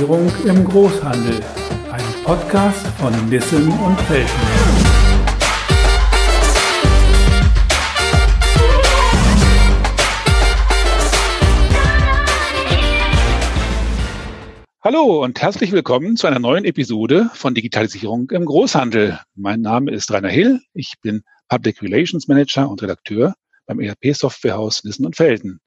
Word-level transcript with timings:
Digitalisierung 0.00 0.32
im 0.46 0.64
Großhandel. 0.64 1.40
Ein 1.92 2.24
Podcast 2.24 2.86
von 2.98 3.12
Nissen 3.28 3.70
und 3.70 4.00
Felten. 4.02 4.30
Hallo 14.82 15.22
und 15.22 15.42
herzlich 15.42 15.72
willkommen 15.72 16.16
zu 16.16 16.26
einer 16.26 16.38
neuen 16.38 16.64
Episode 16.64 17.28
von 17.34 17.54
Digitalisierung 17.54 18.30
im 18.30 18.46
Großhandel. 18.46 19.20
Mein 19.34 19.60
Name 19.60 19.90
ist 19.90 20.10
Rainer 20.10 20.30
Hill. 20.30 20.62
Ich 20.72 20.94
bin 21.02 21.22
Public 21.50 21.82
Relations 21.82 22.26
Manager 22.26 22.70
und 22.70 22.82
Redakteur 22.82 23.34
beim 23.66 23.80
ERP-Softwarehaus 23.80 24.82
Nissen 24.84 25.04
und 25.04 25.16
Felden. 25.16 25.60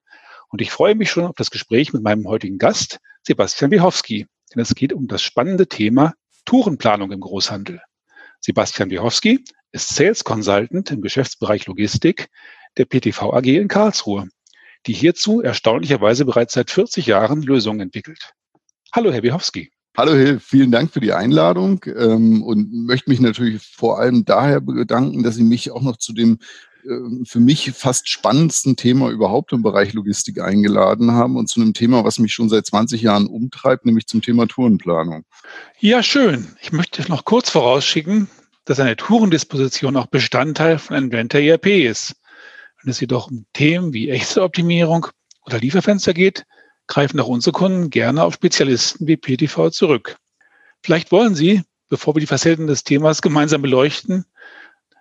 Und 0.49 0.61
ich 0.61 0.71
freue 0.71 0.95
mich 0.95 1.11
schon 1.11 1.25
auf 1.25 1.35
das 1.35 1.51
Gespräch 1.51 1.93
mit 1.93 2.01
meinem 2.01 2.27
heutigen 2.27 2.57
Gast, 2.57 2.99
Sebastian 3.23 3.71
Wiechowski. 3.71 4.27
Denn 4.53 4.61
es 4.61 4.75
geht 4.75 4.93
um 4.93 5.07
das 5.07 5.21
spannende 5.21 5.67
Thema 5.67 6.13
Tourenplanung 6.45 7.11
im 7.11 7.21
Großhandel. 7.21 7.81
Sebastian 8.41 8.89
Wiechowski 8.89 9.43
ist 9.71 9.95
Sales 9.95 10.23
Consultant 10.23 10.91
im 10.91 11.01
Geschäftsbereich 11.01 11.65
Logistik 11.65 12.29
der 12.77 12.85
PTV 12.85 13.33
AG 13.33 13.45
in 13.45 13.67
Karlsruhe, 13.67 14.27
die 14.85 14.93
hierzu 14.93 15.41
erstaunlicherweise 15.41 16.25
bereits 16.25 16.53
seit 16.53 16.69
40 16.69 17.05
Jahren 17.05 17.41
Lösungen 17.41 17.79
entwickelt. 17.79 18.33
Hallo, 18.91 19.11
Herr 19.11 19.23
Wiechowski. 19.23 19.71
Hallo 19.95 20.13
Hill, 20.13 20.39
vielen 20.39 20.71
Dank 20.71 20.91
für 20.91 20.99
die 20.99 21.13
Einladung 21.13 21.85
ähm, 21.85 22.43
und 22.43 22.73
möchte 22.73 23.09
mich 23.09 23.19
natürlich 23.19 23.61
vor 23.63 23.99
allem 23.99 24.25
daher 24.25 24.59
bedanken, 24.59 25.23
dass 25.23 25.35
Sie 25.35 25.43
mich 25.43 25.71
auch 25.71 25.83
noch 25.83 25.97
zu 25.97 26.13
dem 26.13 26.39
für 27.25 27.39
mich 27.39 27.71
fast 27.71 28.09
spannendsten 28.09 28.75
Thema 28.75 29.09
überhaupt 29.09 29.53
im 29.53 29.61
Bereich 29.61 29.93
Logistik 29.93 30.39
eingeladen 30.39 31.11
haben 31.11 31.37
und 31.37 31.47
zu 31.47 31.61
einem 31.61 31.73
Thema, 31.73 32.03
was 32.03 32.19
mich 32.19 32.33
schon 32.33 32.49
seit 32.49 32.65
20 32.65 33.01
Jahren 33.01 33.27
umtreibt, 33.27 33.85
nämlich 33.85 34.07
zum 34.07 34.21
Thema 34.21 34.47
Tourenplanung. 34.47 35.23
Ja, 35.79 36.03
schön. 36.03 36.47
Ich 36.61 36.71
möchte 36.71 37.09
noch 37.09 37.25
kurz 37.25 37.49
vorausschicken, 37.49 38.29
dass 38.65 38.79
eine 38.79 38.95
Tourendisposition 38.95 39.95
auch 39.95 40.07
Bestandteil 40.07 40.79
von 40.79 40.95
einem 40.95 41.09
Blender 41.09 41.39
ERP 41.39 41.67
ist. 41.67 42.15
Wenn 42.81 42.91
es 42.91 42.99
jedoch 42.99 43.29
um 43.31 43.45
Themen 43.53 43.93
wie 43.93 44.09
Echteoptimierung 44.09 45.07
oder 45.45 45.59
Lieferfenster 45.59 46.13
geht, 46.13 46.45
greifen 46.87 47.19
auch 47.19 47.27
unsere 47.27 47.53
Kunden 47.53 47.89
gerne 47.89 48.23
auf 48.23 48.33
Spezialisten 48.33 49.07
wie 49.07 49.17
PTV 49.17 49.69
zurück. 49.69 50.17
Vielleicht 50.81 51.11
wollen 51.11 51.35
Sie, 51.35 51.63
bevor 51.89 52.15
wir 52.15 52.19
die 52.19 52.27
Facetten 52.27 52.67
des 52.67 52.83
Themas 52.83 53.21
gemeinsam 53.21 53.61
beleuchten, 53.61 54.25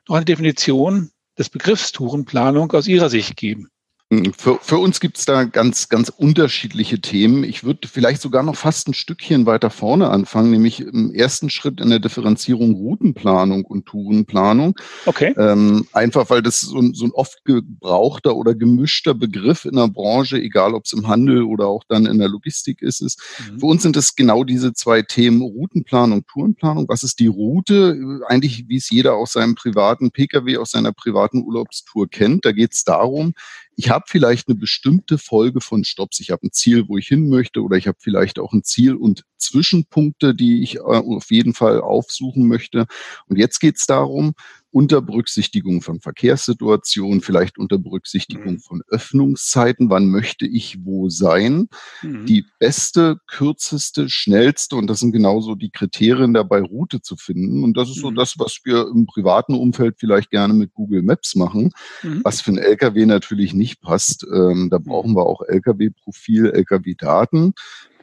noch 0.08 0.16
eine 0.16 0.24
Definition 0.24 1.10
des 1.42 1.50
Begriffs 1.50 1.90
Tourenplanung 1.90 2.70
aus 2.70 2.86
Ihrer 2.86 3.10
Sicht 3.10 3.36
geben? 3.36 3.71
Hm, 4.12 4.34
für, 4.36 4.58
für 4.60 4.76
uns 4.76 5.00
gibt 5.00 5.16
es 5.16 5.24
da 5.24 5.44
ganz, 5.44 5.88
ganz 5.88 6.10
unterschiedliche 6.10 7.00
Themen. 7.00 7.44
Ich 7.44 7.64
würde 7.64 7.88
vielleicht 7.88 8.20
sogar 8.20 8.42
noch 8.42 8.56
fast 8.56 8.86
ein 8.86 8.92
Stückchen 8.92 9.46
weiter 9.46 9.70
vorne 9.70 10.10
anfangen, 10.10 10.50
nämlich 10.50 10.80
im 10.80 11.14
ersten 11.14 11.48
Schritt 11.48 11.80
in 11.80 11.88
der 11.88 11.98
Differenzierung 11.98 12.74
Routenplanung 12.74 13.64
und 13.64 13.86
Tourenplanung. 13.86 14.76
Okay. 15.06 15.34
Ähm, 15.38 15.86
einfach 15.94 16.28
weil 16.28 16.42
das 16.42 16.60
so 16.60 16.78
ein, 16.78 16.92
so 16.92 17.06
ein 17.06 17.12
oft 17.12 17.42
gebrauchter 17.46 18.36
oder 18.36 18.54
gemischter 18.54 19.14
Begriff 19.14 19.64
in 19.64 19.76
der 19.76 19.88
Branche, 19.88 20.36
egal 20.36 20.74
ob 20.74 20.84
es 20.84 20.92
im 20.92 21.08
Handel 21.08 21.44
oder 21.44 21.68
auch 21.68 21.84
dann 21.88 22.04
in 22.04 22.18
der 22.18 22.28
Logistik 22.28 22.82
ist. 22.82 23.00
ist. 23.00 23.18
Mhm. 23.50 23.60
Für 23.60 23.66
uns 23.66 23.82
sind 23.82 23.96
es 23.96 24.14
genau 24.14 24.44
diese 24.44 24.74
zwei 24.74 25.00
Themen, 25.00 25.40
Routenplanung, 25.40 26.26
Tourenplanung. 26.26 26.86
Was 26.86 27.02
ist 27.02 27.18
die 27.18 27.28
Route? 27.28 28.20
Eigentlich, 28.26 28.68
wie 28.68 28.76
es 28.76 28.90
jeder 28.90 29.14
aus 29.14 29.32
seinem 29.32 29.54
privaten 29.54 30.10
Pkw, 30.10 30.58
aus 30.58 30.72
seiner 30.72 30.92
privaten 30.92 31.42
Urlaubstour 31.42 32.10
kennt. 32.10 32.44
Da 32.44 32.52
geht 32.52 32.74
es 32.74 32.84
darum, 32.84 33.32
ich 33.76 33.90
habe 33.90 34.04
vielleicht 34.06 34.48
eine 34.48 34.56
bestimmte 34.56 35.18
Folge 35.18 35.60
von 35.60 35.84
Stops. 35.84 36.20
Ich 36.20 36.30
habe 36.30 36.46
ein 36.46 36.52
Ziel, 36.52 36.88
wo 36.88 36.98
ich 36.98 37.08
hin 37.08 37.28
möchte, 37.28 37.62
oder 37.62 37.76
ich 37.76 37.86
habe 37.86 37.98
vielleicht 38.00 38.38
auch 38.38 38.52
ein 38.52 38.64
Ziel 38.64 38.94
und 38.94 39.24
Zwischenpunkte, 39.38 40.34
die 40.34 40.62
ich 40.62 40.76
äh, 40.76 40.80
auf 40.80 41.30
jeden 41.30 41.54
Fall 41.54 41.80
aufsuchen 41.80 42.46
möchte. 42.46 42.86
Und 43.26 43.38
jetzt 43.38 43.60
geht 43.60 43.76
es 43.76 43.86
darum, 43.86 44.34
unter 44.72 45.02
Berücksichtigung 45.02 45.82
von 45.82 46.00
Verkehrssituationen, 46.00 47.20
vielleicht 47.20 47.58
unter 47.58 47.78
Berücksichtigung 47.78 48.54
mhm. 48.54 48.60
von 48.60 48.82
Öffnungszeiten, 48.88 49.90
wann 49.90 50.08
möchte 50.08 50.46
ich 50.46 50.78
wo 50.84 51.10
sein, 51.10 51.68
mhm. 52.02 52.24
die 52.26 52.46
beste, 52.58 53.20
kürzeste, 53.26 54.08
schnellste, 54.08 54.76
und 54.76 54.88
das 54.88 55.00
sind 55.00 55.12
genauso 55.12 55.54
die 55.54 55.70
Kriterien 55.70 56.32
dabei, 56.32 56.62
Route 56.62 57.02
zu 57.02 57.16
finden. 57.16 57.62
Und 57.62 57.76
das 57.76 57.90
ist 57.90 58.00
so 58.00 58.10
mhm. 58.10 58.14
das, 58.14 58.38
was 58.38 58.60
wir 58.64 58.88
im 58.88 59.06
privaten 59.06 59.54
Umfeld 59.54 59.96
vielleicht 59.98 60.30
gerne 60.30 60.54
mit 60.54 60.72
Google 60.72 61.02
Maps 61.02 61.36
machen, 61.36 61.70
mhm. 62.02 62.22
was 62.24 62.40
für 62.40 62.52
ein 62.52 62.58
LKW 62.58 63.04
natürlich 63.04 63.52
nicht 63.52 63.82
passt. 63.82 64.26
Ähm, 64.32 64.70
da 64.70 64.78
brauchen 64.78 65.14
wir 65.14 65.26
auch 65.26 65.42
LKW-Profil, 65.46 66.46
LKW-Daten. 66.46 67.52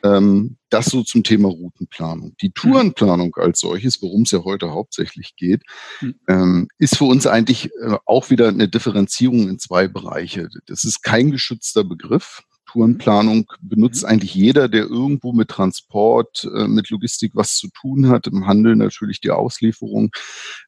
Ähm, 0.03 0.57
das 0.69 0.85
so 0.85 1.03
zum 1.03 1.23
Thema 1.23 1.49
Routenplanung. 1.49 2.35
Die 2.41 2.51
Tourenplanung 2.51 3.35
als 3.35 3.59
solches, 3.59 4.01
worum 4.01 4.23
es 4.23 4.31
ja 4.31 4.43
heute 4.43 4.71
hauptsächlich 4.71 5.35
geht, 5.35 5.63
hm. 5.99 6.15
ähm, 6.27 6.67
ist 6.77 6.97
für 6.97 7.05
uns 7.05 7.25
eigentlich 7.27 7.71
äh, 7.81 7.97
auch 8.05 8.29
wieder 8.29 8.49
eine 8.49 8.69
Differenzierung 8.69 9.49
in 9.49 9.59
zwei 9.59 9.87
Bereiche. 9.87 10.49
Das 10.67 10.83
ist 10.83 11.01
kein 11.01 11.31
geschützter 11.31 11.83
Begriff. 11.83 12.43
Tourenplanung 12.71 13.45
benutzt 13.61 14.03
mhm. 14.03 14.09
eigentlich 14.09 14.35
jeder, 14.35 14.67
der 14.67 14.83
irgendwo 14.83 15.33
mit 15.33 15.49
Transport, 15.49 16.47
äh, 16.55 16.67
mit 16.67 16.89
Logistik 16.89 17.31
was 17.35 17.55
zu 17.55 17.69
tun 17.69 18.09
hat, 18.09 18.27
im 18.27 18.45
Handel 18.45 18.75
natürlich 18.75 19.21
die 19.21 19.31
Auslieferung. 19.31 20.11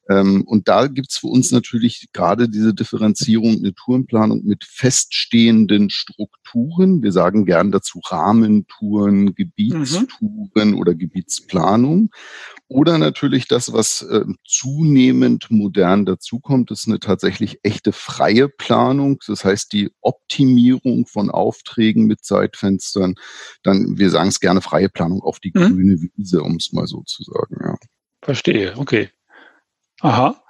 Ähm, 0.09 0.44
und 0.45 0.67
da 0.67 0.88
gibt's 0.88 1.17
für 1.19 1.28
uns 1.28 1.51
natürlich 1.51 2.07
gerade 2.13 2.50
diese 2.50 2.73
Differenzierung, 2.73 3.57
eine 3.57 3.73
Tourenplanung 3.73 4.44
mit 4.44 4.63
feststehenden 4.63 5.89
Strukturen. 5.89 7.03
Wir 7.03 7.12
sagen 7.12 7.45
gern 7.45 7.72
dazu 7.72 8.00
Rahmentouren. 8.09 9.35
Gebietstouren 9.35 10.72
mhm. 10.72 10.78
oder 10.78 10.95
Gebietsplanung. 10.95 12.09
Oder 12.68 12.97
natürlich 12.97 13.50
das, 13.50 13.73
was 13.73 14.01
äh, 14.03 14.23
zunehmend 14.45 15.51
modern 15.51 16.06
dazukommt, 16.06 16.72
ist 16.72 16.88
eine 16.88 17.00
tatsächlich 17.00 17.59
echte 17.63 17.91
freie 17.91 18.47
Planung. 18.47 19.19
Das 19.28 19.44
heißt, 19.44 19.73
die 19.73 19.91
Optimierung 20.00 21.06
von 21.06 21.29
Aufträgen 21.29 21.91
mit 22.00 22.24
Zeitfenstern. 22.24 23.16
Dann, 23.63 23.97
wir 23.97 24.09
sagen 24.09 24.29
es 24.29 24.40
gerne, 24.40 24.62
freie 24.62 24.90
Planung 24.90 25.22
auf 25.22 25.40
die 25.40 25.52
mhm. 25.53 25.74
grüne 25.74 26.02
Wiese, 26.02 26.41
um 26.41 26.56
es 26.56 26.72
mal 26.74 26.88
so 26.88 27.02
zu 27.03 27.24
sagen. 27.24 27.57
Ja. 27.63 27.75
Verstehe, 28.22 28.78
okay. 28.78 29.09
Aha. 30.01 30.44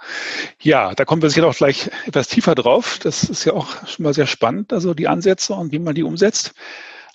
Ja, 0.62 0.94
da 0.96 1.04
kommen 1.04 1.22
wir 1.22 1.30
sicher 1.30 1.48
auch 1.48 1.56
gleich 1.56 1.90
etwas 2.06 2.30
tiefer 2.30 2.56
drauf. 2.56 3.00
Das 3.04 3.24
ist 3.24 3.44
ja 3.44 3.54
auch 3.54 3.86
schon 3.86 4.04
mal 4.04 4.14
sehr 4.14 4.28
spannend, 4.28 4.72
also 4.72 4.94
die 4.94 5.10
Ansätze 5.10 5.54
und 5.54 5.74
wie 5.74 5.80
man 5.80 5.96
die 5.96 6.04
umsetzt. 6.04 6.54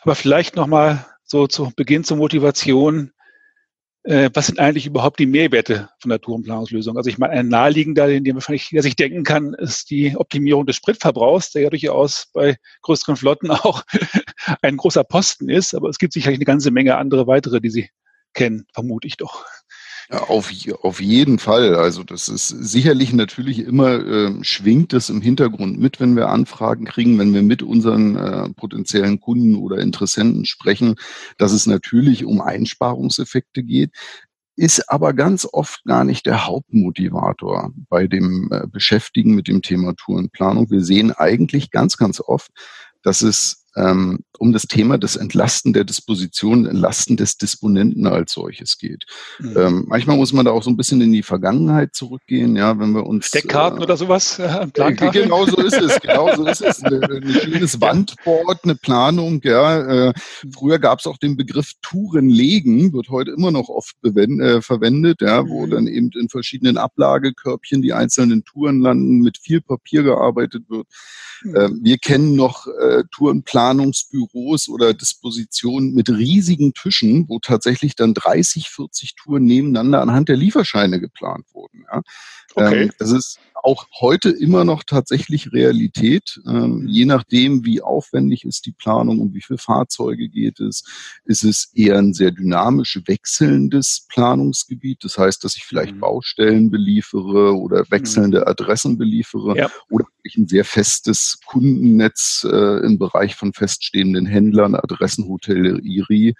Aber 0.03 0.15
vielleicht 0.15 0.55
nochmal 0.55 1.07
so 1.25 1.47
zu 1.47 1.73
Beginn 1.75 2.05
zur 2.05 2.19
Motivation 2.19 3.13
äh, 4.07 4.31
was 4.35 4.47
sind 4.47 4.59
eigentlich 4.61 4.87
überhaupt 4.87 5.19
die 5.19 5.27
Mehrwerte 5.27 5.89
von 5.99 6.11
der 6.11 6.21
Tourenplanungslösung? 6.21 6.97
Also 6.97 7.11
ich 7.11 7.19
meine, 7.19 7.35
ein 7.35 7.49
naheliegender, 7.49 8.07
den, 8.07 8.25
den 8.25 8.35
wahrscheinlich 8.35 8.69
der 8.71 8.83
sich 8.83 8.97
denken 8.97 9.25
kann, 9.25 9.55
ist 9.55 9.91
die 9.91 10.17
Optimierung 10.17 10.65
des 10.65 10.77
Spritverbrauchs, 10.77 11.53
der 11.53 11.63
ja 11.63 11.71
durchaus 11.71 12.29
bei 12.33 12.57
größeren 12.83 13.17
Flotten 13.17 13.51
auch 13.51 13.83
ein 14.63 14.77
großer 14.77 15.05
Posten 15.05 15.49
ist. 15.49 15.75
Aber 15.75 15.89
es 15.89 15.99
gibt 15.99 16.13
sicherlich 16.13 16.39
eine 16.39 16.45
ganze 16.45 16.71
Menge 16.71 16.97
andere 16.97 17.27
weitere, 17.27 17.61
die 17.61 17.71
Sie 17.71 17.91
kennen, 18.33 18.67
vermute 18.73 19.09
ich 19.09 19.17
doch. 19.17 19.45
Ja, 20.11 20.21
auf, 20.21 20.53
auf 20.83 21.01
jeden 21.01 21.39
Fall. 21.39 21.75
Also 21.75 22.05
das 22.05 22.29
ist 22.29 22.49
sicherlich 22.49 23.13
natürlich 23.13 23.59
immer, 23.59 23.95
äh, 23.95 24.45
schwingt 24.45 24.93
es 24.93 25.11
im 25.11 25.21
Hintergrund 25.21 25.81
mit, 25.81 25.99
wenn 25.99 26.15
wir 26.15 26.29
Anfragen 26.29 26.85
kriegen, 26.85 27.19
wenn 27.19 27.35
wir 27.35 27.43
mit 27.43 27.63
unseren 27.63 28.17
äh, 28.17 28.49
potenziellen 28.51 29.21
Kunden 29.21 29.57
oder 29.57 29.79
Interessenten 29.79 30.45
sprechen, 30.45 30.95
dass 31.39 31.53
es 31.53 31.67
natürlich 31.67 32.25
um 32.25 32.41
Einsparungseffekte 32.41 33.65
geht 33.65 33.91
ist 34.59 34.89
aber 34.91 35.13
ganz 35.13 35.47
oft 35.53 35.85
gar 35.85 36.03
nicht 36.05 36.25
der 36.25 36.47
Hauptmotivator 36.47 37.73
bei 37.91 38.07
dem 38.07 38.49
äh, 38.51 38.67
Beschäftigen 38.67 39.35
mit 39.35 39.49
dem 39.49 39.61
Thema 39.61 39.95
Tourenplanung. 39.95 40.71
Wir 40.71 40.83
sehen 40.83 41.13
eigentlich 41.13 41.71
ganz, 41.71 41.99
ganz 41.99 42.21
oft, 42.21 42.51
dass 43.03 43.21
es 43.21 43.67
ähm, 43.77 44.21
um 44.39 44.53
das 44.53 44.63
Thema 44.65 44.99
des 44.99 45.17
Entlasten 45.17 45.73
der 45.73 45.85
Disposition, 45.85 46.67
Entlasten 46.67 47.17
des 47.17 47.37
Disponenten 47.37 48.07
als 48.07 48.33
solches 48.33 48.79
geht. 48.79 49.05
Mhm. 49.39 49.57
Ähm, 49.57 49.85
manchmal 49.89 50.17
muss 50.17 50.33
man 50.33 50.45
da 50.45 50.51
auch 50.51 50.63
so 50.63 50.71
ein 50.71 50.77
bisschen 50.77 51.01
in 51.01 51.13
die 51.13 51.23
Vergangenheit 51.23 51.95
zurückgehen, 51.95 52.57
ja, 52.57 52.79
wenn 52.79 52.93
wir 52.93 53.07
uns 53.07 53.31
Deckkarten 53.31 53.81
äh, 53.81 53.83
oder 53.83 53.97
sowas 53.97 54.39
äh, 54.39 54.67
äh 54.75 54.93
Genau 55.11 55.47
so 55.47 55.57
ist 55.63 55.81
es, 55.81 56.01
genau 56.01 56.35
so 56.35 56.47
ist 56.47 56.63
es. 56.63 56.83
Ein, 56.83 57.03
ein 57.03 57.29
schönes 57.29 57.81
Wandboard, 57.81 58.65
eine 58.65 58.75
Planung, 58.75 59.41
ja. 59.45 60.09
Äh, 60.09 60.13
früher 60.53 60.79
gab 60.79 61.01
es 61.01 61.07
auch 61.07 61.19
den 61.19 61.37
Begriff 61.37 61.73
Touren 61.83 62.29
legen, 62.29 62.93
wird 62.93 63.09
heute 63.09 63.31
immer 63.31 63.51
noch 63.51 63.69
oft 63.69 63.97
äh, 64.05 64.61
verwendet, 64.61 65.21
ja, 65.21 65.49
wo 65.49 65.67
mhm. 65.67 65.71
dann 65.71 65.87
eben 65.87 66.11
in 66.19 66.29
verschiedenen 66.29 66.77
Ablagekörbchen 66.77 67.83
die 67.83 67.93
einzelnen 67.93 68.45
Touren 68.45 68.81
landen, 68.81 69.21
mit 69.21 69.39
viel 69.39 69.61
Papier 69.61 70.03
gearbeitet 70.03 70.65
wird. 70.69 70.87
Mhm. 71.43 71.57
Ähm, 71.57 71.81
wir 71.83 71.99
kennen 71.99 72.37
noch 72.37 72.67
äh, 72.67 73.05
Tourenplanungsbüros 74.27 74.69
oder 74.69 74.95
Dispositionen 74.95 75.93
mit 75.93 76.09
riesigen 76.09 76.73
Tischen, 76.75 77.29
wo 77.29 77.39
tatsächlich 77.39 77.95
dann 77.95 78.15
30, 78.15 78.69
40 78.69 79.15
Touren 79.17 79.45
nebeneinander 79.45 80.01
anhand 80.01 80.29
der 80.29 80.37
Lieferscheine 80.37 81.01
geplant 81.01 81.47
wurden. 81.53 81.85
Ja. 81.91 82.03
Okay. 82.55 82.83
Ähm, 82.85 82.93
das 82.99 83.11
ist 83.11 83.39
auch 83.63 83.87
heute 84.01 84.31
immer 84.31 84.65
noch 84.65 84.85
tatsächlich 84.85 85.53
Realität. 85.53 86.41
Ähm, 86.47 86.87
je 86.87 87.05
nachdem, 87.05 87.65
wie 87.65 87.83
aufwendig 87.83 88.45
ist 88.45 88.65
die 88.67 88.73
Planung, 88.73 89.19
um 89.19 89.35
wie 89.35 89.43
viele 89.43 89.59
Fahrzeuge 89.59 90.29
geht 90.29 90.61
es, 90.61 90.85
ist 91.25 91.43
es 91.43 91.73
eher 91.75 91.99
ein 91.99 92.15
sehr 92.15 92.31
dynamisch 92.31 93.01
wechselndes 93.07 94.07
Planungsgebiet. 94.09 95.03
Das 95.03 95.19
heißt, 95.19 95.43
dass 95.43 95.57
ich 95.57 95.65
vielleicht 95.65 95.97
mhm. 95.97 96.01
Baustellen 96.01 96.71
beliefere 96.71 97.57
oder 97.57 97.85
wechselnde 97.91 98.43
mhm. 98.43 98.47
Adressen 98.47 98.99
beliefere 98.99 99.57
ja. 99.57 99.71
oder 99.91 100.07
ich 100.23 100.37
ein 100.37 100.47
sehr 100.47 100.65
festes 100.65 101.39
Kundennetz 101.45 102.47
äh, 102.51 102.85
im 102.85 102.99
Bereich 102.99 103.35
von 103.35 103.53
feststehenden 103.53 104.16
Händlern, 104.25 104.75
Adressen, 104.75 105.29
Hotellerie, 105.29 106.35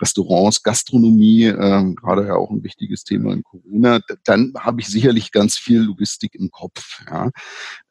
Restaurants, 0.00 0.62
Gastronomie, 0.62 1.44
äh, 1.44 1.94
gerade 1.94 2.26
ja 2.26 2.34
auch 2.34 2.50
ein 2.50 2.62
wichtiges 2.62 3.04
Thema 3.04 3.32
in 3.32 3.42
Corona. 3.42 4.00
Dann 4.24 4.52
habe 4.58 4.82
ich 4.82 4.88
sicherlich 4.88 5.32
ganz 5.32 5.56
viel 5.56 5.80
Logistik 5.80 6.34
im 6.34 6.50
Kopf. 6.50 7.00
Ja. 7.08 7.30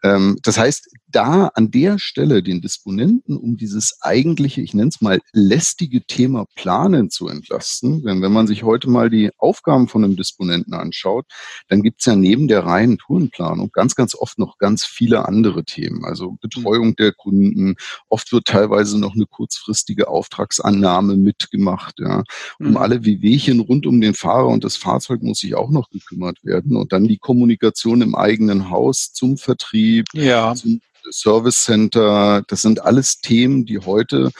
Ähm, 0.03 0.37
das 0.43 0.57
heißt, 0.57 0.89
da 1.07 1.47
an 1.47 1.71
der 1.71 1.99
Stelle 1.99 2.43
den 2.43 2.61
Disponenten, 2.61 3.37
um 3.37 3.57
dieses 3.57 3.97
eigentliche, 4.01 4.61
ich 4.61 4.73
nenne 4.73 4.89
es 4.89 5.01
mal 5.01 5.19
lästige 5.33 6.05
Thema 6.05 6.45
Planen 6.55 7.09
zu 7.09 7.27
entlasten, 7.27 8.03
denn 8.03 8.21
wenn 8.21 8.31
man 8.31 8.47
sich 8.47 8.63
heute 8.63 8.89
mal 8.89 9.09
die 9.09 9.31
Aufgaben 9.37 9.87
von 9.87 10.03
einem 10.03 10.15
Disponenten 10.15 10.73
anschaut, 10.73 11.25
dann 11.67 11.81
gibt 11.81 12.01
es 12.01 12.05
ja 12.05 12.15
neben 12.15 12.47
der 12.47 12.65
reinen 12.65 12.97
Tourenplanung 12.97 13.71
ganz, 13.71 13.95
ganz 13.95 14.15
oft 14.15 14.37
noch 14.39 14.57
ganz 14.57 14.85
viele 14.85 15.27
andere 15.27 15.63
Themen. 15.63 16.05
Also 16.05 16.37
Betreuung 16.41 16.95
der 16.95 17.13
Kunden, 17.13 17.75
oft 18.09 18.31
wird 18.31 18.45
teilweise 18.45 18.99
noch 18.99 19.13
eine 19.13 19.25
kurzfristige 19.31 20.07
Auftragsannahme 20.07 21.15
mitgemacht. 21.15 21.95
Ja. 21.99 22.23
Um 22.59 22.71
mhm. 22.71 22.77
alle 22.77 23.05
Wehwehchen 23.05 23.59
rund 23.59 23.87
um 23.87 23.99
den 23.99 24.13
Fahrer 24.13 24.47
und 24.47 24.63
das 24.63 24.77
Fahrzeug 24.77 25.23
muss 25.23 25.39
sich 25.39 25.55
auch 25.55 25.71
noch 25.71 25.89
gekümmert 25.89 26.43
werden. 26.43 26.75
Und 26.75 26.93
dann 26.93 27.07
die 27.07 27.17
Kommunikation 27.17 28.01
im 28.01 28.13
eigenen 28.13 28.69
Haus 28.69 29.11
zum 29.13 29.37
Vertrieb, 29.37 30.05
ja. 30.13 30.53
zum 30.53 30.81
Service 31.09 31.63
Center. 31.63 32.43
Das 32.47 32.61
sind 32.61 32.81
alles 32.81 33.21
Themen, 33.21 33.65
die 33.65 33.79
heute 33.79 34.31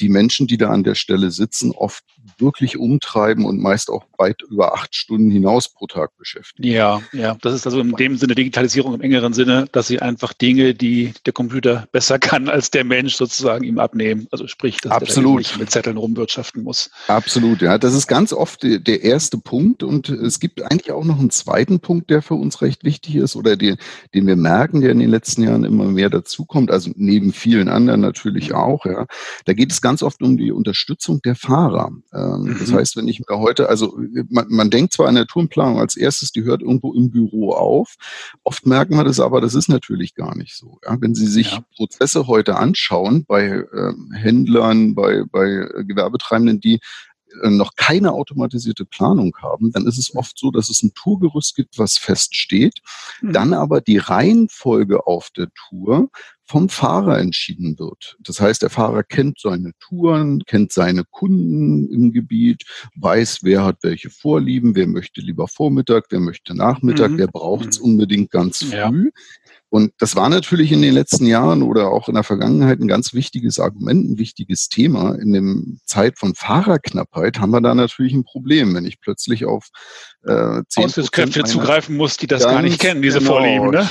die 0.00 0.08
Menschen, 0.08 0.46
die 0.46 0.56
da 0.56 0.70
an 0.70 0.84
der 0.84 0.94
Stelle 0.94 1.30
sitzen, 1.30 1.72
oft 1.72 2.04
wirklich 2.38 2.76
umtreiben 2.76 3.44
und 3.44 3.60
meist 3.60 3.90
auch 3.90 4.04
weit 4.18 4.42
über 4.42 4.74
acht 4.74 4.94
Stunden 4.94 5.30
hinaus 5.30 5.68
pro 5.68 5.86
Tag 5.86 6.16
beschäftigen. 6.16 6.68
Ja, 6.68 7.00
ja, 7.12 7.36
das 7.40 7.54
ist 7.54 7.66
also 7.66 7.80
in 7.80 7.92
dem 7.92 8.16
Sinne 8.16 8.34
Digitalisierung 8.34 8.94
im 8.94 9.00
engeren 9.00 9.32
Sinne, 9.32 9.66
dass 9.72 9.86
sie 9.86 10.00
einfach 10.00 10.32
Dinge, 10.32 10.74
die 10.74 11.12
der 11.26 11.32
Computer 11.32 11.86
besser 11.92 12.18
kann 12.18 12.48
als 12.48 12.70
der 12.70 12.84
Mensch 12.84 13.16
sozusagen 13.16 13.64
ihm 13.64 13.78
abnehmen. 13.78 14.26
Also 14.30 14.46
sprich, 14.46 14.78
dass 14.78 14.92
Absolut. 14.92 15.34
er 15.34 15.38
nicht 15.38 15.58
mit 15.58 15.70
Zetteln 15.70 15.96
rumwirtschaften 15.96 16.62
muss. 16.62 16.90
Absolut, 17.08 17.62
ja. 17.62 17.78
Das 17.78 17.94
ist 17.94 18.06
ganz 18.06 18.32
oft 18.32 18.62
der 18.62 19.02
erste 19.02 19.38
Punkt 19.38 19.82
und 19.82 20.08
es 20.08 20.40
gibt 20.40 20.62
eigentlich 20.62 20.92
auch 20.92 21.04
noch 21.04 21.18
einen 21.18 21.30
zweiten 21.30 21.80
Punkt, 21.80 22.10
der 22.10 22.22
für 22.22 22.34
uns 22.34 22.62
recht 22.62 22.84
wichtig 22.84 23.16
ist 23.16 23.36
oder 23.36 23.56
den, 23.56 23.76
den 24.14 24.26
wir 24.26 24.36
merken, 24.36 24.80
der 24.80 24.90
in 24.90 24.98
den 24.98 25.10
letzten 25.10 25.42
Jahren 25.42 25.64
immer 25.64 25.84
mehr 25.84 26.10
dazukommt, 26.10 26.70
also 26.70 26.90
neben 26.94 27.32
vielen 27.32 27.68
anderen 27.68 28.00
natürlich 28.00 28.54
auch, 28.54 28.86
ja. 28.86 29.06
Da 29.44 29.52
geht 29.52 29.72
es 29.72 29.80
ganz 29.80 30.02
oft 30.02 30.22
um 30.22 30.36
die 30.36 30.52
Unterstützung 30.52 31.20
der 31.22 31.34
Fahrer. 31.34 31.90
Ähm, 32.24 32.56
das 32.58 32.70
mhm. 32.70 32.76
heißt, 32.76 32.96
wenn 32.96 33.08
ich 33.08 33.20
mir 33.20 33.38
heute, 33.38 33.68
also 33.68 33.98
man, 34.28 34.46
man 34.48 34.70
denkt 34.70 34.92
zwar 34.92 35.08
an 35.08 35.14
der 35.14 35.26
Tourenplanung 35.26 35.78
als 35.78 35.96
erstes, 35.96 36.32
die 36.32 36.44
hört 36.44 36.62
irgendwo 36.62 36.94
im 36.94 37.10
Büro 37.10 37.52
auf. 37.52 37.96
Oft 38.42 38.66
merken 38.66 38.96
wir 38.96 39.04
das 39.04 39.20
aber, 39.20 39.40
das 39.40 39.54
ist 39.54 39.68
natürlich 39.68 40.14
gar 40.14 40.36
nicht 40.36 40.56
so. 40.56 40.78
Ja? 40.84 40.96
Wenn 41.00 41.14
Sie 41.14 41.26
sich 41.26 41.52
ja. 41.52 41.64
Prozesse 41.76 42.26
heute 42.26 42.56
anschauen 42.56 43.24
bei 43.26 43.64
ähm, 43.74 44.12
Händlern, 44.14 44.94
bei, 44.94 45.24
bei 45.30 45.68
Gewerbetreibenden, 45.84 46.60
die 46.60 46.80
äh, 47.42 47.50
noch 47.50 47.74
keine 47.76 48.12
automatisierte 48.12 48.84
Planung 48.84 49.36
haben, 49.42 49.72
dann 49.72 49.86
ist 49.86 49.98
es 49.98 50.14
oft 50.14 50.38
so, 50.38 50.50
dass 50.50 50.70
es 50.70 50.82
ein 50.82 50.94
Tourgerüst 50.94 51.54
gibt, 51.56 51.78
was 51.78 51.98
feststeht, 51.98 52.80
mhm. 53.20 53.32
dann 53.32 53.54
aber 53.54 53.80
die 53.80 53.98
Reihenfolge 53.98 55.06
auf 55.06 55.30
der 55.30 55.48
Tour 55.68 56.10
vom 56.46 56.68
Fahrer 56.68 57.18
entschieden 57.18 57.78
wird. 57.78 58.16
Das 58.20 58.40
heißt, 58.40 58.62
der 58.62 58.70
Fahrer 58.70 59.02
kennt 59.02 59.40
seine 59.40 59.72
Touren, 59.80 60.44
kennt 60.44 60.72
seine 60.72 61.04
Kunden 61.04 61.90
im 61.90 62.12
Gebiet, 62.12 62.64
weiß, 62.96 63.40
wer 63.42 63.64
hat 63.64 63.78
welche 63.82 64.10
Vorlieben, 64.10 64.74
wer 64.74 64.86
möchte 64.86 65.20
lieber 65.20 65.48
Vormittag, 65.48 66.06
wer 66.10 66.20
möchte 66.20 66.54
Nachmittag, 66.54 67.12
mhm. 67.12 67.18
wer 67.18 67.28
braucht 67.28 67.68
es 67.68 67.80
mhm. 67.80 67.86
unbedingt 67.86 68.30
ganz 68.30 68.58
früh. 68.58 68.76
Ja. 68.76 68.92
Und 69.74 69.92
das 69.98 70.14
war 70.14 70.28
natürlich 70.28 70.70
in 70.70 70.82
den 70.82 70.94
letzten 70.94 71.26
Jahren 71.26 71.60
oder 71.60 71.90
auch 71.90 72.06
in 72.06 72.14
der 72.14 72.22
Vergangenheit 72.22 72.78
ein 72.78 72.86
ganz 72.86 73.12
wichtiges 73.12 73.58
Argument, 73.58 74.08
ein 74.08 74.18
wichtiges 74.18 74.68
Thema. 74.68 75.16
In 75.16 75.32
dem 75.32 75.80
Zeit 75.84 76.16
von 76.16 76.36
Fahrerknappheit 76.36 77.40
haben 77.40 77.50
wir 77.50 77.60
da 77.60 77.74
natürlich 77.74 78.12
ein 78.12 78.22
Problem, 78.22 78.72
wenn 78.76 78.84
ich 78.84 79.00
plötzlich 79.00 79.46
auf 79.46 79.70
äh, 80.22 80.62
Aushilfskräfte 80.76 81.42
zugreifen 81.42 81.96
muss, 81.96 82.16
die 82.18 82.28
das 82.28 82.44
gar 82.44 82.62
nicht 82.62 82.78
kennen, 82.78 83.02
diese 83.02 83.18
genau, 83.18 83.32
Vorlieben. 83.32 83.70
Ne? 83.70 83.88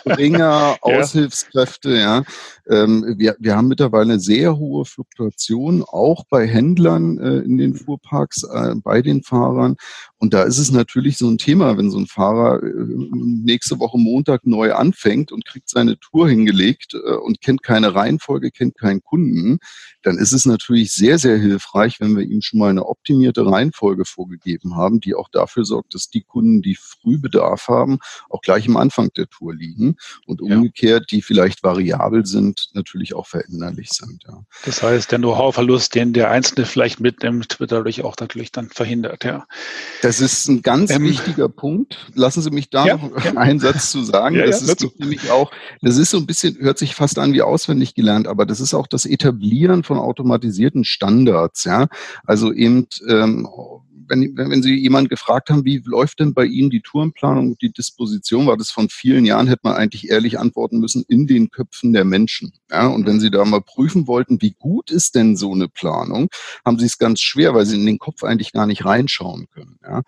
Springer, 0.00 0.76
Aushilfskräfte, 0.82 1.96
ja. 1.96 2.24
Ähm, 2.70 3.14
wir, 3.16 3.34
wir 3.40 3.56
haben 3.56 3.68
mittlerweile 3.68 4.20
sehr 4.20 4.58
hohe 4.58 4.84
Fluktuation, 4.84 5.82
auch 5.82 6.24
bei 6.28 6.46
Händlern 6.46 7.18
äh, 7.18 7.38
in 7.38 7.56
den 7.56 7.74
Fuhrparks, 7.74 8.44
äh, 8.44 8.74
bei 8.84 9.00
den 9.00 9.22
Fahrern. 9.22 9.76
Und 10.18 10.34
da 10.34 10.42
ist 10.42 10.58
es 10.58 10.70
natürlich 10.70 11.16
so 11.16 11.28
ein 11.28 11.38
Thema, 11.38 11.78
wenn 11.78 11.90
so 11.90 11.98
ein 11.98 12.06
Fahrer 12.06 12.62
äh, 12.62 12.70
nächste 12.70 13.80
Woche 13.80 13.98
Montag 13.98 14.46
neu 14.46 14.74
anfängt 14.74 15.21
und 15.30 15.44
kriegt 15.44 15.68
seine 15.68 15.98
Tour 15.98 16.28
hingelegt 16.28 16.94
äh, 16.94 17.12
und 17.12 17.40
kennt 17.40 17.62
keine 17.62 17.94
Reihenfolge, 17.94 18.50
kennt 18.50 18.76
keinen 18.76 19.02
Kunden, 19.02 19.58
dann 20.02 20.18
ist 20.18 20.32
es 20.32 20.46
natürlich 20.46 20.92
sehr, 20.92 21.18
sehr 21.18 21.38
hilfreich, 21.38 22.00
wenn 22.00 22.16
wir 22.16 22.24
ihm 22.24 22.40
schon 22.42 22.58
mal 22.58 22.70
eine 22.70 22.86
optimierte 22.86 23.46
Reihenfolge 23.46 24.04
vorgegeben 24.04 24.76
haben, 24.76 25.00
die 25.00 25.14
auch 25.14 25.28
dafür 25.30 25.64
sorgt, 25.64 25.94
dass 25.94 26.08
die 26.08 26.22
Kunden, 26.22 26.62
die 26.62 26.76
früh 26.76 27.18
Bedarf 27.18 27.68
haben, 27.68 27.98
auch 28.28 28.40
gleich 28.40 28.66
am 28.68 28.76
Anfang 28.76 29.12
der 29.16 29.28
Tour 29.28 29.54
liegen 29.54 29.96
und 30.26 30.40
umgekehrt, 30.40 31.10
die 31.10 31.22
vielleicht 31.22 31.62
variabel 31.62 32.26
sind, 32.26 32.70
natürlich 32.74 33.14
auch 33.14 33.26
veränderlich 33.26 33.90
sind. 33.90 34.24
Ja. 34.26 34.42
Das 34.64 34.82
heißt, 34.82 35.12
der 35.12 35.18
Know-how-Verlust, 35.18 35.94
den 35.94 36.12
der 36.12 36.30
Einzelne 36.30 36.66
vielleicht 36.66 37.00
mitnimmt, 37.00 37.60
wird 37.60 37.72
dadurch 37.72 38.02
auch 38.02 38.16
natürlich 38.18 38.52
dann 38.52 38.68
verhindert. 38.68 39.24
Ja. 39.24 39.46
Das 40.00 40.20
ist 40.20 40.48
ein 40.48 40.62
ganz 40.62 40.90
ähm, 40.90 41.04
wichtiger 41.04 41.48
Punkt. 41.48 42.10
Lassen 42.14 42.42
Sie 42.42 42.50
mich 42.50 42.70
da 42.70 42.86
ja, 42.86 42.96
noch 42.96 43.24
ja. 43.24 43.36
einen 43.36 43.60
Satz 43.60 43.90
zu 43.90 44.02
sagen. 44.02 44.36
Ja, 44.36 44.46
das 44.46 44.62
ist 44.62 44.80
nämlich 45.12 45.30
auch, 45.30 45.50
das 45.80 45.96
ist 45.96 46.10
so 46.10 46.18
ein 46.18 46.26
bisschen, 46.26 46.58
hört 46.58 46.78
sich 46.78 46.94
fast 46.94 47.18
an 47.18 47.32
wie 47.32 47.42
auswendig 47.42 47.94
gelernt, 47.94 48.26
aber 48.26 48.46
das 48.46 48.60
ist 48.60 48.74
auch 48.74 48.86
das 48.86 49.06
Etablieren 49.06 49.82
von 49.82 49.98
automatisierten 49.98 50.84
Standards. 50.84 51.64
Ja, 51.64 51.88
also 52.24 52.52
eben 52.52 52.86
ähm, 53.08 53.48
wenn, 54.08 54.36
wenn 54.36 54.62
Sie 54.62 54.74
jemanden 54.74 55.08
gefragt 55.08 55.50
haben, 55.50 55.64
wie 55.64 55.82
läuft 55.84 56.20
denn 56.20 56.34
bei 56.34 56.44
Ihnen 56.44 56.70
die 56.70 56.80
Tourenplanung, 56.80 57.56
die 57.58 57.72
Disposition, 57.72 58.46
war 58.46 58.56
das 58.56 58.70
von 58.70 58.88
vielen 58.88 59.24
Jahren, 59.24 59.48
hätte 59.48 59.62
man 59.64 59.74
eigentlich 59.74 60.10
ehrlich 60.10 60.38
antworten 60.38 60.78
müssen, 60.78 61.04
in 61.08 61.26
den 61.26 61.50
Köpfen 61.50 61.92
der 61.92 62.04
Menschen. 62.04 62.52
Ja, 62.70 62.86
und 62.88 63.06
wenn 63.06 63.20
Sie 63.20 63.30
da 63.30 63.44
mal 63.44 63.60
prüfen 63.60 64.06
wollten, 64.06 64.40
wie 64.40 64.54
gut 64.58 64.90
ist 64.90 65.14
denn 65.14 65.36
so 65.36 65.52
eine 65.52 65.68
Planung, 65.68 66.28
haben 66.64 66.78
Sie 66.78 66.86
es 66.86 66.98
ganz 66.98 67.20
schwer, 67.20 67.54
weil 67.54 67.66
Sie 67.66 67.76
in 67.76 67.86
den 67.86 67.98
Kopf 67.98 68.22
eigentlich 68.24 68.52
gar 68.52 68.66
nicht 68.66 68.84
reinschauen 68.84 69.46
können. 69.52 69.78
Ja. 69.82 70.02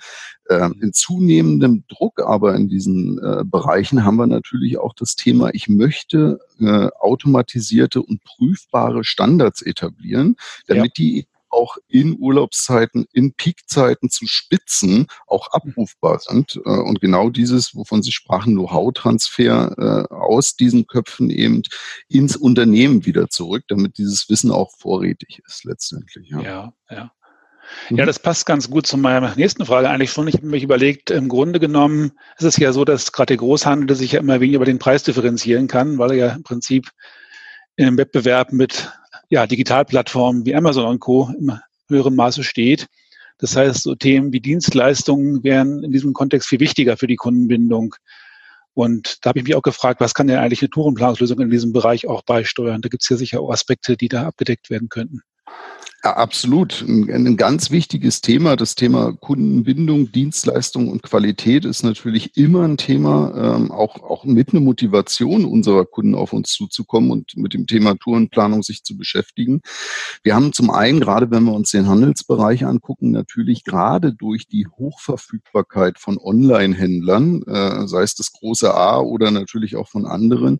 Ähm, 0.50 0.76
in 0.82 0.92
zunehmendem 0.92 1.84
Druck 1.88 2.20
aber 2.20 2.54
in 2.54 2.68
diesen 2.68 3.18
äh, 3.18 3.44
Bereichen 3.44 4.04
haben 4.04 4.16
wir 4.16 4.26
natürlich 4.26 4.78
auch 4.78 4.94
das 4.94 5.16
Thema, 5.16 5.50
ich 5.54 5.68
möchte 5.68 6.38
äh, 6.60 6.88
automatisierte 6.98 8.02
und 8.02 8.22
prüfbare 8.24 9.04
Standards 9.04 9.62
etablieren, 9.62 10.36
damit 10.66 10.98
ja. 10.98 11.04
die 11.04 11.26
auch 11.54 11.76
in 11.88 12.16
Urlaubszeiten, 12.18 13.06
in 13.12 13.34
Peakzeiten 13.34 14.10
zu 14.10 14.26
Spitzen 14.26 15.06
auch 15.26 15.52
abrufbar 15.52 16.18
sind. 16.18 16.56
Äh, 16.56 16.68
und 16.68 17.00
genau 17.00 17.30
dieses, 17.30 17.74
wovon 17.74 18.02
Sie 18.02 18.12
sprachen, 18.12 18.54
Know-how-Transfer 18.54 20.08
äh, 20.10 20.14
aus 20.14 20.56
diesen 20.56 20.86
Köpfen 20.86 21.30
eben 21.30 21.62
ins 22.08 22.36
Unternehmen 22.36 23.06
wieder 23.06 23.28
zurück, 23.28 23.64
damit 23.68 23.98
dieses 23.98 24.28
Wissen 24.28 24.50
auch 24.50 24.72
vorrätig 24.76 25.40
ist 25.46 25.64
letztendlich. 25.64 26.28
Ja, 26.28 26.40
ja. 26.42 26.72
ja. 26.90 27.12
Ja, 27.90 28.02
mhm. 28.02 28.06
das 28.06 28.18
passt 28.18 28.46
ganz 28.46 28.68
gut 28.68 28.86
zu 28.86 28.96
meiner 28.98 29.34
nächsten 29.36 29.64
Frage 29.64 29.88
eigentlich 29.88 30.12
schon. 30.12 30.28
Ich 30.28 30.34
habe 30.34 30.46
mich 30.46 30.62
überlegt, 30.62 31.10
im 31.10 31.28
Grunde 31.28 31.60
genommen 31.60 32.12
ist 32.36 32.44
es 32.44 32.56
ja 32.56 32.72
so, 32.72 32.84
dass 32.84 33.12
gerade 33.12 33.28
der 33.28 33.36
Großhandel 33.38 33.96
sich 33.96 34.12
ja 34.12 34.20
immer 34.20 34.40
weniger 34.40 34.56
über 34.56 34.64
den 34.66 34.78
Preis 34.78 35.02
differenzieren 35.02 35.66
kann, 35.66 35.98
weil 35.98 36.10
er 36.10 36.16
ja 36.16 36.28
im 36.34 36.42
Prinzip 36.42 36.90
im 37.76 37.96
Wettbewerb 37.96 38.52
mit 38.52 38.92
ja, 39.28 39.46
Digitalplattformen 39.46 40.44
wie 40.46 40.54
Amazon 40.54 40.86
und 40.86 41.00
Co. 41.00 41.30
im 41.38 41.58
höheren 41.88 42.14
Maße 42.14 42.44
steht. 42.44 42.86
Das 43.38 43.56
heißt, 43.56 43.82
so 43.82 43.94
Themen 43.94 44.32
wie 44.32 44.40
Dienstleistungen 44.40 45.42
wären 45.42 45.82
in 45.82 45.92
diesem 45.92 46.12
Kontext 46.12 46.48
viel 46.48 46.60
wichtiger 46.60 46.96
für 46.96 47.06
die 47.06 47.16
Kundenbindung. 47.16 47.94
Und 48.74 49.18
da 49.22 49.30
habe 49.30 49.38
ich 49.38 49.44
mich 49.44 49.54
auch 49.54 49.62
gefragt, 49.62 50.00
was 50.00 50.14
kann 50.14 50.26
denn 50.26 50.38
eigentlich 50.38 50.62
eine 50.62 50.70
Tourenplanungslösung 50.70 51.40
in 51.40 51.50
diesem 51.50 51.72
Bereich 51.72 52.06
auch 52.06 52.22
beisteuern? 52.22 52.82
Da 52.82 52.88
gibt 52.88 53.02
es 53.02 53.08
ja 53.08 53.16
sicher 53.16 53.40
auch 53.40 53.50
Aspekte, 53.50 53.96
die 53.96 54.08
da 54.08 54.26
abgedeckt 54.26 54.70
werden 54.70 54.88
könnten. 54.88 55.20
Absolut. 56.04 56.84
Ein, 56.86 57.10
ein, 57.10 57.36
ganz 57.38 57.70
wichtiges 57.70 58.20
Thema. 58.20 58.56
Das 58.56 58.74
Thema 58.74 59.14
Kundenbindung, 59.14 60.12
Dienstleistung 60.12 60.88
und 60.88 61.02
Qualität 61.02 61.64
ist 61.64 61.82
natürlich 61.82 62.36
immer 62.36 62.64
ein 62.64 62.76
Thema, 62.76 63.56
ähm, 63.56 63.72
auch, 63.72 64.02
auch 64.02 64.26
mit 64.26 64.50
einer 64.50 64.60
Motivation 64.60 65.46
unserer 65.46 65.86
Kunden 65.86 66.14
auf 66.14 66.34
uns 66.34 66.52
zuzukommen 66.52 67.10
und 67.10 67.38
mit 67.38 67.54
dem 67.54 67.66
Thema 67.66 67.94
Tourenplanung 67.94 68.62
sich 68.62 68.84
zu 68.84 68.98
beschäftigen. 68.98 69.62
Wir 70.22 70.34
haben 70.34 70.52
zum 70.52 70.68
einen, 70.68 71.00
gerade 71.00 71.30
wenn 71.30 71.44
wir 71.44 71.54
uns 71.54 71.70
den 71.70 71.88
Handelsbereich 71.88 72.66
angucken, 72.66 73.10
natürlich 73.10 73.64
gerade 73.64 74.12
durch 74.12 74.46
die 74.46 74.66
Hochverfügbarkeit 74.66 75.98
von 75.98 76.18
Online-Händlern, 76.18 77.44
äh, 77.44 77.88
sei 77.88 78.02
es 78.02 78.14
das 78.14 78.30
große 78.32 78.74
A 78.74 78.98
oder 79.00 79.30
natürlich 79.30 79.74
auch 79.76 79.88
von 79.88 80.04
anderen, 80.04 80.58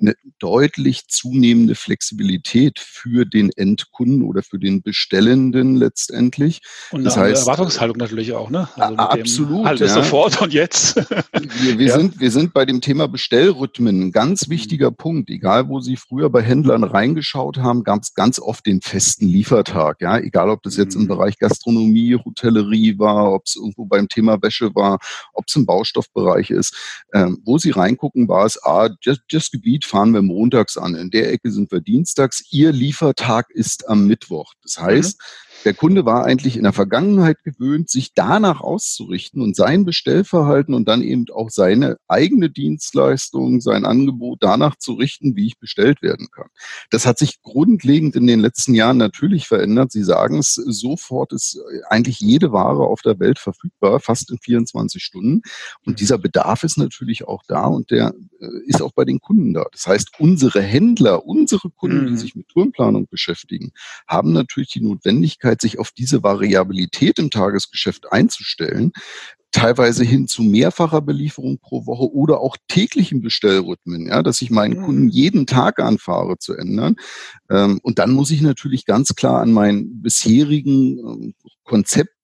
eine 0.00 0.14
deutlich 0.38 1.08
zunehmende 1.08 1.74
Flexibilität 1.74 2.78
für 2.78 3.24
den 3.24 3.50
Endkunden 3.56 4.22
oder 4.22 4.42
für 4.42 4.58
den 4.58 4.82
Bestellenden 4.82 5.76
letztendlich. 5.76 6.60
Und 6.90 7.04
das 7.04 7.16
heißt, 7.16 7.42
Erwartungshaltung 7.42 7.96
natürlich 7.96 8.32
auch, 8.32 8.50
ne? 8.50 8.68
Also 8.76 8.96
absolut. 8.96 9.66
Alles 9.66 9.80
ja. 9.80 9.88
sofort 10.02 10.40
und 10.42 10.52
jetzt. 10.52 10.96
wir, 10.96 11.78
wir 11.78 11.86
ja. 11.86 11.96
sind, 11.96 12.20
wir 12.20 12.30
sind 12.30 12.52
bei 12.52 12.66
dem 12.66 12.80
Thema 12.80 13.08
Bestellrhythmen 13.08 14.02
ein 14.02 14.12
ganz 14.12 14.48
wichtiger 14.48 14.90
mhm. 14.90 14.96
Punkt. 14.96 15.30
Egal, 15.30 15.68
wo 15.68 15.80
Sie 15.80 15.96
früher 15.96 16.28
bei 16.28 16.42
Händlern 16.42 16.84
reingeschaut 16.84 17.58
haben, 17.58 17.82
gab 17.82 18.02
es 18.02 18.14
ganz 18.14 18.38
oft 18.38 18.66
den 18.66 18.82
festen 18.82 19.26
Liefertag. 19.26 20.00
Ja, 20.00 20.18
egal, 20.18 20.50
ob 20.50 20.62
das 20.62 20.76
jetzt 20.76 20.94
im 20.94 21.02
mhm. 21.02 21.08
Bereich 21.08 21.38
Gastronomie, 21.38 22.16
Hotellerie 22.16 22.98
war, 22.98 23.32
ob 23.32 23.44
es 23.46 23.56
irgendwo 23.56 23.86
beim 23.86 24.08
Thema 24.08 24.42
Wäsche 24.42 24.74
war, 24.74 24.98
ob 25.32 25.44
es 25.48 25.56
im 25.56 25.64
Baustoffbereich 25.64 26.50
ist. 26.50 26.76
Ähm, 27.14 27.38
wo 27.44 27.56
Sie 27.56 27.70
reingucken, 27.70 28.28
war 28.28 28.44
es 28.44 28.62
A, 28.62 28.90
das, 29.04 29.18
das 29.30 29.50
Gebiet 29.50 29.85
fahren 29.86 30.12
wir 30.12 30.22
montags 30.22 30.76
an. 30.76 30.94
In 30.94 31.10
der 31.10 31.32
Ecke 31.32 31.50
sind 31.50 31.70
wir 31.72 31.80
dienstags. 31.80 32.44
Ihr 32.50 32.72
Liefertag 32.72 33.50
ist 33.50 33.88
am 33.88 34.06
Mittwoch. 34.06 34.52
Das 34.62 34.78
heißt, 34.78 35.18
mhm. 35.18 35.45
Der 35.64 35.74
Kunde 35.74 36.04
war 36.04 36.24
eigentlich 36.24 36.56
in 36.56 36.62
der 36.62 36.72
Vergangenheit 36.72 37.42
gewöhnt, 37.42 37.90
sich 37.90 38.14
danach 38.14 38.60
auszurichten 38.60 39.42
und 39.42 39.56
sein 39.56 39.84
Bestellverhalten 39.84 40.74
und 40.74 40.86
dann 40.86 41.02
eben 41.02 41.26
auch 41.32 41.50
seine 41.50 41.96
eigene 42.08 42.50
Dienstleistung, 42.50 43.60
sein 43.60 43.84
Angebot 43.84 44.38
danach 44.40 44.76
zu 44.76 44.94
richten, 44.94 45.36
wie 45.36 45.46
ich 45.46 45.58
bestellt 45.58 46.02
werden 46.02 46.28
kann. 46.30 46.48
Das 46.90 47.06
hat 47.06 47.18
sich 47.18 47.42
grundlegend 47.42 48.16
in 48.16 48.26
den 48.26 48.40
letzten 48.40 48.74
Jahren 48.74 48.96
natürlich 48.96 49.48
verändert. 49.48 49.92
Sie 49.92 50.04
sagen 50.04 50.38
es, 50.38 50.54
sofort 50.54 51.32
ist 51.32 51.58
eigentlich 51.88 52.20
jede 52.20 52.52
Ware 52.52 52.86
auf 52.86 53.02
der 53.02 53.18
Welt 53.18 53.38
verfügbar, 53.38 54.00
fast 54.00 54.30
in 54.30 54.38
24 54.38 55.02
Stunden. 55.02 55.42
Und 55.84 55.92
mhm. 55.92 55.96
dieser 55.96 56.18
Bedarf 56.18 56.62
ist 56.62 56.78
natürlich 56.78 57.26
auch 57.26 57.42
da 57.46 57.64
und 57.66 57.90
der 57.90 58.14
äh, 58.40 58.48
ist 58.66 58.82
auch 58.82 58.92
bei 58.92 59.04
den 59.04 59.20
Kunden 59.20 59.54
da. 59.54 59.64
Das 59.72 59.86
heißt, 59.86 60.12
unsere 60.18 60.60
Händler, 60.60 61.26
unsere 61.26 61.70
Kunden, 61.70 62.06
die 62.06 62.12
mhm. 62.12 62.16
sich 62.16 62.34
mit 62.34 62.48
Tourenplanung 62.48 63.08
beschäftigen, 63.08 63.72
haben 64.06 64.32
natürlich 64.32 64.70
die 64.70 64.80
Notwendigkeit, 64.80 65.45
Möglichkeit, 65.46 65.60
sich 65.60 65.78
auf 65.78 65.90
diese 65.92 66.22
Variabilität 66.22 67.18
im 67.18 67.30
Tagesgeschäft 67.30 68.12
einzustellen, 68.12 68.92
teilweise 69.52 70.04
hin 70.04 70.26
zu 70.26 70.42
mehrfacher 70.42 71.00
Belieferung 71.00 71.58
pro 71.58 71.86
Woche 71.86 72.12
oder 72.12 72.40
auch 72.40 72.56
täglichen 72.68 73.22
Bestellrhythmen, 73.22 74.08
ja, 74.08 74.22
dass 74.22 74.42
ich 74.42 74.50
meinen 74.50 74.82
Kunden 74.82 75.08
jeden 75.08 75.46
Tag 75.46 75.78
anfahre 75.78 76.36
zu 76.38 76.54
ändern. 76.54 76.96
Ähm, 77.48 77.80
und 77.82 77.98
dann 77.98 78.12
muss 78.12 78.30
ich 78.30 78.42
natürlich 78.42 78.84
ganz 78.84 79.14
klar 79.14 79.40
an 79.40 79.52
meinen 79.52 80.02
bisherigen 80.02 80.98
ähm, 80.98 81.34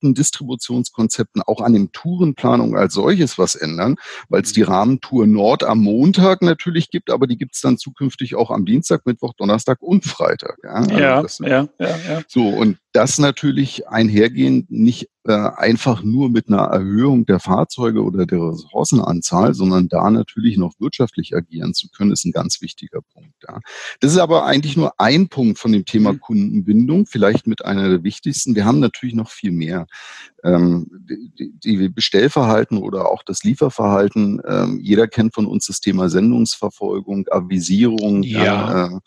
Konzepten, 0.03 0.15
Distributionskonzepten, 0.15 1.43
auch 1.43 1.61
an 1.61 1.73
dem 1.73 1.93
Tourenplanung 1.93 2.77
als 2.77 2.95
solches 2.95 3.39
was 3.39 3.55
ändern, 3.55 3.97
weil 4.29 4.43
es 4.43 4.53
die 4.53 4.63
Rahmentour 4.63 5.27
Nord 5.27 5.65
am 5.65 5.81
Montag 5.81 6.43
natürlich 6.43 6.91
gibt, 6.91 7.11
aber 7.11 7.27
die 7.27 7.37
gibt 7.37 7.55
es 7.55 7.61
dann 7.61 7.79
zukünftig 7.79 8.35
auch 8.35 8.51
am 8.51 8.65
Dienstag, 8.65 9.07
Mittwoch, 9.07 9.35
Donnerstag 9.35 9.81
und 9.81 10.05
Freitag. 10.05 10.59
Ja, 10.63 10.71
also 10.71 10.99
ja, 10.99 11.23
das, 11.23 11.39
ja, 11.39 11.69
ja, 11.79 11.97
ja. 12.09 12.23
So, 12.29 12.49
und 12.49 12.79
das 12.93 13.19
natürlich 13.19 13.89
einhergehend 13.89 14.71
nicht 14.71 15.09
äh, 15.25 15.33
einfach 15.33 16.03
nur 16.03 16.29
mit 16.29 16.49
einer 16.49 16.65
Erhöhung 16.65 17.25
der 17.25 17.41
Fahrzeuge 17.41 18.03
oder 18.03 18.27
der 18.27 18.41
Ressourcenanzahl, 18.41 19.55
sondern 19.55 19.89
da 19.89 20.11
natürlich 20.11 20.57
noch 20.57 20.75
wirtschaftlich 20.79 21.35
agieren 21.35 21.75
zu 21.75 21.89
können, 21.89 22.13
ist 22.13 22.25
ein 22.25 22.33
ganz 22.33 22.61
wichtiger 22.61 23.01
Punkt. 23.15 23.32
Ja. 23.47 23.61
Das 24.01 24.13
ist 24.13 24.19
aber 24.19 24.45
eigentlich 24.47 24.77
nur 24.77 25.01
ein 25.01 25.29
Punkt 25.29 25.59
von 25.59 25.73
dem 25.73 25.85
Thema 25.85 26.13
mhm. 26.13 26.21
Kundenbindung, 26.21 27.07
vielleicht 27.07 27.47
mit 27.47 27.65
einer 27.65 27.89
der 27.89 28.03
wichtigsten. 28.03 28.55
Wir 28.55 28.65
haben 28.65 28.81
natürlich 28.81 29.15
noch 29.15 29.31
viel 29.31 29.53
mehr. 29.53 29.87
Ähm, 30.45 30.89
die, 30.91 31.53
die 31.63 31.89
Bestellverhalten 31.89 32.79
oder 32.79 33.11
auch 33.11 33.23
das 33.23 33.45
Lieferverhalten, 33.45 34.41
ähm, 34.47 34.81
jeder 34.83 35.07
kennt 35.07 35.35
von 35.35 35.47
uns 35.47 35.67
das 35.67 35.81
Thema 35.81 36.09
Sendungsverfolgung, 36.09 37.27
Avisierung. 37.31 38.23
Ja. 38.23 38.87
äh, 38.87 38.99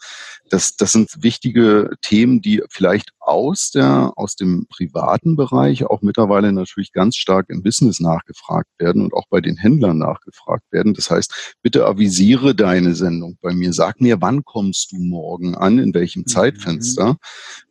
das, 0.50 0.76
das 0.76 0.92
sind 0.92 1.12
wichtige 1.22 1.92
Themen, 2.02 2.42
die 2.42 2.62
vielleicht 2.70 3.12
aus 3.20 3.72
der, 3.72 4.14
aus 4.16 4.36
dem 4.36 4.68
privaten 4.70 5.36
Bereich 5.36 5.86
auch 5.86 6.02
mittlerweile 6.02 6.54
natürlich 6.54 6.92
ganz 6.92 7.16
stark 7.16 7.50
im 7.50 7.64
Business 7.64 8.00
nachgefragt 8.00 8.70
werden 8.78 9.04
und 9.04 9.14
auch 9.14 9.26
bei 9.30 9.42
den 9.42 9.58
Händlern 9.58 9.98
nachgefragt 9.98 10.64
werden. 10.72 10.94
Das 10.94 11.10
heißt, 11.10 11.56
bitte 11.62 11.86
avisiere 11.86 12.54
deine 12.54 12.96
Sendung 12.96 13.38
bei 13.42 13.54
mir. 13.54 13.74
Sag 13.74 14.00
mir, 14.00 14.22
wann 14.22 14.44
kommst 14.44 14.92
du 14.92 14.98
morgen 14.98 15.56
an, 15.56 15.80
in 15.80 15.94
welchem 15.94 16.22
mhm. 16.22 16.28
Zeitfenster 16.28 17.18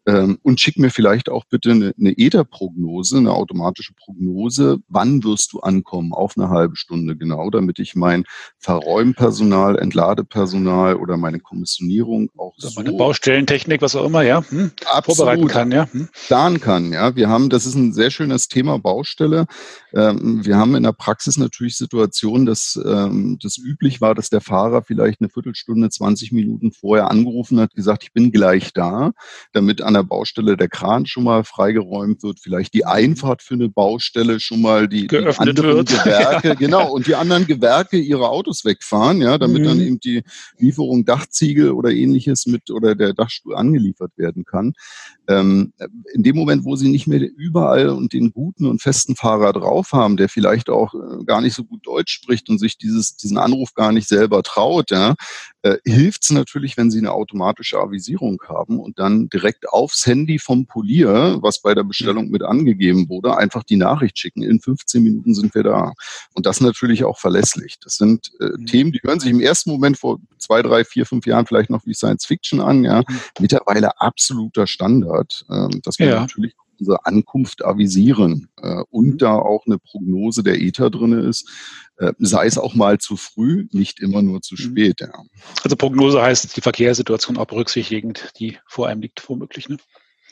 ähm, 0.06 0.38
und 0.42 0.60
schick 0.60 0.78
mir 0.78 0.90
vielleicht 0.90 1.28
auch 1.28 1.44
bitte 1.48 1.70
eine, 1.70 1.94
eine 1.98 2.18
ETA-Prognose, 2.18 3.18
eine 3.18 3.32
automatische 3.54 3.94
Prognose, 3.94 4.78
wann 4.88 5.22
wirst 5.24 5.52
du 5.52 5.60
ankommen, 5.60 6.12
auf 6.12 6.36
eine 6.36 6.48
halbe 6.48 6.76
Stunde 6.76 7.16
genau, 7.16 7.50
damit 7.50 7.78
ich 7.78 7.94
mein 7.94 8.24
Verräumpersonal, 8.58 9.78
Entladepersonal 9.78 10.96
oder 10.96 11.16
meine 11.16 11.40
Kommissionierung 11.40 12.30
auch 12.36 12.54
so 12.56 12.70
meine 12.76 12.92
Baustellentechnik, 12.92 13.82
was 13.82 13.96
auch 13.96 14.04
immer, 14.04 14.22
ja, 14.22 14.44
hm, 14.48 14.72
vorbereiten 15.04 15.48
kann, 15.48 15.70
ja, 15.70 15.88
hm. 15.90 16.08
planen 16.26 16.60
kann, 16.60 16.92
ja. 16.92 17.14
Wir 17.16 17.28
haben, 17.28 17.48
das 17.48 17.66
ist 17.66 17.74
ein 17.74 17.92
sehr 17.92 18.10
schönes 18.10 18.48
Thema 18.48 18.78
Baustelle. 18.78 19.46
Ähm, 19.94 20.44
wir 20.44 20.56
haben 20.56 20.74
in 20.74 20.82
der 20.82 20.92
Praxis 20.92 21.36
natürlich 21.36 21.76
Situationen, 21.76 22.46
dass 22.46 22.78
ähm, 22.84 23.38
das 23.40 23.58
üblich 23.58 24.00
war, 24.00 24.14
dass 24.14 24.30
der 24.30 24.40
Fahrer 24.40 24.82
vielleicht 24.82 25.20
eine 25.20 25.30
Viertelstunde, 25.30 25.90
20 25.90 26.32
Minuten 26.32 26.72
vorher 26.72 27.10
angerufen 27.10 27.60
hat, 27.60 27.74
gesagt, 27.74 28.02
ich 28.04 28.12
bin 28.12 28.32
gleich 28.32 28.72
da, 28.72 29.12
damit 29.52 29.82
an 29.82 29.94
der 29.94 30.02
Baustelle 30.02 30.56
der 30.56 30.68
Kran 30.68 31.06
schon 31.06 31.24
mal 31.24 31.44
freigeräumt 31.44 32.22
wird, 32.22 32.40
vielleicht 32.40 32.74
die 32.74 32.84
Einfahrt 32.84 33.42
für 33.44 33.54
eine 33.54 33.68
Baustelle 33.68 34.40
schon 34.40 34.62
mal 34.62 34.88
die, 34.88 35.06
die 35.06 35.16
anderen 35.18 35.56
wird. 35.56 35.88
Gewerke, 36.04 36.48
ja. 36.48 36.54
genau, 36.54 36.92
und 36.92 37.06
die 37.06 37.14
anderen 37.14 37.46
Gewerke 37.46 37.98
ihre 37.98 38.28
Autos 38.28 38.64
wegfahren, 38.64 39.20
ja, 39.20 39.38
damit 39.38 39.62
mhm. 39.62 39.66
dann 39.66 39.80
eben 39.80 40.00
die 40.00 40.22
Lieferung 40.58 41.04
Dachziegel 41.04 41.72
oder 41.72 41.90
ähnliches 41.90 42.46
mit 42.46 42.70
oder 42.70 42.94
der 42.94 43.12
Dachstuhl 43.12 43.54
angeliefert 43.54 44.12
werden 44.16 44.44
kann. 44.44 44.72
Ähm, 45.28 45.72
in 46.12 46.22
dem 46.22 46.36
Moment, 46.36 46.64
wo 46.64 46.76
sie 46.76 46.88
nicht 46.88 47.06
mehr 47.06 47.20
überall 47.36 47.88
und 47.90 48.12
den 48.12 48.32
guten 48.32 48.66
und 48.66 48.82
festen 48.82 49.16
Fahrer 49.16 49.52
drauf 49.52 49.92
haben, 49.92 50.16
der 50.16 50.28
vielleicht 50.28 50.68
auch 50.68 50.94
äh, 50.94 51.24
gar 51.24 51.40
nicht 51.40 51.54
so 51.54 51.64
gut 51.64 51.86
Deutsch 51.86 52.12
spricht 52.12 52.48
und 52.48 52.58
sich 52.58 52.78
dieses, 52.78 53.16
diesen 53.16 53.38
Anruf 53.38 53.74
gar 53.74 53.92
nicht 53.92 54.08
selber 54.08 54.42
traut, 54.42 54.90
ja, 54.90 55.14
äh, 55.64 55.78
hilft 55.84 56.24
es 56.24 56.30
natürlich, 56.30 56.76
wenn 56.76 56.90
sie 56.90 56.98
eine 56.98 57.12
automatische 57.12 57.78
Avisierung 57.78 58.42
haben 58.46 58.78
und 58.78 58.98
dann 58.98 59.30
direkt 59.30 59.66
aufs 59.70 60.04
Handy 60.04 60.38
vom 60.38 60.66
Polier, 60.66 61.38
was 61.40 61.62
bei 61.62 61.74
der 61.74 61.84
Bestellung 61.84 62.28
mit 62.28 62.42
angegeben 62.42 63.08
wurde, 63.08 63.38
einfach 63.38 63.64
die 63.64 63.76
Nachricht 63.76 64.18
schicken. 64.18 64.42
In 64.42 64.60
15 64.60 65.02
Minuten 65.02 65.34
sind 65.34 65.54
wir 65.54 65.62
da. 65.62 65.94
Und 66.34 66.44
das 66.44 66.60
natürlich 66.60 67.04
auch 67.04 67.18
verlässlich. 67.18 67.78
Das 67.82 67.94
sind 67.94 68.30
äh, 68.40 68.50
mhm. 68.58 68.66
Themen, 68.66 68.92
die 68.92 69.00
hören 69.02 69.20
sich 69.20 69.30
im 69.30 69.40
ersten 69.40 69.70
Moment 69.70 69.96
vor 69.96 70.18
zwei, 70.36 70.60
drei, 70.60 70.84
vier, 70.84 71.06
fünf 71.06 71.26
Jahren 71.26 71.46
vielleicht 71.46 71.70
noch 71.70 71.86
wie 71.86 71.94
Science 71.94 72.26
Fiction 72.26 72.60
an, 72.60 72.84
ja. 72.84 73.00
Mhm. 73.00 73.18
Mittlerweile 73.40 73.98
absoluter 73.98 74.66
Standard, 74.66 75.46
äh, 75.48 75.68
dass 75.82 75.98
wir 75.98 76.08
ja. 76.08 76.20
natürlich 76.20 76.54
unsere 76.78 77.06
Ankunft 77.06 77.64
avisieren 77.64 78.48
äh, 78.60 78.82
und 78.90 79.06
mhm. 79.06 79.18
da 79.18 79.34
auch 79.34 79.66
eine 79.66 79.78
Prognose 79.78 80.42
der 80.42 80.60
ETA 80.60 80.90
drinne 80.90 81.20
ist, 81.20 81.48
äh, 81.96 82.12
sei 82.18 82.46
es 82.46 82.58
auch 82.58 82.74
mal 82.74 82.98
zu 82.98 83.16
früh, 83.16 83.66
nicht 83.72 84.00
immer 84.00 84.22
nur 84.22 84.42
zu 84.42 84.54
mhm. 84.54 84.58
spät. 84.58 85.00
Ja. 85.00 85.12
Also 85.62 85.76
Prognose 85.76 86.20
heißt 86.20 86.56
die 86.56 86.60
Verkehrssituation 86.60 87.36
auch 87.36 87.46
berücksichtigend, 87.46 88.32
die 88.38 88.58
vor 88.66 88.88
einem 88.88 89.00
liegt, 89.00 89.28
womöglich. 89.28 89.68
Ne? 89.68 89.78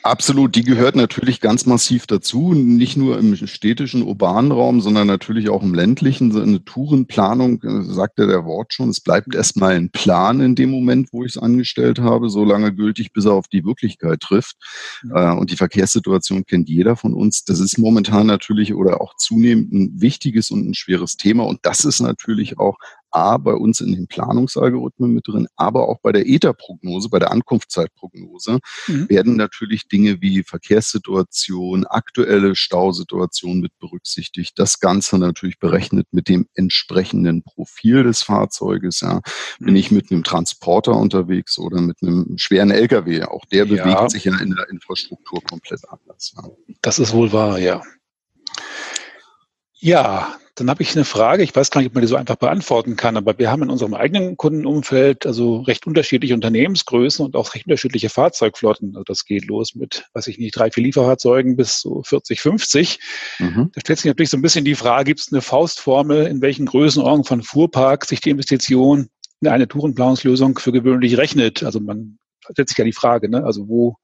Absolut, 0.05 0.57
die 0.57 0.65
gehört 0.65 0.97
natürlich 0.97 1.41
ganz 1.41 1.65
massiv 1.65 2.09
dazu, 2.09 2.55
nicht 2.55 2.97
nur 2.97 3.19
im 3.19 3.37
städtischen, 3.37 4.03
urbanen 4.03 4.51
Raum, 4.51 4.81
sondern 4.81 5.07
natürlich 5.07 5.49
auch 5.49 5.63
im 5.63 5.75
ländlichen. 5.75 6.37
Eine 6.37 6.65
Tourenplanung, 6.65 7.63
äh, 7.63 7.85
sagte 7.85 8.27
der 8.27 8.45
Wort 8.45 8.73
schon, 8.73 8.89
es 8.89 9.01
bleibt 9.01 9.33
erstmal 9.33 9.77
ein 9.77 9.91
Plan 9.91 10.41
in 10.41 10.57
dem 10.57 10.71
Moment, 10.71 11.11
wo 11.13 11.25
ich 11.25 11.37
es 11.37 11.43
angestellt 11.43 12.01
habe, 12.01 12.31
so 12.31 12.45
lange 12.45 12.75
gültig, 12.75 13.13
bis 13.13 13.27
er 13.27 13.35
auf 13.35 13.47
die 13.47 13.65
Wirklichkeit 13.65 14.19
trifft. 14.19 14.57
Ja. 15.09 15.35
Äh, 15.35 15.39
und 15.39 15.53
die 15.53 15.57
Verkehrssituation 15.57 16.47
kennt 16.47 16.69
jeder 16.69 16.97
von 16.97 17.15
uns. 17.15 17.45
Das 17.45 17.61
ist 17.61 17.79
momentan 17.79 18.27
natürlich 18.27 18.75
oder 18.75 19.01
auch 19.01 19.15
zunehmend 19.17 19.73
ein 19.73 20.01
wichtiges 20.01 20.51
und 20.51 20.69
ein 20.69 20.75
schweres 20.75 21.17
Thema. 21.17 21.45
Und 21.45 21.61
das 21.63 21.85
ist 21.85 22.01
natürlich 22.01 22.59
auch 22.59 22.77
A, 23.13 23.37
bei 23.37 23.55
uns 23.55 23.81
in 23.81 23.93
den 23.93 24.07
Planungsalgorithmen 24.07 25.13
mit 25.13 25.29
drin, 25.29 25.47
aber 25.57 25.89
auch 25.89 26.01
bei 26.01 26.13
der 26.13 26.27
ETA-Prognose, 26.27 27.09
bei 27.09 27.19
der 27.19 27.31
Ankunftszeitprognose, 27.31 28.59
mhm. 28.89 29.09
werden 29.09 29.37
natürlich 29.37 29.89
Dinge 29.89 30.21
wie 30.21 30.43
Verkehrssituation, 30.43 31.87
aktuelle 31.87 32.57
Stausituation 32.57 33.61
mit 33.61 33.79
berücksichtigt. 33.79 34.59
Das 34.59 34.81
Ganze 34.81 35.19
natürlich 35.19 35.59
berechnet 35.59 36.07
mit 36.11 36.29
dem 36.29 36.47
entsprechenden 36.55 37.43
Profil 37.43 38.03
des 38.05 38.23
Fahrzeuges. 38.23 39.01
Ja. 39.01 39.21
Bin 39.59 39.71
mhm. 39.71 39.77
ich 39.77 39.91
mit 39.91 40.11
einem 40.11 40.25
Transporter 40.25 40.97
unterwegs 40.97 41.59
oder 41.59 41.81
mit 41.81 41.99
einem 42.03 42.37
schweren 42.37 42.71
LKW? 42.71 43.25
Auch 43.25 43.45
der 43.47 43.67
ja. 43.67 43.85
bewegt 43.85 44.11
sich 44.11 44.25
ja 44.25 44.39
in 44.39 44.55
der 44.55 44.69
Infrastruktur 44.71 45.43
komplett 45.43 45.81
anders. 45.89 46.35
Ja. 46.37 46.49
Das 46.81 46.99
ist 46.99 47.13
wohl 47.13 47.33
wahr, 47.33 47.59
ja. 47.59 47.83
Ja, 49.75 50.37
dann 50.55 50.69
habe 50.69 50.83
ich 50.83 50.95
eine 50.95 51.07
Frage. 51.07 51.43
Ich 51.43 51.57
weiß 51.57 51.71
gar 51.71 51.81
nicht, 51.81 51.89
ob 51.89 51.95
man 51.95 52.03
die 52.03 52.09
so 52.09 52.17
einfach 52.17 52.37
beantworten 52.37 52.95
kann, 52.97 53.17
aber 53.17 53.39
wir 53.39 53.51
haben 53.51 53.63
in 53.63 53.71
unserem 53.71 53.95
eigenen 53.95 54.37
Kundenumfeld 54.37 55.25
also 55.27 55.63
recht 55.63 55.87
unterschiedliche 55.87 56.35
Unternehmensgrößen 56.35 57.25
und 57.25 57.37
auch 57.37 57.55
recht 57.55 57.67
unterschiedliche 57.67 58.11
Fahrzeugflotten. 58.11 58.91
Also 58.95 59.05
das 59.05 59.25
geht 59.25 59.47
los 59.47 59.75
mit, 59.75 60.05
weiß 60.13 60.27
ich 60.27 60.39
nicht, 60.39 60.55
drei, 60.55 60.71
vier 60.71 60.85
Lieferfahrzeugen 60.85 61.57
bis 61.57 61.81
so 61.81 62.03
40, 62.03 62.41
50. 62.41 62.99
Mhm. 63.39 63.71
Da 63.75 63.81
stellt 63.81 63.99
sich 63.99 64.07
natürlich 64.07 64.31
so 64.31 64.37
ein 64.37 64.43
bisschen 64.43 64.67
die 64.67 64.75
Frage, 64.75 65.05
gibt 65.05 65.21
es 65.21 65.33
eine 65.33 65.41
Faustformel, 65.41 66.27
in 66.27 66.43
welchen 66.43 66.67
Größenordnungen 66.67 67.25
von 67.25 67.43
Fuhrpark 67.43 68.05
sich 68.05 68.21
die 68.21 68.31
Investition 68.31 69.09
in 69.41 69.49
eine 69.49 69.69
Tourenplanungslösung 69.69 70.59
für 70.59 70.73
gewöhnlich 70.73 71.17
rechnet? 71.17 71.63
Also 71.63 71.81
man 71.81 72.19
stellt 72.51 72.69
sich 72.69 72.77
ja 72.77 72.85
die 72.85 72.93
Frage, 72.93 73.31
ne? 73.31 73.43
also 73.45 73.69
wo 73.69 73.97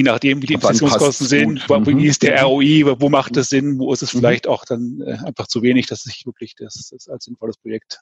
je 0.00 0.04
nachdem, 0.04 0.40
wie 0.40 0.46
die 0.46 0.54
Investitionskosten 0.54 1.26
sind, 1.26 1.68
wo, 1.68 1.86
wie 1.86 2.06
ist 2.06 2.22
der 2.22 2.38
mhm. 2.38 2.46
ROI, 2.46 2.96
wo 2.98 3.08
macht 3.10 3.36
es 3.36 3.50
Sinn, 3.50 3.78
wo 3.78 3.92
ist 3.92 4.02
es 4.02 4.14
mhm. 4.14 4.18
vielleicht 4.18 4.48
auch 4.48 4.64
dann 4.64 5.02
äh, 5.04 5.18
einfach 5.24 5.46
zu 5.46 5.62
wenig, 5.62 5.86
dass 5.86 6.02
sich 6.02 6.24
wirklich 6.24 6.54
das, 6.56 6.88
das 6.90 7.08
als 7.08 7.24
sinnvolles 7.24 7.58
Projekt 7.58 8.00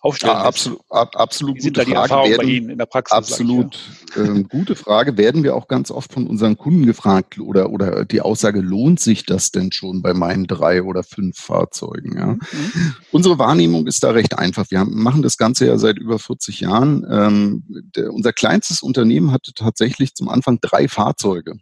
aufstellen 0.00 0.34
ja, 0.34 0.42
absolut, 0.42 0.80
ab, 0.88 1.14
absolut 1.16 1.56
Wie 1.56 1.60
sind 1.60 1.76
da 1.76 1.84
die 1.84 1.92
Frage. 1.92 2.12
Erfahrungen 2.12 2.36
bei 2.36 2.44
Ihnen 2.44 2.70
in 2.70 2.78
der 2.78 2.86
Praxis? 2.86 3.16
Absolut 3.16 3.78
äh, 4.16 4.42
gute 4.44 4.76
Frage. 4.76 5.16
Werden 5.16 5.42
wir 5.42 5.54
auch 5.54 5.68
ganz 5.68 5.90
oft 5.90 6.12
von 6.12 6.26
unseren 6.26 6.56
Kunden 6.56 6.86
gefragt 6.86 7.38
oder, 7.38 7.70
oder 7.70 8.04
die 8.04 8.20
Aussage, 8.20 8.60
lohnt 8.60 9.00
sich 9.00 9.26
das 9.26 9.50
denn 9.50 9.72
schon 9.72 10.02
bei 10.02 10.14
meinen 10.14 10.46
drei 10.46 10.82
oder 10.82 11.02
fünf 11.02 11.38
Fahrzeugen? 11.38 12.16
Ja? 12.16 12.26
Mhm. 12.26 12.94
Unsere 13.12 13.38
Wahrnehmung 13.38 13.86
ist 13.86 14.02
da 14.02 14.10
recht 14.10 14.38
einfach. 14.38 14.66
Wir 14.70 14.80
haben, 14.80 15.00
machen 15.00 15.22
das 15.22 15.36
Ganze 15.36 15.66
ja 15.66 15.78
seit 15.78 15.98
über 15.98 16.18
40 16.18 16.60
Jahren. 16.60 17.06
Ähm, 17.10 17.64
der, 17.94 18.12
unser 18.12 18.32
kleinstes 18.32 18.82
Unternehmen 18.82 19.32
hatte 19.32 19.52
tatsächlich 19.54 20.14
zum 20.14 20.28
Anfang 20.28 20.58
drei 20.60 20.88
Fahrzeuge. 20.88 21.54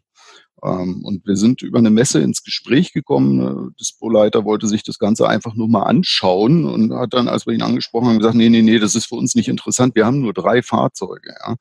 Ähm, 0.62 1.04
und 1.04 1.26
wir 1.26 1.36
sind 1.36 1.62
über 1.62 1.78
eine 1.78 1.90
Messe 1.90 2.20
ins 2.20 2.42
Gespräch 2.42 2.92
gekommen. 2.92 3.38
Der 3.38 3.70
Dispo-Leiter 3.78 4.44
wollte 4.44 4.66
sich 4.66 4.82
das 4.82 4.98
Ganze 4.98 5.28
einfach 5.28 5.54
nur 5.54 5.68
mal 5.68 5.84
anschauen 5.84 6.64
und 6.64 6.92
hat 6.92 7.14
dann, 7.14 7.28
als 7.28 7.46
wir 7.46 7.54
ihn 7.54 7.62
angesprochen 7.62 8.08
haben, 8.08 8.18
gesagt, 8.18 8.34
nee, 8.34 8.48
nee, 8.48 8.62
nee, 8.62 8.78
das 8.78 8.94
ist 8.94 9.06
für 9.06 9.14
uns 9.14 9.34
nicht 9.34 9.48
interessant. 9.48 9.94
Wir 9.94 10.06
haben 10.06 10.20
nur 10.20 10.32
drei 10.32 10.62
Fahrzeuge. 10.62 11.34
Ja. 11.46 11.56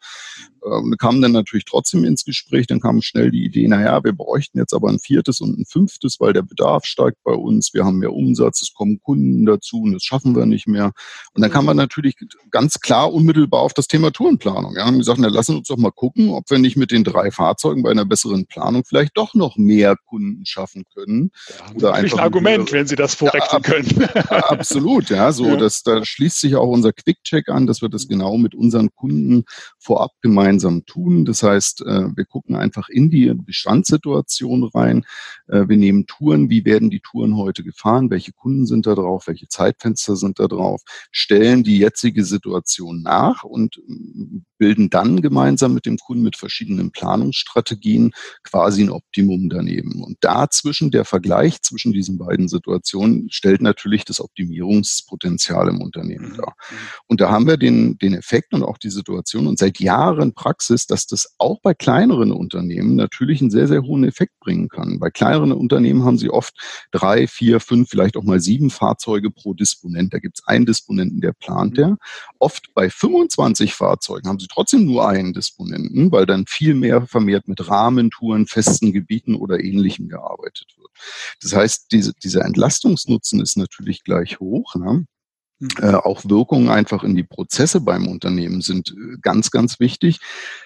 Ähm, 0.72 0.90
wir 0.90 0.98
kamen 0.98 1.22
dann 1.22 1.32
natürlich 1.32 1.66
trotzdem 1.66 2.04
ins 2.04 2.26
Gespräch. 2.26 2.68
Dann 2.68 2.80
kam 2.80 3.02
schnell 3.02 3.32
die 3.32 3.44
Idee, 3.44 3.68
naja, 3.68 4.04
wir 4.04 4.14
bräuchten 4.14 4.58
jetzt 4.58 4.74
aber 4.74 4.90
ein 4.90 5.00
viertes 5.00 5.42
und 5.42 5.58
ein 5.58 5.66
fünftes, 5.66 6.20
weil 6.20 6.34
der 6.34 6.42
Bedarf 6.42 6.86
steigt 6.86 7.18
bei 7.24 7.34
uns. 7.34 7.74
Wir 7.74 7.86
haben 7.86 8.00
mehr 8.00 8.14
Umsatz, 8.14 8.62
es 8.62 8.74
kommen 8.74 9.00
Kunden 9.00 9.46
dazu 9.46 9.82
und 9.82 9.94
das 9.94 10.04
schaffen 10.04 10.36
wir 10.36 10.46
nicht 10.46 10.68
mehr. 10.68 10.92
Und 11.34 11.42
dann 11.42 11.52
kam 11.52 11.66
man 11.66 11.78
natürlich 11.78 12.16
ganz 12.52 12.80
klar 12.80 13.14
unmittelbar 13.14 13.62
auf 13.62 13.74
das 13.74 13.88
Thema 13.88 14.12
Tourenplanung. 14.12 14.76
Ja, 14.76 14.86
haben 14.86 14.98
gesagt, 14.98 15.20
na, 15.20 15.28
lassen 15.28 15.58
uns 15.58 15.68
doch 15.68 15.78
mal 15.78 15.92
gucken, 15.92 16.30
ob 16.30 16.50
wir 16.50 16.58
nicht 16.58 16.78
mit 16.78 16.92
den 16.92 17.04
drei 17.04 17.32
Fahrzeugen 17.32 17.84
bei 17.84 17.92
einer 17.92 18.06
besseren 18.06 18.46
Planung 18.48 18.84
vielleicht 18.86 19.18
doch 19.18 19.34
noch 19.34 19.58
mehr 19.58 19.96
Kunden 20.06 20.46
schaffen 20.46 20.84
können. 20.94 21.32
Ja, 21.50 21.76
Oder 21.76 21.94
einfach 21.94 22.18
ein 22.18 22.24
Argument, 22.24 22.72
wenn 22.72 22.88
Sie 22.88 22.96
das 22.96 23.16
vorrechnen 23.16 23.48
ja, 23.52 23.60
können. 23.60 24.04
absolut, 24.30 25.10
ja. 25.10 25.32
So, 25.32 25.48
ja. 25.48 25.56
Das, 25.58 25.84
da 25.84 26.04
schließt 26.04 26.40
sich 26.40 26.56
auch 26.56 26.68
unser 26.68 26.94
Quick-Check 26.94 27.50
an, 27.50 27.68
dass 27.68 27.82
wir 27.82 27.90
das 27.90 28.08
genau 28.08 28.38
mit 28.38 28.56
unseren 28.56 28.90
Kunden 28.96 29.44
vorab 29.80 30.12
gemeinsam 30.58 30.86
tun. 30.86 31.26
Das 31.26 31.44
heißt, 31.44 31.82
äh, 31.82 32.16
wir 32.16 32.26
gucken 32.26 32.56
einfach 32.56 32.90
in 32.90 33.10
die 33.10 33.34
Bestandssituation 33.34 34.64
rein. 34.64 35.06
Äh, 35.48 35.68
wir 35.68 35.78
nehmen 35.78 36.08
Touren, 36.08 36.50
wie 36.50 36.66
werden 36.66 36.90
die 36.90 37.00
Touren 37.00 37.38
heute 37.38 37.64
gefahren, 37.64 38.10
welche 38.10 38.34
Kunden 38.34 38.66
sind 38.66 38.88
da 38.88 38.96
drauf, 38.96 39.28
welche 39.28 39.48
Zeitfenster 39.48 40.16
sind 40.16 40.40
da 40.40 40.48
drauf, 40.48 40.82
stellen 41.12 41.64
die 41.64 41.78
jetzige 41.78 42.24
Situation 42.24 43.02
nach 43.04 43.44
und 43.44 43.80
bilden 44.58 44.90
dann 44.90 45.22
gemeinsam 45.22 45.74
mit 45.74 45.86
dem 45.86 45.98
Kunden 45.98 46.24
mit 46.24 46.38
verschiedenen 46.38 46.92
Planungsstrategien 46.92 48.12
quasi 48.44 48.84
ein 48.84 48.90
Optimum 48.90 49.50
daneben. 49.50 50.04
Und 50.04 50.18
dazwischen 50.22 50.92
der 50.92 51.06
Vergleich 51.06 51.62
zwischen 51.62 51.94
diesen 51.94 52.18
beiden 52.18 52.48
Situationen 52.48 53.30
stellt 53.32 53.62
natürlich 53.62 54.06
das 54.06 54.20
Optimierungspotenzial 54.20 55.70
im 55.70 55.82
Unternehmen 55.82 56.32
mhm. 56.32 56.38
dar. 56.38 56.56
Und 57.08 57.22
da 57.22 57.30
haben 57.30 57.48
wir 57.48 57.58
den, 57.58 57.98
den 57.98 58.14
Effekt 58.14 58.54
und 58.54 58.64
auch 58.64 58.78
die 58.78 58.90
Situation 58.90 59.48
und 59.48 59.60
seit 59.60 59.80
Jahren 59.80 60.34
Praxis, 60.34 60.88
dass 60.88 61.08
das 61.08 61.34
auch 61.38 61.62
bei 61.62 61.74
kleineren 61.74 62.32
Unternehmen 62.32 62.96
natürlich 62.96 63.42
einen 63.42 63.52
sehr, 63.52 63.68
sehr 63.68 63.84
hohen 63.84 64.04
Effekt 64.04 64.40
bringen 64.40 64.70
kann. 64.70 65.00
Bei 65.00 65.10
kleineren 65.10 65.52
Unternehmen 65.52 66.04
haben 66.04 66.18
sie 66.18 66.30
oft 66.30 66.54
drei, 66.92 67.28
vier, 67.28 67.60
fünf, 67.60 67.90
vielleicht 67.90 68.18
auch 68.18 68.24
mal 68.24 68.40
sieben 68.40 68.70
Fahrzeuge 68.70 69.32
pro 69.32 69.54
Disponent. 69.54 70.14
Da 70.14 70.20
gibt 70.20 70.40
es 70.40 70.48
einen 70.48 70.66
Disponenten, 70.66 71.22
der 71.22 71.34
plant 71.34 71.72
mhm. 71.72 71.75
der. 71.75 71.98
Oft 72.40 72.74
bei 72.74 72.90
25 72.90 73.74
Fahrzeugen 73.74 74.27
haben 74.27 74.40
sie 74.40 74.47
trotzdem 74.48 74.86
nur 74.86 75.07
einen 75.07 75.33
Disponenten, 75.33 76.12
weil 76.12 76.25
dann 76.25 76.46
viel 76.48 76.74
mehr 76.74 77.05
vermehrt 77.07 77.48
mit 77.48 77.68
Rahmentouren, 77.68 78.48
festen 78.48 78.94
Gebieten 78.94 79.36
oder 79.36 79.64
ähnlichem 79.64 80.10
gearbeitet 80.10 80.75
wird. 80.77 80.90
Das 81.42 81.53
heißt, 81.53 81.92
diese, 81.92 82.14
dieser 82.14 82.46
Entlastungsnutzen 82.46 83.42
ist 83.42 83.57
natürlich 83.57 84.03
gleich 84.03 84.40
hoch. 84.40 84.75
Ne? 84.75 85.05
Äh, 85.81 85.93
auch 85.93 86.24
Wirkungen 86.25 86.70
einfach 86.70 87.03
in 87.03 87.15
die 87.15 87.24
Prozesse 87.24 87.81
beim 87.81 88.07
Unternehmen 88.07 88.61
sind 88.61 88.91
äh, 88.91 89.17
ganz, 89.22 89.50
ganz 89.50 89.79
wichtig. 89.79 90.20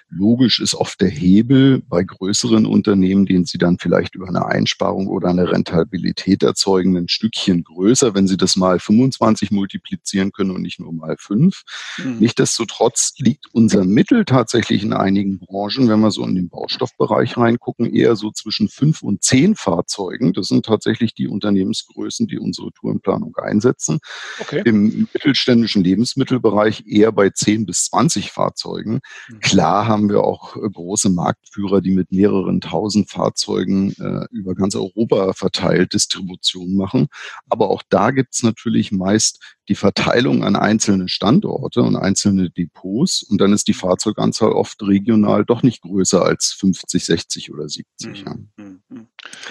Logisch 0.10 0.60
ist 0.60 0.76
oft 0.76 1.00
der 1.00 1.10
Hebel 1.10 1.82
bei 1.88 2.04
größeren 2.04 2.66
Unternehmen, 2.66 3.26
den 3.26 3.46
sie 3.46 3.58
dann 3.58 3.78
vielleicht 3.80 4.16
über 4.16 4.28
eine 4.28 4.46
Einsparung 4.46 5.08
oder 5.08 5.30
eine 5.30 5.50
Rentabilität 5.50 6.44
erzeugen, 6.44 6.98
ein 6.98 7.08
Stückchen 7.08 7.64
größer, 7.64 8.14
wenn 8.14 8.28
sie 8.28 8.36
das 8.36 8.58
mal 8.58 8.80
25 8.80 9.52
multiplizieren 9.52 10.34
können 10.34 10.52
und 10.52 10.62
nicht 10.62 10.82
nur 10.82 10.92
mal 10.92 11.16
5. 11.18 11.62
Mhm. 11.98 12.18
Nichtsdestotrotz 12.20 13.14
liegt 13.20 13.46
unser 13.54 13.86
Mittel 13.86 14.26
tatsächlich 14.26 14.84
in 14.84 14.92
einigen 14.92 15.40
Branchen, 15.40 15.88
wenn 15.88 16.02
wir 16.02 16.12
so 16.12 16.26
in 16.26 16.36
den 16.36 16.50
Baustoffbereich 16.50 17.38
reingucken, 17.38 17.86
eher 17.86 18.18
so 18.18 18.32
zwischen 18.32 18.68
5 18.68 19.04
und 19.04 19.24
10 19.24 19.56
Fahrzeugen. 19.56 20.34
Das 20.34 20.48
sind 20.48 20.66
tatsächlich 20.66 21.14
die 21.14 21.30
Unternehmensgrößen, 21.30 22.28
die 22.28 22.38
unsere 22.38 22.74
Tourenplanung 22.74 23.38
einsetzen. 23.38 24.00
Okay. 24.42 24.64
Im 24.66 24.81
mittelständischen 25.14 25.84
Lebensmittelbereich 25.84 26.84
eher 26.88 27.12
bei 27.12 27.30
10 27.30 27.66
bis 27.66 27.86
20 27.86 28.32
Fahrzeugen. 28.32 29.00
Mhm. 29.30 29.40
Klar 29.40 29.88
haben 29.88 30.10
wir 30.10 30.24
auch 30.24 30.56
äh, 30.56 30.70
große 30.70 31.10
Marktführer, 31.10 31.82
die 31.82 31.92
mit 31.92 32.12
mehreren 32.12 32.62
tausend 32.62 33.10
Fahrzeugen 33.10 33.92
äh, 34.00 34.26
über 34.32 34.56
ganz 34.56 34.76
Europa 34.76 35.34
verteilt 35.34 35.94
Distribution 35.94 36.76
machen. 36.76 37.08
Aber 37.50 37.70
auch 37.70 37.84
da 37.90 38.12
gibt 38.12 38.34
es 38.34 38.44
natürlich 38.44 38.92
meist 38.92 39.40
die 39.72 39.76
Verteilung 39.76 40.44
an 40.44 40.56
einzelne 40.56 41.08
Standorte 41.08 41.82
und 41.82 41.96
einzelne 41.96 42.50
Depots. 42.50 43.24
Und 43.24 43.40
dann 43.40 43.54
ist 43.54 43.68
die 43.68 43.74
Fahrzeuganzahl 43.74 44.52
oft 44.52 44.82
regional 44.82 45.46
doch 45.46 45.64
nicht 45.64 45.82
größer 45.82 46.24
als 46.24 46.56
50, 46.60 47.06
60 47.06 47.54
oder 47.54 47.70
70. 47.70 48.24
Ja. 48.26 48.36
Mhm, 48.58 48.82
mhm. 48.90 49.08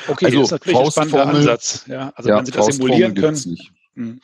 Okay, 0.09 0.27
also, 0.27 0.39
das 0.41 0.47
ist 0.47 0.53
natürlich 0.53 0.79
ein 0.79 0.91
spannender 0.91 1.27
Ansatz. 1.27 1.85
Ja, 1.87 2.13
also 2.15 2.29
ja, 2.29 2.39
wenn 2.39 2.47
Sie 2.47 2.53
das 2.53 2.67
simulieren 2.67 3.15
können. 3.15 3.59
Mhm. 3.95 4.21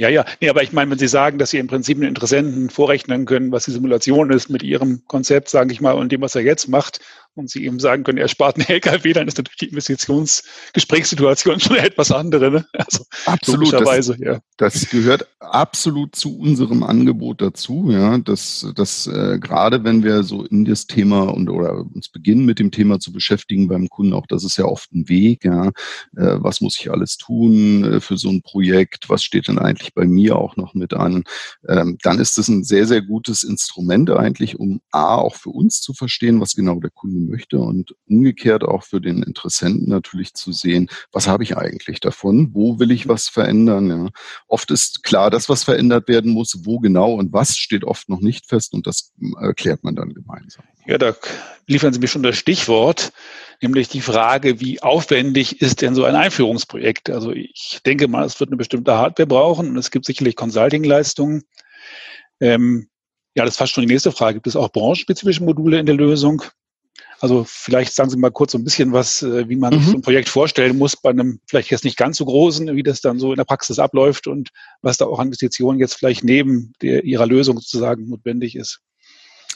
Ja, 0.00 0.08
ja. 0.08 0.24
Nee, 0.40 0.48
aber 0.48 0.62
ich 0.62 0.72
meine, 0.72 0.90
wenn 0.90 0.98
Sie 0.98 1.08
sagen, 1.08 1.36
dass 1.36 1.50
Sie 1.50 1.58
im 1.58 1.66
Prinzip 1.66 1.98
einen 1.98 2.08
Interessenten 2.08 2.70
vorrechnen 2.70 3.26
können, 3.26 3.52
was 3.52 3.66
die 3.66 3.70
Simulation 3.72 4.30
ist 4.30 4.48
mit 4.48 4.62
Ihrem 4.62 5.02
Konzept, 5.06 5.50
sage 5.50 5.74
ich 5.74 5.82
mal, 5.82 5.92
und 5.92 6.10
dem, 6.10 6.22
was 6.22 6.34
er 6.34 6.40
jetzt 6.40 6.68
macht, 6.68 7.00
und 7.34 7.50
Sie 7.50 7.64
eben 7.64 7.78
sagen 7.78 8.04
können, 8.04 8.18
er 8.18 8.28
spart 8.28 8.56
einen 8.56 8.68
LKW, 8.68 9.12
dann 9.12 9.28
ist 9.28 9.38
natürlich 9.38 9.58
die 9.58 9.68
Investitionsgesprächssituation 9.68 11.60
schon 11.60 11.76
etwas 11.76 12.10
andere. 12.10 12.50
Ne? 12.50 12.66
Also 12.72 13.04
absolut, 13.26 13.72
das, 13.72 14.12
ja. 14.18 14.40
das 14.56 14.88
gehört 14.90 15.26
absolut 15.38 16.16
zu 16.16 16.36
unserem 16.38 16.82
Angebot 16.82 17.40
dazu, 17.40 17.88
ja, 17.90 18.18
dass, 18.18 18.66
dass 18.74 19.06
äh, 19.06 19.38
gerade 19.40 19.84
wenn 19.84 20.02
wir 20.02 20.22
so 20.22 20.44
in 20.44 20.64
das 20.64 20.86
Thema 20.86 21.22
und 21.22 21.48
oder 21.48 21.78
uns 21.78 22.08
beginnen 22.08 22.44
mit 22.44 22.58
dem 22.58 22.70
Thema 22.70 22.98
zu 23.00 23.12
beschäftigen 23.12 23.68
beim 23.68 23.88
Kunden, 23.88 24.12
auch 24.12 24.26
das 24.26 24.44
ist 24.44 24.56
ja 24.56 24.64
oft 24.64 24.92
ein 24.92 25.08
Weg, 25.08 25.44
ja, 25.44 25.68
äh, 26.16 26.36
was 26.38 26.60
muss 26.60 26.78
ich 26.78 26.90
alles 26.90 27.16
tun 27.16 27.84
äh, 27.84 28.00
für 28.00 28.16
so 28.16 28.28
ein 28.28 28.42
Projekt, 28.42 29.08
was 29.08 29.22
steht 29.22 29.48
denn 29.48 29.58
eigentlich 29.58 29.94
bei 29.94 30.04
mir 30.04 30.36
auch 30.36 30.56
noch 30.56 30.74
mit 30.74 30.94
an, 30.94 31.24
ähm, 31.68 31.96
dann 32.02 32.18
ist 32.18 32.38
das 32.38 32.48
ein 32.48 32.64
sehr, 32.64 32.86
sehr 32.86 33.02
gutes 33.02 33.42
Instrument 33.42 34.10
eigentlich, 34.10 34.58
um 34.58 34.80
A, 34.90 35.16
auch 35.16 35.36
für 35.36 35.50
uns 35.50 35.80
zu 35.80 35.94
verstehen, 35.94 36.40
was 36.40 36.54
genau 36.54 36.80
der 36.80 36.90
Kunde 36.90 37.19
möchte 37.28 37.58
und 37.58 37.94
umgekehrt 38.08 38.62
auch 38.62 38.84
für 38.84 39.00
den 39.00 39.22
Interessenten 39.22 39.88
natürlich 39.88 40.34
zu 40.34 40.52
sehen, 40.52 40.88
was 41.12 41.28
habe 41.28 41.42
ich 41.42 41.56
eigentlich 41.56 42.00
davon, 42.00 42.50
wo 42.52 42.78
will 42.78 42.90
ich 42.90 43.08
was 43.08 43.28
verändern. 43.28 43.88
Ja. 43.88 44.08
Oft 44.46 44.70
ist 44.70 45.02
klar, 45.02 45.30
dass 45.30 45.48
was 45.48 45.64
verändert 45.64 46.08
werden 46.08 46.32
muss, 46.32 46.60
wo 46.64 46.78
genau 46.78 47.14
und 47.14 47.32
was 47.32 47.56
steht 47.56 47.84
oft 47.84 48.08
noch 48.08 48.20
nicht 48.20 48.46
fest 48.46 48.74
und 48.74 48.86
das 48.86 49.12
erklärt 49.40 49.84
man 49.84 49.96
dann 49.96 50.14
gemeinsam. 50.14 50.64
Ja, 50.86 50.98
da 50.98 51.14
liefern 51.66 51.92
Sie 51.92 52.00
mir 52.00 52.08
schon 52.08 52.22
das 52.22 52.36
Stichwort, 52.36 53.12
nämlich 53.60 53.88
die 53.88 54.00
Frage, 54.00 54.60
wie 54.60 54.82
aufwendig 54.82 55.60
ist 55.60 55.82
denn 55.82 55.94
so 55.94 56.04
ein 56.04 56.16
Einführungsprojekt? 56.16 57.10
Also 57.10 57.32
ich 57.32 57.80
denke 57.84 58.08
mal, 58.08 58.24
es 58.24 58.40
wird 58.40 58.50
eine 58.50 58.56
bestimmte 58.56 58.96
Hardware 58.96 59.26
brauchen 59.26 59.68
und 59.68 59.76
es 59.76 59.90
gibt 59.90 60.06
sicherlich 60.06 60.36
Consulting-Leistungen. 60.36 61.44
Ähm, 62.40 62.88
ja, 63.34 63.44
das 63.44 63.54
ist 63.54 63.58
fast 63.58 63.72
schon 63.72 63.86
die 63.86 63.92
nächste 63.92 64.10
Frage. 64.10 64.34
Gibt 64.34 64.46
es 64.46 64.56
auch 64.56 64.72
branchenspezifische 64.72 65.44
Module 65.44 65.78
in 65.78 65.86
der 65.86 65.94
Lösung? 65.94 66.42
Also 67.20 67.44
vielleicht 67.46 67.94
sagen 67.94 68.08
Sie 68.08 68.16
mal 68.16 68.30
kurz 68.30 68.52
so 68.52 68.58
ein 68.58 68.64
bisschen 68.64 68.92
was, 68.92 69.22
äh, 69.22 69.48
wie 69.48 69.56
man 69.56 69.74
mhm. 69.74 69.82
so 69.82 69.92
ein 69.92 70.02
Projekt 70.02 70.30
vorstellen 70.30 70.78
muss 70.78 70.96
bei 70.96 71.10
einem 71.10 71.40
vielleicht 71.46 71.70
jetzt 71.70 71.84
nicht 71.84 71.98
ganz 71.98 72.16
so 72.16 72.24
großen, 72.24 72.74
wie 72.74 72.82
das 72.82 73.02
dann 73.02 73.18
so 73.18 73.32
in 73.32 73.36
der 73.36 73.44
Praxis 73.44 73.78
abläuft 73.78 74.26
und 74.26 74.48
was 74.80 74.96
da 74.96 75.04
auch 75.04 75.18
an 75.18 75.26
Investitionen 75.26 75.78
jetzt 75.78 75.94
vielleicht 75.94 76.24
neben 76.24 76.72
der, 76.80 77.04
Ihrer 77.04 77.26
Lösung 77.26 77.58
sozusagen 77.58 78.08
notwendig 78.08 78.56
ist. 78.56 78.80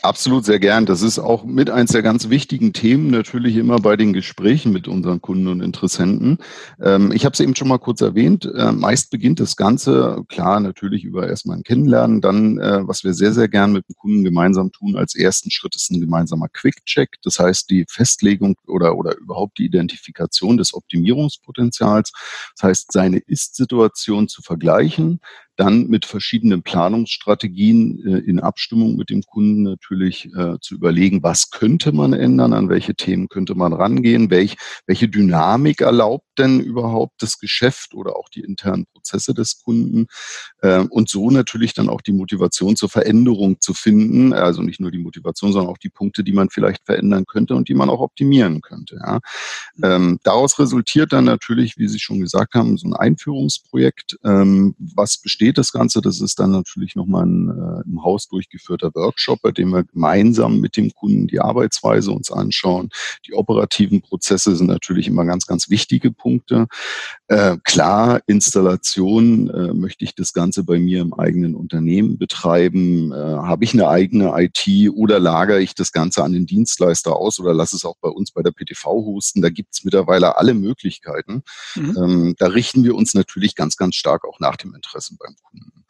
Absolut 0.05 0.45
sehr 0.45 0.61
gern. 0.61 0.85
Das 0.85 1.01
ist 1.01 1.19
auch 1.19 1.45
mit 1.45 1.71
eins 1.71 1.93
der 1.93 2.03
ganz 2.03 2.29
wichtigen 2.29 2.75
Themen 2.75 3.11
natürlich 3.11 3.57
immer 3.57 3.79
bei 3.79 3.97
den 3.97 4.13
Gesprächen 4.13 4.71
mit 4.71 4.87
unseren 4.87 5.23
Kunden 5.23 5.49
und 5.49 5.63
Interessenten. 5.63 6.37
Ähm, 6.79 7.11
ich 7.11 7.25
habe 7.25 7.33
es 7.33 7.41
eben 7.41 7.57
schon 7.57 7.69
mal 7.69 7.79
kurz 7.79 8.03
erwähnt. 8.03 8.45
Äh, 8.45 8.73
meist 8.73 9.11
beginnt 9.11 9.41
das 9.41 9.57
Ganze, 9.57 10.23
klar, 10.29 10.61
natürlich 10.61 11.05
über 11.05 11.27
erstmal 11.27 11.57
ein 11.57 11.63
Kennenlernen. 11.63 12.21
Dann, 12.21 12.59
äh, 12.59 12.87
was 12.87 13.03
wir 13.03 13.15
sehr, 13.15 13.33
sehr 13.33 13.49
gern 13.49 13.73
mit 13.73 13.89
dem 13.89 13.97
Kunden 13.97 14.25
gemeinsam 14.25 14.73
tun, 14.73 14.95
als 14.95 15.15
ersten 15.15 15.51
Schritt 15.51 15.75
ist 15.75 15.91
ein 15.91 16.03
gemeinsamer 16.03 16.49
Quick-Check. 16.51 17.23
Das 17.23 17.39
heißt, 17.39 17.71
die 17.71 17.87
Festlegung 17.89 18.57
oder, 18.67 18.99
oder 18.99 19.17
überhaupt 19.17 19.57
die 19.57 19.65
Identifikation 19.65 20.59
des 20.59 20.75
Optimierungspotenzials. 20.75 22.13
Das 22.57 22.69
heißt, 22.69 22.93
seine 22.93 23.21
Ist-Situation 23.27 24.29
zu 24.29 24.43
vergleichen 24.43 25.21
dann 25.57 25.89
mit 25.89 26.05
verschiedenen 26.05 26.63
Planungsstrategien 26.63 28.05
äh, 28.07 28.19
in 28.19 28.41
Abstimmung 28.41 28.97
mit 28.97 29.11
dem 29.11 29.23
Kunden 29.23 29.63
natürlich 29.63 30.27
äh, 30.35 30.59
zu 30.61 30.75
überlegen, 30.75 31.23
was 31.23 31.51
könnte 31.51 31.93
man 31.93 32.13
ändern, 32.13 32.53
an 32.53 32.69
welche 32.69 32.95
Themen 32.95 33.29
könnte 33.29 33.55
man 33.55 33.73
rangehen, 33.73 34.31
welch, 34.31 34.57
welche 34.87 35.09
Dynamik 35.09 35.81
erlaubt 35.81 36.25
denn 36.39 36.61
überhaupt 36.61 37.23
das 37.23 37.39
Geschäft 37.39 37.95
oder 37.95 38.17
auch 38.17 38.29
die 38.29 38.41
internen 38.41 38.87
Prozesse 38.87 39.35
des 39.35 39.63
Kunden 39.63 40.07
äh, 40.63 40.81
und 40.81 41.09
so 41.09 41.31
natürlich 41.31 41.75
dann 41.75 41.89
auch 41.89 42.01
die 42.01 42.13
Motivation 42.13 42.77
zur 42.77 42.89
Veränderung 42.89 43.61
zu 43.61 43.75
finden, 43.75 44.33
also 44.33 44.63
nicht 44.63 44.81
nur 44.81 44.91
die 44.91 44.99
Motivation, 44.99 45.53
sondern 45.53 45.73
auch 45.73 45.79
die 45.79 45.91
Punkte, 45.91 46.25
die 46.25 46.33
man 46.33 46.51
vielleicht 46.51 46.85
verändern 46.85 47.25
könnte 47.27 47.55
und 47.55 47.69
die 47.69 47.75
man 47.75 47.91
auch 47.91 48.01
optimieren 48.01 48.61
könnte. 48.61 48.99
Ja. 49.05 49.21
Ähm, 49.83 50.19
daraus 50.23 50.59
resultiert 50.59 51.13
dann 51.13 51.25
natürlich, 51.25 51.79
wie 51.79 51.89
Sie 51.89 52.01
schon 52.01 52.21
gesagt 52.21 52.55
haben, 52.55 52.77
so 52.77 52.89
ein 52.89 52.95
Einführungsprojekt, 52.95 54.19
ähm, 54.25 54.75
was 54.79 55.19
besteht 55.19 55.44
entsteht 55.45 55.59
das 55.59 55.73
Ganze? 55.73 56.01
Das 56.01 56.21
ist 56.21 56.39
dann 56.39 56.53
natürlich 56.53 56.97
nochmal 56.97 57.27
ein 57.27 57.51
äh, 57.51 57.83
im 57.87 58.03
Haus 58.03 58.29
durchgeführter 58.29 58.91
Workshop, 58.95 59.43
bei 59.43 59.53
dem 59.53 59.71
wir 59.71 59.85
gemeinsam 59.85 60.61
mit 60.61 60.77
dem 60.77 60.91
Kunden 60.93 61.27
die 61.27 61.41
Arbeitsweise 61.41 62.13
uns 62.13 62.31
anschauen. 62.31 62.89
Die 63.27 63.35
operativen 63.35 64.01
Prozesse 64.01 64.57
sind 64.57 64.69
natürlich 64.69 65.07
immer 65.07 65.25
ganz, 65.25 65.47
ganz 65.47 65.69
wichtige 65.69 66.11
Punkte. 66.11 66.67
Äh, 67.29 67.59
klar, 67.63 68.21
Installation, 68.27 69.51
äh, 69.51 69.75
möchte 69.75 70.05
ich 70.05 70.15
das 70.15 70.33
Ganze 70.33 70.65
bei 70.65 70.79
mir 70.79 71.03
im 71.03 71.13
eigenen 71.13 71.55
Unternehmen 71.55 72.17
betreiben? 72.17 73.13
Äh, 73.13 73.17
Habe 73.17 73.65
ich 73.65 73.75
eine 73.75 73.89
eigene 73.89 74.33
IT 74.37 74.91
oder 74.95 75.21
lagere 75.21 75.61
ich 75.61 75.75
das 75.75 75.93
Ganze 75.93 76.25
an 76.25 76.33
den 76.33 76.47
Dienstleister 76.47 77.17
aus 77.17 77.39
oder 77.39 77.53
lasse 77.53 77.77
es 77.77 77.85
auch 77.85 77.97
bei 78.01 78.09
uns 78.09 78.33
bei 78.33 78.43
der 78.43 78.53
PTV 78.53 78.85
hosten? 78.85 79.43
Da 79.43 79.51
gibt 79.51 79.75
es 79.75 79.85
mittlerweile 79.85 80.39
alle 80.39 80.55
Möglichkeiten. 80.55 81.43
Mhm. 81.75 81.97
Ähm, 81.99 82.35
da 82.39 82.47
richten 82.47 82.85
wir 82.85 82.95
uns 82.95 83.15
natürlich 83.15 83.55
ganz, 83.55 83.77
ganz 83.77 83.95
stark 83.95 84.25
auch 84.25 84.41
nach 84.41 84.57
dem 84.57 84.75
Interesse 84.75 85.17
beim 85.19 85.34
Kunden. 85.43 85.85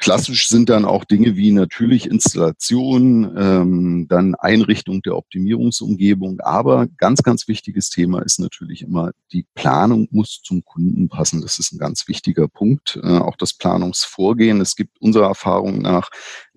Klassisch 0.00 0.48
sind 0.48 0.70
dann 0.70 0.86
auch 0.86 1.04
Dinge 1.04 1.36
wie 1.36 1.50
natürlich 1.50 2.06
Installation, 2.06 3.36
ähm, 3.36 4.06
dann 4.08 4.34
Einrichtung 4.34 5.02
der 5.02 5.14
Optimierungsumgebung. 5.14 6.40
Aber 6.40 6.86
ganz, 6.96 7.22
ganz 7.22 7.48
wichtiges 7.48 7.90
Thema 7.90 8.20
ist 8.22 8.40
natürlich 8.40 8.80
immer, 8.80 9.10
die 9.30 9.44
Planung 9.54 10.08
muss 10.10 10.40
zum 10.42 10.64
Kunden 10.64 11.10
passen. 11.10 11.42
Das 11.42 11.58
ist 11.58 11.72
ein 11.72 11.78
ganz 11.78 12.08
wichtiger 12.08 12.48
Punkt. 12.48 12.98
Äh, 13.02 13.18
auch 13.18 13.36
das 13.36 13.52
Planungsvorgehen. 13.52 14.62
Es 14.62 14.74
gibt 14.74 14.98
unserer 15.02 15.26
Erfahrung 15.26 15.82
nach 15.82 16.08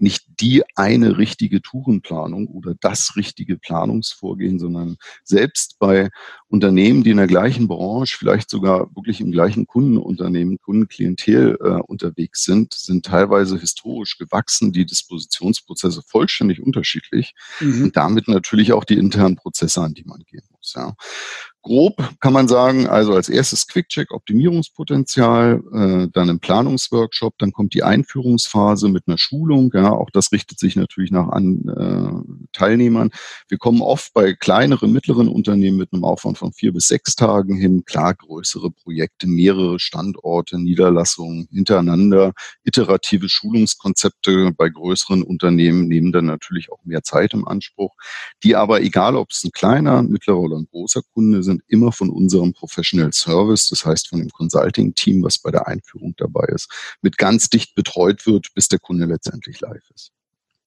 nicht 0.03 0.25
die 0.39 0.63
eine 0.75 1.17
richtige 1.17 1.61
Tourenplanung 1.61 2.47
oder 2.47 2.75
das 2.79 3.15
richtige 3.15 3.57
Planungsvorgehen, 3.57 4.59
sondern 4.59 4.97
selbst 5.23 5.79
bei 5.79 6.09
Unternehmen, 6.47 7.03
die 7.03 7.11
in 7.11 7.17
der 7.17 7.27
gleichen 7.27 7.67
Branche, 7.67 8.17
vielleicht 8.17 8.49
sogar 8.49 8.93
wirklich 8.95 9.21
im 9.21 9.31
gleichen 9.31 9.65
Kundenunternehmen, 9.65 10.59
Kundenklientel 10.59 11.57
äh, 11.61 11.81
unterwegs 11.87 12.43
sind, 12.43 12.73
sind 12.73 13.05
teilweise 13.05 13.57
historisch 13.57 14.17
gewachsen, 14.17 14.73
die 14.73 14.85
Dispositionsprozesse 14.85 16.03
vollständig 16.05 16.61
unterschiedlich 16.61 17.33
mhm. 17.59 17.85
und 17.85 17.97
damit 17.97 18.27
natürlich 18.27 18.73
auch 18.73 18.83
die 18.83 18.97
internen 18.97 19.37
Prozesse, 19.37 19.81
an 19.81 19.93
die 19.93 20.03
man 20.03 20.19
gehen 20.29 20.43
muss. 20.63 20.73
Ja 20.75 20.93
grob 21.63 21.95
kann 22.19 22.33
man 22.33 22.47
sagen, 22.47 22.87
also 22.87 23.13
als 23.13 23.29
erstes 23.29 23.67
Quick-Check 23.67 24.11
Optimierungspotenzial, 24.11 25.63
äh, 25.73 26.07
dann 26.11 26.29
ein 26.29 26.39
Planungsworkshop, 26.39 27.35
dann 27.39 27.53
kommt 27.53 27.73
die 27.73 27.83
Einführungsphase 27.83 28.89
mit 28.89 29.07
einer 29.07 29.17
Schulung. 29.17 29.71
Ja, 29.73 29.91
auch 29.91 30.09
das 30.11 30.31
richtet 30.31 30.59
sich 30.59 30.75
natürlich 30.75 31.09
nach 31.09 31.29
an 31.29 31.63
äh, 31.69 32.47
Teilnehmern. 32.51 33.11
Wir 33.47 33.57
kommen 33.57 33.81
oft 33.81 34.13
bei 34.13 34.33
kleineren, 34.33 34.91
mittleren 34.91 35.29
Unternehmen 35.29 35.77
mit 35.77 35.93
einem 35.93 36.03
Aufwand 36.03 36.37
von 36.37 36.51
vier 36.51 36.73
bis 36.73 36.87
sechs 36.87 37.15
Tagen 37.15 37.55
hin. 37.55 37.85
Klar, 37.85 38.13
größere 38.13 38.69
Projekte, 38.69 39.27
mehrere 39.27 39.79
Standorte, 39.79 40.59
Niederlassungen 40.59 41.47
hintereinander, 41.51 42.33
iterative 42.63 43.29
Schulungskonzepte 43.29 44.51
bei 44.55 44.67
größeren 44.67 45.23
Unternehmen 45.23 45.87
nehmen 45.87 46.11
dann 46.11 46.25
natürlich 46.25 46.71
auch 46.71 46.83
mehr 46.83 47.03
Zeit 47.03 47.33
im 47.33 47.47
Anspruch, 47.47 47.95
die 48.43 48.57
aber 48.57 48.81
egal, 48.81 49.15
ob 49.15 49.31
es 49.31 49.45
ein 49.45 49.51
kleiner, 49.51 50.03
mittlerer 50.03 50.39
oder 50.53 50.61
ein 50.61 50.67
großer 50.69 51.01
Kunde 51.13 51.41
sind, 51.41 51.53
sind 51.53 51.63
immer 51.67 51.91
von 51.91 52.09
unserem 52.09 52.53
Professional 52.53 53.11
Service, 53.13 53.69
das 53.69 53.85
heißt 53.85 54.09
von 54.09 54.19
dem 54.19 54.29
Consulting-Team, 54.29 55.23
was 55.23 55.37
bei 55.39 55.51
der 55.51 55.67
Einführung 55.67 56.13
dabei 56.17 56.45
ist, 56.47 56.69
mit 57.01 57.17
ganz 57.17 57.49
dicht 57.49 57.75
betreut 57.75 58.25
wird, 58.25 58.53
bis 58.55 58.67
der 58.67 58.79
Kunde 58.79 59.05
letztendlich 59.05 59.59
live 59.61 59.83
ist. 59.93 60.11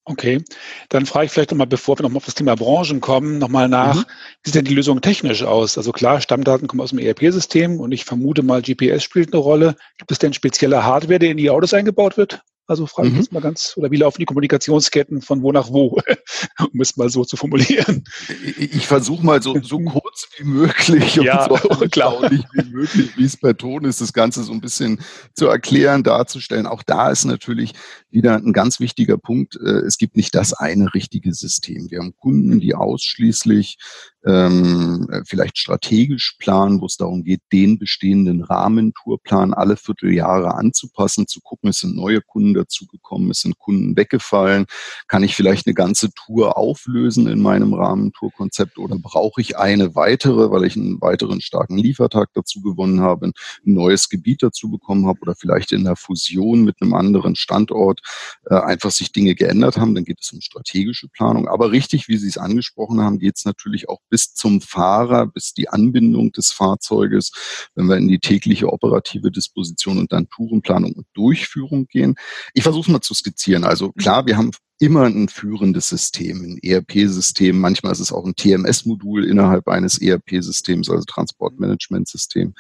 Okay, 0.09 0.41
dann 0.89 1.05
frage 1.05 1.27
ich 1.27 1.33
vielleicht 1.33 1.51
nochmal, 1.51 1.67
bevor 1.67 1.99
wir 1.99 2.05
nochmal 2.05 2.19
auf 2.19 2.27
das 2.27 2.37
Thema 2.37 2.55
Branchen 2.55 3.01
kommen, 3.01 3.39
nochmal 3.39 3.69
nach, 3.69 3.97
mhm. 3.97 4.05
wie 4.45 4.51
sieht 4.51 4.55
denn 4.55 4.65
die 4.65 4.75
Lösung 4.75 5.01
technisch 5.01 5.43
aus? 5.43 5.77
Also 5.77 5.91
klar, 5.91 6.21
Stammdaten 6.21 6.69
kommen 6.69 6.81
aus 6.81 6.91
dem 6.91 7.01
ERP-System 7.01 7.81
und 7.81 7.91
ich 7.91 8.05
vermute 8.05 8.45
mal, 8.45 8.63
GPS 8.63 9.03
spielt 9.03 9.33
eine 9.33 9.43
Rolle. 9.43 9.75
Gibt 9.99 10.13
es 10.13 10.21
denn 10.21 10.33
spezielle 10.33 10.85
Hardware, 10.85 11.19
die 11.19 11.31
in 11.31 11.37
die 11.37 11.51
Autos 11.51 11.75
eingebaut 11.75 12.17
wird? 12.17 12.41
Also 12.69 12.87
frage 12.87 13.09
ich 13.09 13.15
mhm. 13.15 13.21
jetzt 13.21 13.33
mal 13.33 13.41
ganz, 13.41 13.75
oder 13.77 13.93
wie 13.93 13.97
laufen 13.97 14.19
die 14.19 14.25
Kommunikationsketten 14.25 15.23
von 15.23 15.43
wo 15.43 15.53
nach 15.53 15.69
wo, 15.71 16.01
um 16.73 16.81
es 16.81 16.97
mal 16.97 17.09
so 17.09 17.25
zu 17.25 17.37
formulieren? 17.37 18.05
Ich, 18.45 18.75
ich 18.75 18.87
versuche 18.87 19.25
mal 19.25 19.41
so, 19.41 19.57
so 19.63 19.79
kurz 19.85 20.29
wie 20.37 20.45
möglich 20.45 21.15
ja, 21.17 21.47
und 21.47 21.63
so 21.79 21.89
klar. 21.89 22.31
wie 22.31 22.45
möglich, 22.71 23.17
wie 23.17 23.25
es 23.25 23.37
per 23.37 23.57
Ton 23.57 23.85
ist, 23.85 24.01
das 24.01 24.13
Ganze 24.13 24.43
so 24.43 24.53
ein 24.53 24.61
bisschen 24.61 25.01
zu 25.35 25.47
erklären, 25.47 26.03
darzustellen. 26.03 26.67
Auch 26.67 26.83
da 26.83 27.11
ist 27.11 27.25
natürlich 27.25 27.73
wieder 28.11 28.35
ein 28.35 28.53
ganz 28.53 28.81
wichtiger 28.81 29.17
Punkt. 29.17 29.57
Äh, 29.57 29.85
es 29.87 29.97
gibt 29.97 30.17
nicht 30.17 30.35
das 30.35 30.53
eine 30.53 30.93
richtige 30.93 31.35
System. 31.35 31.91
Wir 31.91 32.01
haben 32.01 32.17
Kunden, 32.17 32.59
die 32.59 32.75
ausschließlich 32.75 33.79
ähm, 34.27 35.09
vielleicht 35.25 35.59
strategisch 35.59 36.37
planen, 36.39 36.81
wo 36.81 36.87
es 36.87 36.97
darum 36.97 37.23
geht, 37.23 37.41
den 37.53 37.79
bestehenden 37.79 38.43
Rahmentourplan 38.43 39.55
alle 39.55 39.77
Vierteljahre 39.77 40.55
anzupassen, 40.55 41.29
zu 41.29 41.41
gucken, 41.41 41.71
es 41.71 41.79
sind 41.79 41.95
neue 41.95 42.21
Kunden 42.21 42.55
dazugekommen, 42.55 43.31
es 43.31 43.41
sind 43.41 43.59
Kunden 43.59 43.97
weggefallen, 43.97 44.67
kann 45.07 45.23
ich 45.23 45.37
vielleicht 45.37 45.67
eine 45.67 45.75
ganze 45.75 46.11
Tour 46.13 46.57
auflösen 46.57 47.29
in 47.29 47.41
meinem 47.41 47.73
Rahmentourkonzept 47.73 48.79
oder 48.79 48.97
brauche 48.99 49.41
ich 49.41 49.57
eine 49.57 49.95
weitere, 49.95 50.51
weil 50.51 50.65
ich 50.65 50.77
einen 50.77 51.01
weiteren 51.01 51.41
starken 51.41 51.79
Liefertag 51.79 52.31
dazu 52.35 52.61
gewonnen 52.61 53.01
habe, 53.01 53.27
ein 53.27 53.33
neues 53.65 54.09
Gebiet 54.09 54.43
dazu 54.43 54.71
bekommen 54.71 55.07
habe 55.07 55.21
oder 55.21 55.35
vielleicht 55.37 55.71
in 55.73 55.85
der 55.85 55.97
Fusion 55.97 56.65
mit 56.65 56.77
einem 56.81 56.95
anderen 56.95 57.37
Standort 57.37 58.01
äh, 58.47 58.55
einfach 58.55 58.91
sich 58.91 59.13
Dinge 59.13 59.35
geändert 59.35 59.77
haben, 59.77 59.95
dann 59.95 60.05
geht 60.05 60.19
es 60.21 60.33
um 60.33 60.41
strategische 60.41 61.09
Planung. 61.09 61.47
Aber 61.49 61.71
richtig, 61.71 62.09
wie 62.09 62.17
Sie 62.17 62.29
es 62.29 62.39
angesprochen 62.39 63.01
haben, 63.01 63.19
geht 63.19 63.37
es 63.37 63.45
natürlich 63.45 63.89
auch 63.89 64.01
zum 64.17 64.61
Fahrer, 64.61 65.27
bis 65.27 65.55
die 65.55 65.69
Anbindung 65.69 66.33
des 66.33 66.53
Fahrzeuges, 66.53 67.33
wenn 67.75 67.87
wir 67.87 67.97
in 67.97 68.09
die 68.09 68.19
tägliche 68.19 68.73
operative 68.73 69.31
Disposition 69.31 69.99
und 69.99 70.13
dann 70.13 70.29
Tourenplanung 70.29 70.93
und 70.93 71.07
Durchführung 71.15 71.87
gehen. 71.87 72.17
Ich 72.55 72.63
versuche 72.63 72.91
mal 72.91 73.01
zu 73.01 73.15
skizzieren. 73.15 73.65
Also 73.65 73.93
klar, 73.93 74.27
wir 74.27 74.37
haben 74.37 74.51
immer 74.79 75.05
ein 75.05 75.29
führendes 75.29 75.89
System, 75.89 76.43
ein 76.43 76.59
ERP-System. 76.63 77.59
Manchmal 77.59 77.93
ist 77.93 78.01
es 78.01 78.13
auch 78.13 78.25
ein 78.25 78.37
TMS-Modul 78.37 79.25
innerhalb 79.25 79.69
eines 79.69 80.01
ERP-Systems, 80.01 80.91
also 80.91 81.05
Transportmanagement-System, 81.05 82.55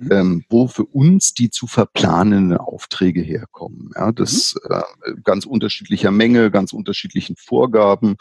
mhm. 0.00 0.12
ähm, 0.12 0.44
wo 0.48 0.66
für 0.66 0.84
uns 0.84 1.32
die 1.32 1.50
zu 1.50 1.66
verplanenden 1.66 2.56
Aufträge 2.56 3.20
herkommen. 3.20 3.90
Ja, 3.94 4.10
das 4.12 4.54
mhm. 4.68 4.74
äh, 4.74 5.14
ganz 5.22 5.46
unterschiedlicher 5.46 6.10
Menge, 6.10 6.50
ganz 6.50 6.72
unterschiedlichen 6.72 7.36
Vorgaben. 7.36 8.16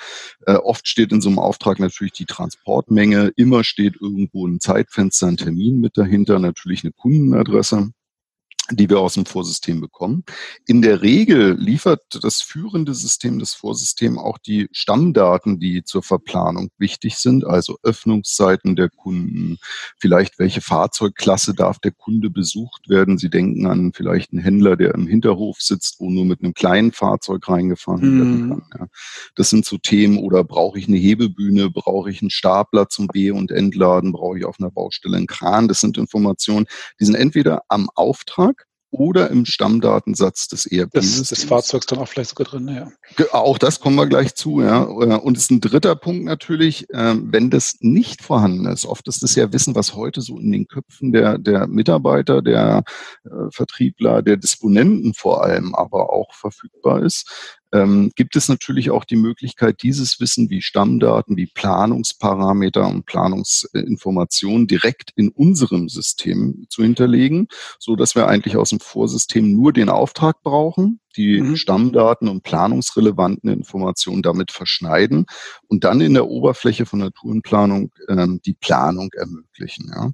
Äh, 0.46 0.54
oft 0.54 0.88
steht 0.88 1.12
in 1.12 1.22
so 1.22 1.30
einem 1.30 1.40
Auftrag 1.40 1.80
natürlich 1.80 2.14
die 2.14 2.26
Transportmenge. 2.26 3.32
Immer 3.36 3.64
steht 3.64 3.96
irgendwo 4.00 4.48
ein 4.48 4.60
Zeitfenster, 4.60 5.28
ein 5.28 5.38
Termin 5.38 5.80
mit 5.80 5.98
dahinter, 5.98 6.40
natürlich 6.40 6.84
eine 6.84 6.94
Kundenadresse. 6.94 7.92
Die 8.72 8.90
wir 8.90 9.00
aus 9.00 9.16
dem 9.16 9.26
Vorsystem 9.26 9.82
bekommen. 9.82 10.24
In 10.68 10.82
der 10.82 11.02
Regel 11.02 11.58
liefert 11.60 12.02
das 12.22 12.42
führende 12.42 12.94
System, 12.94 13.40
das 13.40 13.54
Vorsystem 13.54 14.18
auch 14.18 14.38
die 14.38 14.68
Stammdaten, 14.72 15.60
die 15.60 15.84
zur 15.84 16.04
Verplanung 16.04 16.70
wichtig 16.78 17.18
sind, 17.18 17.46
also 17.46 17.78
Öffnungszeiten 17.84 18.76
der 18.76 18.90
Kunden, 18.90 19.58
vielleicht 19.98 20.40
welche 20.40 20.62
Fahrzeugklasse 20.62 21.54
darf 21.54 21.80
der 21.80 21.92
Kunde 21.92 22.30
besucht 22.30 22.90
werden. 22.90 23.18
Sie 23.18 23.30
denken 23.30 23.66
an 23.66 23.92
vielleicht 23.94 24.32
einen 24.32 24.42
Händler, 24.42 24.76
der 24.76 24.94
im 24.94 25.08
Hinterhof 25.08 25.62
sitzt, 25.62 26.00
wo 26.00 26.10
nur 26.10 26.26
mit 26.26 26.44
einem 26.44 26.54
kleinen 26.54 26.92
Fahrzeug 26.92 27.48
reingefahren 27.48 28.02
mhm. 28.02 28.20
werden 28.20 28.50
kann. 28.50 28.80
Ja. 28.80 28.88
Das 29.36 29.50
sind 29.50 29.66
so 29.66 29.78
Themen, 29.78 30.18
oder 30.18 30.44
brauche 30.44 30.78
ich 30.78 30.88
eine 30.88 30.98
Hebebühne, 30.98 31.70
brauche 31.70 32.12
ich 32.12 32.22
einen 32.22 32.30
Stapler 32.30 32.90
zum 32.90 33.08
B- 33.08 33.32
und 33.32 33.52
Entladen, 33.52 34.12
brauche 34.12 34.38
ich 34.38 34.46
auf 34.46 34.60
einer 34.60 34.72
Baustelle 34.72 35.18
einen 35.18 35.28
Kran. 35.28 35.68
Das 35.68 35.80
sind 35.80 35.98
Informationen, 35.98 36.66
die 37.00 37.06
sind 37.06 37.16
entweder 37.16 37.64
am 37.68 37.90
Auftrag 37.96 38.59
oder 38.92 39.30
im 39.30 39.46
Stammdatensatz 39.46 40.48
des 40.48 40.66
ERP-Systems. 40.66 41.30
Des, 41.30 41.40
des 41.40 41.44
Fahrzeugs 41.44 41.86
dann 41.86 42.00
auch 42.00 42.08
vielleicht 42.08 42.32
sogar 42.32 42.48
drin, 42.48 42.68
ja. 42.68 42.90
Auch 43.32 43.58
das 43.58 43.80
kommen 43.80 43.96
wir 43.96 44.08
gleich 44.08 44.36
zu, 44.36 44.62
ja. 44.62 44.82
Und 44.82 45.38
es 45.38 45.44
ist 45.44 45.52
ein 45.52 45.62
dritter 45.62 45.96
Punkt 45.96 46.26
natürlich, 46.26 46.88
ähm, 46.94 47.30
wenn 47.32 47.50
das 47.50 47.76
nicht 47.82 48.22
vorhanden 48.22 48.66
ist. 48.66 48.86
Oft 48.86 49.08
ist 49.08 49.22
es 49.22 49.36
ja 49.36 49.54
Wissen, 49.54 49.76
was 49.76 49.96
heute 49.96 50.22
so 50.22 50.40
in 50.40 50.52
den 50.52 50.68
Köpfen 50.68 51.12
der, 51.12 51.38
der 51.38 51.68
Mitarbeiter, 51.68 52.42
der 52.42 52.84
äh, 53.26 53.30
Vertriebler, 53.52 54.22
der 54.22 54.38
Disponenten 54.38 55.14
vor 55.14 55.44
allem 55.44 55.76
aber 55.76 56.12
auch 56.12 56.34
verfügbar 56.34 57.04
ist 57.04 57.59
ähm, 57.72 58.12
gibt 58.16 58.36
es 58.36 58.50
natürlich 58.50 58.92
auch 58.92 59.06
die 59.06 59.16
Möglichkeit, 59.16 59.84
dieses 59.84 60.20
Wissen 60.20 60.50
wie 60.50 60.62
Stammdaten, 60.62 61.38
wie 61.38 61.48
Planungsparameter 61.48 62.88
und 62.88 63.06
Planungsinformationen 63.06 64.68
direkt 64.68 65.12
in 65.16 65.30
unserem 65.30 65.90
System 65.90 66.66
zu 66.70 66.84
hinterlegen, 66.84 67.48
so 67.80 67.96
dass 67.96 68.16
wir 68.16 68.28
eigentlich 68.28 68.58
aus 68.58 68.70
dem 68.70 68.80
Vorsystem 68.80 69.52
nur 69.52 69.74
den 69.74 69.90
Auftrag 69.90 70.42
brauchen 70.42 71.00
die 71.20 71.42
mhm. 71.42 71.58
Stammdaten 71.58 72.30
und 72.30 72.44
planungsrelevanten 72.44 73.50
Informationen 73.50 74.22
damit 74.22 74.52
verschneiden 74.52 75.26
und 75.68 75.84
dann 75.84 76.00
in 76.00 76.14
der 76.14 76.28
Oberfläche 76.28 76.86
von 76.86 77.00
der 77.00 77.12
Tourenplanung 77.12 77.92
ähm, 78.08 78.40
die 78.46 78.54
Planung 78.54 79.10
ermöglichen. 79.12 79.92
Ja. 79.94 80.12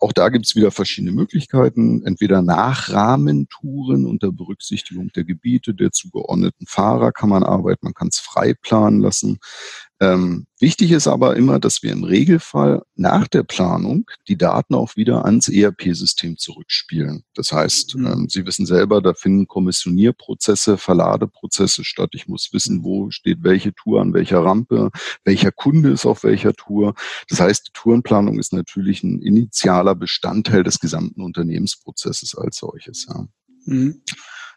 Auch 0.00 0.14
da 0.14 0.30
gibt 0.30 0.46
es 0.46 0.56
wieder 0.56 0.70
verschiedene 0.70 1.12
Möglichkeiten, 1.12 2.06
entweder 2.06 2.40
Nachrahmentouren 2.40 4.06
unter 4.06 4.32
Berücksichtigung 4.32 5.08
der 5.14 5.24
Gebiete, 5.24 5.74
der 5.74 5.92
zugeordneten 5.92 6.66
Fahrer 6.66 7.12
kann 7.12 7.28
man 7.28 7.42
arbeiten, 7.42 7.84
man 7.84 7.94
kann 7.94 8.08
es 8.08 8.18
frei 8.18 8.54
planen 8.54 9.02
lassen. 9.02 9.40
Ähm, 10.02 10.46
wichtig 10.58 10.92
ist 10.92 11.06
aber 11.06 11.36
immer, 11.36 11.60
dass 11.60 11.82
wir 11.82 11.92
im 11.92 12.04
Regelfall 12.04 12.82
nach 12.94 13.28
der 13.28 13.42
Planung 13.42 14.10
die 14.28 14.38
Daten 14.38 14.74
auch 14.74 14.96
wieder 14.96 15.26
ans 15.26 15.48
ERP-System 15.48 16.38
zurückspielen. 16.38 17.24
Das 17.34 17.52
heißt, 17.52 17.96
mhm. 17.96 18.06
ähm, 18.06 18.26
Sie 18.30 18.46
wissen 18.46 18.64
selber, 18.64 19.02
da 19.02 19.12
finden 19.12 19.46
Kommissionierprozesse, 19.46 20.78
Verladeprozesse 20.78 21.84
statt. 21.84 22.10
Ich 22.14 22.28
muss 22.28 22.48
wissen, 22.52 22.82
wo 22.82 23.10
steht 23.10 23.42
welche 23.42 23.74
Tour 23.74 24.00
an 24.00 24.14
welcher 24.14 24.42
Rampe, 24.42 24.90
welcher 25.24 25.52
Kunde 25.52 25.90
ist 25.90 26.06
auf 26.06 26.24
welcher 26.24 26.54
Tour. 26.54 26.94
Das 27.28 27.40
heißt, 27.40 27.68
die 27.68 27.72
Tourenplanung 27.74 28.38
ist 28.38 28.54
natürlich 28.54 29.02
ein 29.02 29.20
initialer 29.20 29.94
Bestandteil 29.94 30.62
des 30.62 30.80
gesamten 30.80 31.20
Unternehmensprozesses 31.20 32.34
als 32.34 32.56
solches. 32.56 33.06
Ja. 33.06 33.26
Mhm. 33.66 34.00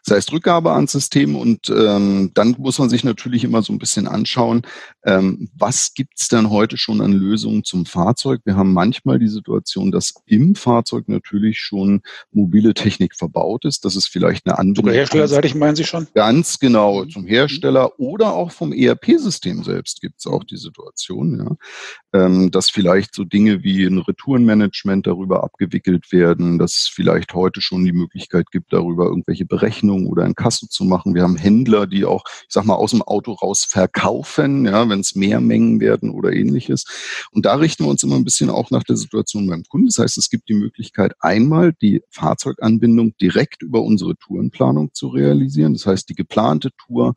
Das 0.04 0.16
heißt 0.16 0.32
Rückgabe 0.32 0.72
ans 0.72 0.92
System 0.92 1.34
und 1.34 1.70
ähm, 1.70 2.30
dann 2.34 2.54
muss 2.58 2.78
man 2.78 2.90
sich 2.90 3.04
natürlich 3.04 3.42
immer 3.42 3.62
so 3.62 3.72
ein 3.72 3.78
bisschen 3.78 4.06
anschauen, 4.06 4.62
ähm, 5.04 5.48
was 5.56 5.94
gibt's 5.94 6.28
denn 6.28 6.50
heute 6.50 6.76
schon 6.76 7.00
an 7.00 7.12
Lösungen 7.12 7.64
zum 7.64 7.86
Fahrzeug. 7.86 8.42
Wir 8.44 8.56
haben 8.56 8.74
manchmal 8.74 9.18
die 9.18 9.28
Situation, 9.28 9.90
dass 9.90 10.12
im 10.26 10.56
Fahrzeug 10.56 11.08
natürlich 11.08 11.58
schon 11.58 12.02
mobile 12.32 12.74
Technik 12.74 13.16
verbaut 13.16 13.64
ist. 13.64 13.86
Das 13.86 13.96
ist 13.96 14.08
vielleicht 14.08 14.46
eine 14.46 14.58
andere. 14.58 14.82
Sogar 14.84 14.94
herstellerseitig 14.94 15.54
meinen 15.54 15.76
Sie 15.76 15.84
schon? 15.84 16.06
Ganz 16.14 16.58
genau, 16.58 17.04
mhm. 17.04 17.10
zum 17.10 17.26
Hersteller 17.26 17.98
oder 17.98 18.34
auch 18.34 18.52
vom 18.52 18.72
ERP-System 18.74 19.64
selbst 19.64 20.02
gibt's 20.02 20.26
auch 20.26 20.44
die 20.44 20.58
Situation, 20.58 21.38
ja, 21.38 22.20
ähm, 22.20 22.50
dass 22.50 22.68
vielleicht 22.68 23.14
so 23.14 23.24
Dinge 23.24 23.62
wie 23.62 23.84
ein 23.84 23.98
Retourenmanagement 23.98 25.06
darüber 25.06 25.44
abgewickelt 25.44 26.12
werden, 26.12 26.58
dass 26.58 26.72
es 26.72 26.90
vielleicht 26.92 27.32
heute 27.32 27.62
schon 27.62 27.84
die 27.84 27.92
Möglichkeit 27.92 28.50
gibt, 28.50 28.72
darüber 28.74 29.06
irgendwelche 29.06 29.46
Berechnungen 29.46 29.93
Rechnung 29.94 30.06
oder 30.06 30.24
in 30.24 30.34
Kasse 30.34 30.68
zu 30.68 30.84
machen. 30.84 31.14
Wir 31.14 31.22
haben 31.22 31.36
Händler, 31.36 31.86
die 31.86 32.04
auch, 32.04 32.24
ich 32.26 32.46
sag 32.48 32.64
mal, 32.64 32.74
aus 32.74 32.90
dem 32.90 33.02
Auto 33.02 33.32
raus 33.32 33.64
verkaufen, 33.64 34.66
ja, 34.66 34.88
wenn 34.88 35.00
es 35.00 35.14
mehr 35.14 35.40
Mengen 35.40 35.80
werden 35.80 36.10
oder 36.10 36.32
ähnliches. 36.32 36.84
Und 37.30 37.46
da 37.46 37.54
richten 37.54 37.84
wir 37.84 37.90
uns 37.90 38.02
immer 38.02 38.16
ein 38.16 38.24
bisschen 38.24 38.50
auch 38.50 38.70
nach 38.70 38.82
der 38.82 38.96
Situation 38.96 39.46
beim 39.46 39.64
Kunden. 39.64 39.86
Das 39.86 39.98
heißt, 39.98 40.18
es 40.18 40.30
gibt 40.30 40.48
die 40.48 40.54
Möglichkeit, 40.54 41.14
einmal 41.20 41.72
die 41.72 42.02
Fahrzeuganbindung 42.10 43.16
direkt 43.20 43.62
über 43.62 43.82
unsere 43.82 44.16
Tourenplanung 44.16 44.92
zu 44.92 45.08
realisieren. 45.08 45.74
Das 45.74 45.86
heißt, 45.86 46.08
die 46.08 46.14
geplante 46.14 46.70
Tour 46.86 47.14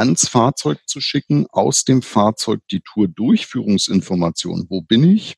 ans 0.00 0.28
Fahrzeug 0.28 0.78
zu 0.86 1.00
schicken, 1.00 1.46
aus 1.50 1.84
dem 1.84 2.02
Fahrzeug 2.02 2.60
die 2.70 2.80
Tour-Durchführungsinformation. 2.80 4.66
Wo 4.68 4.80
bin 4.80 5.04
ich? 5.04 5.36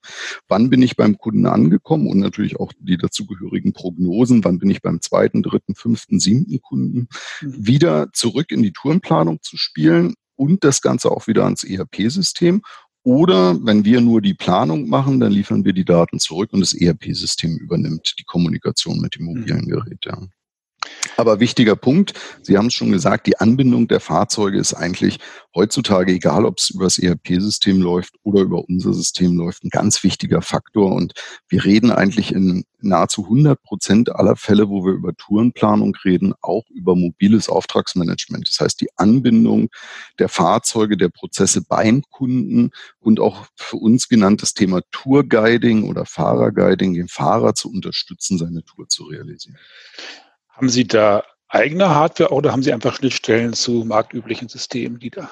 Wann 0.49 0.71
bin 0.71 0.81
ich 0.81 0.97
beim 0.97 1.19
Kunden 1.19 1.47
angekommen? 1.47 2.07
Und 2.07 2.19
natürlich 2.19 2.59
auch 2.59 2.73
die 2.79 2.97
dazugehörigen 2.97 3.73
Prognosen. 3.73 4.45
Wann 4.45 4.59
bin 4.59 4.71
ich 4.71 4.81
beim 4.81 5.01
zweiten, 5.01 5.43
dritten, 5.43 5.75
fünften, 5.75 6.21
siebten 6.21 6.61
Kunden? 6.63 7.09
Mhm. 7.41 7.67
Wieder 7.67 8.09
zurück 8.13 8.51
in 8.53 8.63
die 8.63 8.73
Tourenplanung 8.73 9.43
zu 9.43 9.57
spielen 9.57 10.15
und 10.37 10.65
das 10.65 10.81
Ganze 10.81 11.11
auch 11.11 11.27
wieder 11.27 11.45
ans 11.45 11.65
ERP-System. 11.65 12.63
Oder 13.05 13.59
wenn 13.65 13.85
wir 13.85 14.01
nur 14.01 14.23
die 14.23 14.35
Planung 14.35 14.89
machen, 14.89 15.19
dann 15.19 15.33
liefern 15.33 15.65
wir 15.65 15.73
die 15.73 15.85
Daten 15.85 16.21
zurück 16.21 16.53
und 16.53 16.61
das 16.61 16.73
ERP-System 16.73 17.59
übernimmt 17.59 18.15
die 18.19 18.25
Kommunikation 18.25 19.01
mit 19.01 19.17
dem 19.17 19.25
mobilen 19.25 19.65
mhm. 19.65 19.71
Gerät. 19.71 20.05
Ja. 20.05 20.19
Aber 21.23 21.39
wichtiger 21.39 21.77
Punkt, 21.77 22.15
Sie 22.43 22.59
haben 22.59 22.67
es 22.67 22.75
schon 22.75 22.91
gesagt, 22.91 23.29
die 23.29 23.39
Anbindung 23.39 23.87
der 23.87 24.01
Fahrzeuge 24.01 24.59
ist 24.59 24.75
eigentlich 24.75 25.21
heutzutage, 25.55 26.11
egal 26.11 26.45
ob 26.45 26.59
es 26.59 26.71
über 26.71 26.83
das 26.83 26.99
ERP-System 26.99 27.81
läuft 27.81 28.17
oder 28.25 28.41
über 28.41 28.65
unser 28.69 28.93
System 28.93 29.37
läuft, 29.37 29.63
ein 29.63 29.69
ganz 29.69 30.03
wichtiger 30.03 30.43
Faktor. 30.43 30.93
Und 30.93 31.13
wir 31.47 31.65
reden 31.65 31.93
eigentlich 31.93 32.35
in 32.35 32.65
nahezu 32.81 33.23
100 33.23 33.63
Prozent 33.63 34.11
aller 34.11 34.35
Fälle, 34.35 34.69
wo 34.69 34.85
wir 34.85 34.95
über 34.95 35.15
Tourenplanung 35.15 35.95
reden, 36.05 36.35
auch 36.41 36.65
über 36.71 36.97
mobiles 36.97 37.49
Auftragsmanagement. 37.49 38.49
Das 38.49 38.59
heißt, 38.59 38.81
die 38.81 38.89
Anbindung 38.97 39.69
der 40.19 40.29
Fahrzeuge, 40.29 40.97
der 40.97 41.09
Prozesse 41.09 41.63
beim 41.63 42.03
Kunden 42.11 42.73
und 42.99 43.21
auch 43.21 43.47
für 43.55 43.77
uns 43.77 44.09
genanntes 44.09 44.55
Thema 44.55 44.81
Tourguiding 44.91 45.89
oder 45.89 46.05
Fahrerguiding, 46.05 46.95
den 46.95 47.07
Fahrer 47.07 47.55
zu 47.55 47.71
unterstützen, 47.71 48.39
seine 48.39 48.65
Tour 48.65 48.89
zu 48.89 49.05
realisieren. 49.05 49.57
Haben 50.53 50.69
Sie 50.69 50.87
da 50.87 51.25
eigene 51.49 51.91
Hardware 51.95 52.33
oder 52.33 52.53
haben 52.53 52.63
Sie 52.63 52.73
einfach 52.73 52.95
Schnittstellen 52.97 53.53
zu 53.53 53.85
marktüblichen 53.85 54.49
Systemen, 54.49 54.99
die 54.99 55.11
da 55.11 55.31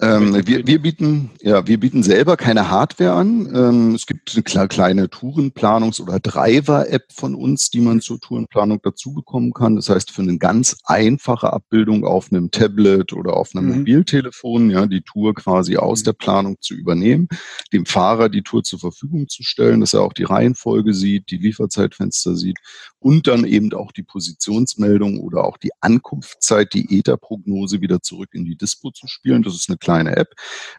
ähm, 0.00 0.46
wir, 0.46 0.64
wir, 0.64 0.80
bieten, 0.80 1.30
ja, 1.42 1.66
wir 1.66 1.80
bieten 1.80 2.04
selber 2.04 2.36
keine 2.36 2.70
Hardware 2.70 3.14
an. 3.14 3.52
Ähm, 3.52 3.94
es 3.96 4.06
gibt 4.06 4.32
eine 4.32 4.68
kleine 4.68 5.06
Tourenplanungs- 5.06 6.00
oder 6.00 6.20
Driver-App 6.20 7.12
von 7.12 7.34
uns, 7.34 7.70
die 7.70 7.80
man 7.80 8.00
zur 8.00 8.20
Tourenplanung 8.20 8.80
dazu 8.82 9.12
bekommen 9.12 9.52
kann. 9.52 9.74
Das 9.74 9.88
heißt, 9.88 10.12
für 10.12 10.22
eine 10.22 10.38
ganz 10.38 10.76
einfache 10.84 11.52
Abbildung 11.52 12.04
auf 12.04 12.30
einem 12.30 12.52
Tablet 12.52 13.12
oder 13.12 13.36
auf 13.36 13.56
einem 13.56 13.66
mhm. 13.66 13.78
Mobiltelefon, 13.78 14.70
ja, 14.70 14.86
die 14.86 15.02
Tour 15.02 15.34
quasi 15.34 15.76
aus 15.76 16.00
mhm. 16.00 16.04
der 16.04 16.12
Planung 16.12 16.56
zu 16.60 16.74
übernehmen, 16.74 17.28
dem 17.72 17.84
Fahrer 17.84 18.28
die 18.28 18.42
Tour 18.42 18.62
zur 18.62 18.78
Verfügung 18.78 19.26
zu 19.26 19.42
stellen, 19.42 19.80
dass 19.80 19.94
er 19.94 20.02
auch 20.02 20.12
die 20.12 20.24
Reihenfolge 20.24 20.94
sieht, 20.94 21.32
die 21.32 21.38
Lieferzeitfenster 21.38 22.36
sieht 22.36 22.58
und 23.00 23.26
dann 23.26 23.44
eben 23.44 23.72
auch 23.72 23.90
die 23.90 24.02
Positionsmeldung 24.04 25.18
oder 25.18 25.44
auch 25.44 25.56
die 25.56 25.70
Ankunftszeit, 25.80 26.72
die 26.72 26.98
ETA-Prognose 26.98 27.80
wieder 27.80 28.00
zurück 28.00 28.30
in 28.32 28.44
die 28.44 28.56
Dispo 28.56 28.90
zu 28.90 29.08
spielen. 29.08 29.42
Das 29.42 29.54
ist 29.54 29.68
eine 29.68 29.78
kleine 29.88 30.16
App. 30.16 30.34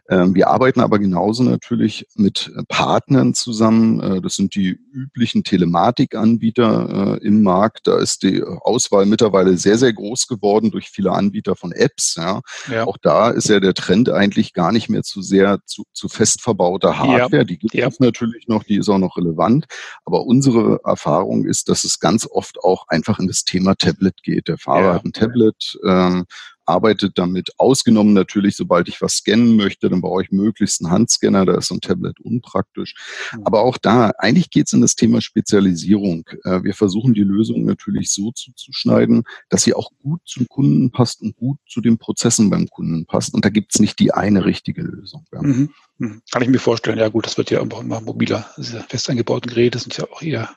Ähm, 0.08 0.36
wir 0.36 0.48
arbeiten 0.48 0.80
aber 0.80 1.00
genauso 1.00 1.42
natürlich 1.42 2.06
mit 2.14 2.52
Partnern 2.68 3.34
zusammen. 3.34 3.98
Äh, 4.00 4.20
das 4.20 4.36
sind 4.36 4.54
die 4.54 4.78
üblichen 4.92 5.42
Telematikanbieter 5.42 7.18
äh, 7.20 7.26
im 7.26 7.42
Markt. 7.42 7.88
Da 7.88 7.98
ist 7.98 8.22
die 8.22 8.40
Auswahl 8.44 9.06
mittlerweile 9.06 9.56
sehr, 9.58 9.78
sehr 9.78 9.92
groß 9.92 10.28
geworden 10.28 10.70
durch 10.70 10.90
viele 10.90 11.10
Anbieter 11.10 11.56
von 11.56 11.72
Apps. 11.72 12.14
Ja. 12.16 12.40
ja. 12.70 12.84
Auch 12.84 12.98
da 13.02 13.30
ist 13.30 13.48
ja 13.48 13.58
der 13.58 13.74
Trend 13.74 14.10
eigentlich 14.10 14.52
gar 14.52 14.70
nicht 14.70 14.88
mehr 14.88 15.02
zu 15.02 15.22
sehr 15.22 15.58
zu, 15.66 15.82
zu 15.92 16.08
fest 16.08 16.40
verbauter 16.40 16.96
Hardware. 16.96 17.38
Ja. 17.38 17.44
Die 17.44 17.58
gibt 17.58 17.74
es 17.74 17.80
ja. 17.80 17.90
natürlich 17.98 18.46
noch, 18.46 18.62
die 18.62 18.76
ist 18.76 18.88
auch 18.88 18.98
noch 18.98 19.16
relevant. 19.16 19.66
Aber 20.04 20.24
unsere 20.24 20.78
Erfahrung 20.84 21.46
ist, 21.46 21.68
dass 21.68 21.82
es 21.82 21.98
ganz 21.98 22.28
oft 22.30 22.62
auch 22.62 22.86
einfach 22.86 23.18
in 23.18 23.26
das 23.26 23.42
Thema 23.42 23.74
Tablet 23.74 24.22
geht. 24.22 24.46
Der 24.46 24.58
Fahrer 24.58 24.94
hat 24.94 25.04
ein 25.04 25.12
Tablet, 25.12 25.78
ähm, 25.84 26.26
arbeitet 26.70 27.18
damit. 27.18 27.50
Ausgenommen 27.58 28.12
natürlich, 28.12 28.56
sobald 28.56 28.88
ich 28.88 29.02
was 29.02 29.16
scannen 29.16 29.56
möchte, 29.56 29.90
dann 29.90 30.00
brauche 30.00 30.22
ich 30.22 30.30
möglichst 30.30 30.82
einen 30.82 30.92
Handscanner, 30.92 31.44
da 31.44 31.56
ist 31.56 31.68
so 31.68 31.74
ein 31.74 31.80
Tablet 31.80 32.20
unpraktisch. 32.20 32.94
Mhm. 33.34 33.46
Aber 33.46 33.62
auch 33.62 33.78
da, 33.78 34.12
eigentlich 34.18 34.50
geht 34.50 34.66
es 34.66 34.72
in 34.72 34.80
das 34.80 34.94
Thema 34.94 35.20
Spezialisierung. 35.20 36.24
Äh, 36.44 36.62
wir 36.62 36.74
versuchen 36.74 37.14
die 37.14 37.24
Lösung 37.24 37.64
natürlich 37.64 38.12
so 38.12 38.30
zuzuschneiden, 38.32 39.24
dass 39.48 39.64
sie 39.64 39.74
auch 39.74 39.90
gut 40.02 40.20
zum 40.24 40.46
Kunden 40.48 40.90
passt 40.90 41.20
und 41.22 41.36
gut 41.36 41.58
zu 41.68 41.80
den 41.80 41.98
Prozessen 41.98 42.50
beim 42.50 42.68
Kunden 42.68 43.06
passt. 43.06 43.34
Und 43.34 43.44
da 43.44 43.48
gibt 43.48 43.74
es 43.74 43.80
nicht 43.80 43.98
die 43.98 44.12
eine 44.12 44.44
richtige 44.44 44.82
Lösung. 44.82 45.26
Mhm. 45.32 45.70
mhm. 45.98 46.22
Kann 46.30 46.42
ich 46.42 46.48
mir 46.48 46.58
vorstellen. 46.58 46.98
Ja 46.98 47.08
gut, 47.08 47.26
das 47.26 47.36
wird 47.36 47.50
ja 47.50 47.60
immer 47.60 48.00
mobiler. 48.00 48.48
Diese 48.56 48.80
fest 48.80 49.10
eingebauten 49.10 49.50
Geräte 49.50 49.78
sind 49.78 49.96
ja 49.96 50.04
auch 50.10 50.22
eher 50.22 50.50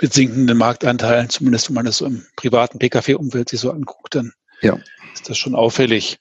mit 0.00 0.12
sinkenden 0.12 0.58
Marktanteilen, 0.58 1.30
zumindest 1.30 1.68
wenn 1.68 1.74
man 1.74 1.86
das 1.86 1.98
so 1.98 2.06
im 2.06 2.24
privaten 2.36 2.78
PKW-Umfeld 2.78 3.48
sich 3.48 3.60
so 3.60 3.70
anguckt, 3.70 4.14
dann 4.14 4.32
ja. 4.62 4.78
Ist 5.16 5.28
das 5.28 5.38
schon 5.38 5.54
auffällig. 5.54 6.18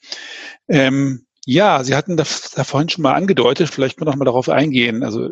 Ähm, 0.68 1.26
ja, 1.46 1.84
Sie 1.84 1.96
hatten 1.96 2.18
das 2.18 2.52
da 2.52 2.64
vorhin 2.64 2.90
schon 2.90 3.04
mal 3.04 3.14
angedeutet, 3.14 3.70
vielleicht 3.70 4.00
mal 4.00 4.06
noch 4.06 4.16
mal 4.16 4.26
darauf 4.26 4.50
eingehen. 4.50 5.04
Also 5.04 5.30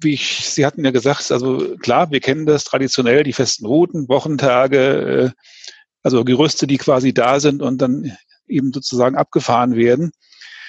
wie 0.00 0.12
ich, 0.14 0.48
Sie 0.48 0.64
hatten 0.64 0.84
ja 0.84 0.90
gesagt, 0.90 1.32
also 1.32 1.76
klar, 1.78 2.10
wir 2.10 2.20
kennen 2.20 2.46
das 2.46 2.64
traditionell, 2.64 3.24
die 3.24 3.32
festen 3.32 3.66
Routen, 3.66 4.08
Wochentage, 4.08 4.78
äh, 4.78 5.30
also 6.02 6.24
Gerüste, 6.24 6.66
die 6.66 6.78
quasi 6.78 7.12
da 7.14 7.40
sind 7.40 7.62
und 7.62 7.78
dann 7.78 8.16
eben 8.46 8.72
sozusagen 8.72 9.16
abgefahren 9.16 9.74
werden. 9.74 10.12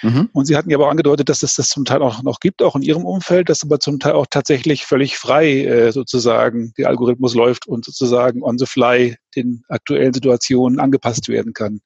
Mhm. 0.01 0.29
Und 0.33 0.45
Sie 0.45 0.55
hatten 0.55 0.69
ja 0.69 0.77
aber 0.77 0.87
auch 0.87 0.91
angedeutet, 0.91 1.29
dass 1.29 1.43
es 1.43 1.55
das 1.55 1.69
zum 1.69 1.85
Teil 1.85 2.01
auch 2.01 2.23
noch 2.23 2.39
gibt, 2.39 2.61
auch 2.61 2.75
in 2.75 2.81
Ihrem 2.81 3.05
Umfeld, 3.05 3.49
dass 3.49 3.63
aber 3.63 3.79
zum 3.79 3.99
Teil 3.99 4.13
auch 4.13 4.27
tatsächlich 4.29 4.85
völlig 4.85 5.17
frei 5.17 5.65
äh, 5.65 5.91
sozusagen 5.91 6.73
der 6.77 6.89
Algorithmus 6.89 7.35
läuft 7.35 7.67
und 7.67 7.85
sozusagen 7.85 8.41
on 8.41 8.57
the 8.57 8.65
fly 8.65 9.15
den 9.35 9.63
aktuellen 9.67 10.13
Situationen 10.13 10.79
angepasst 10.79 11.27
werden 11.27 11.53
kann. 11.53 11.81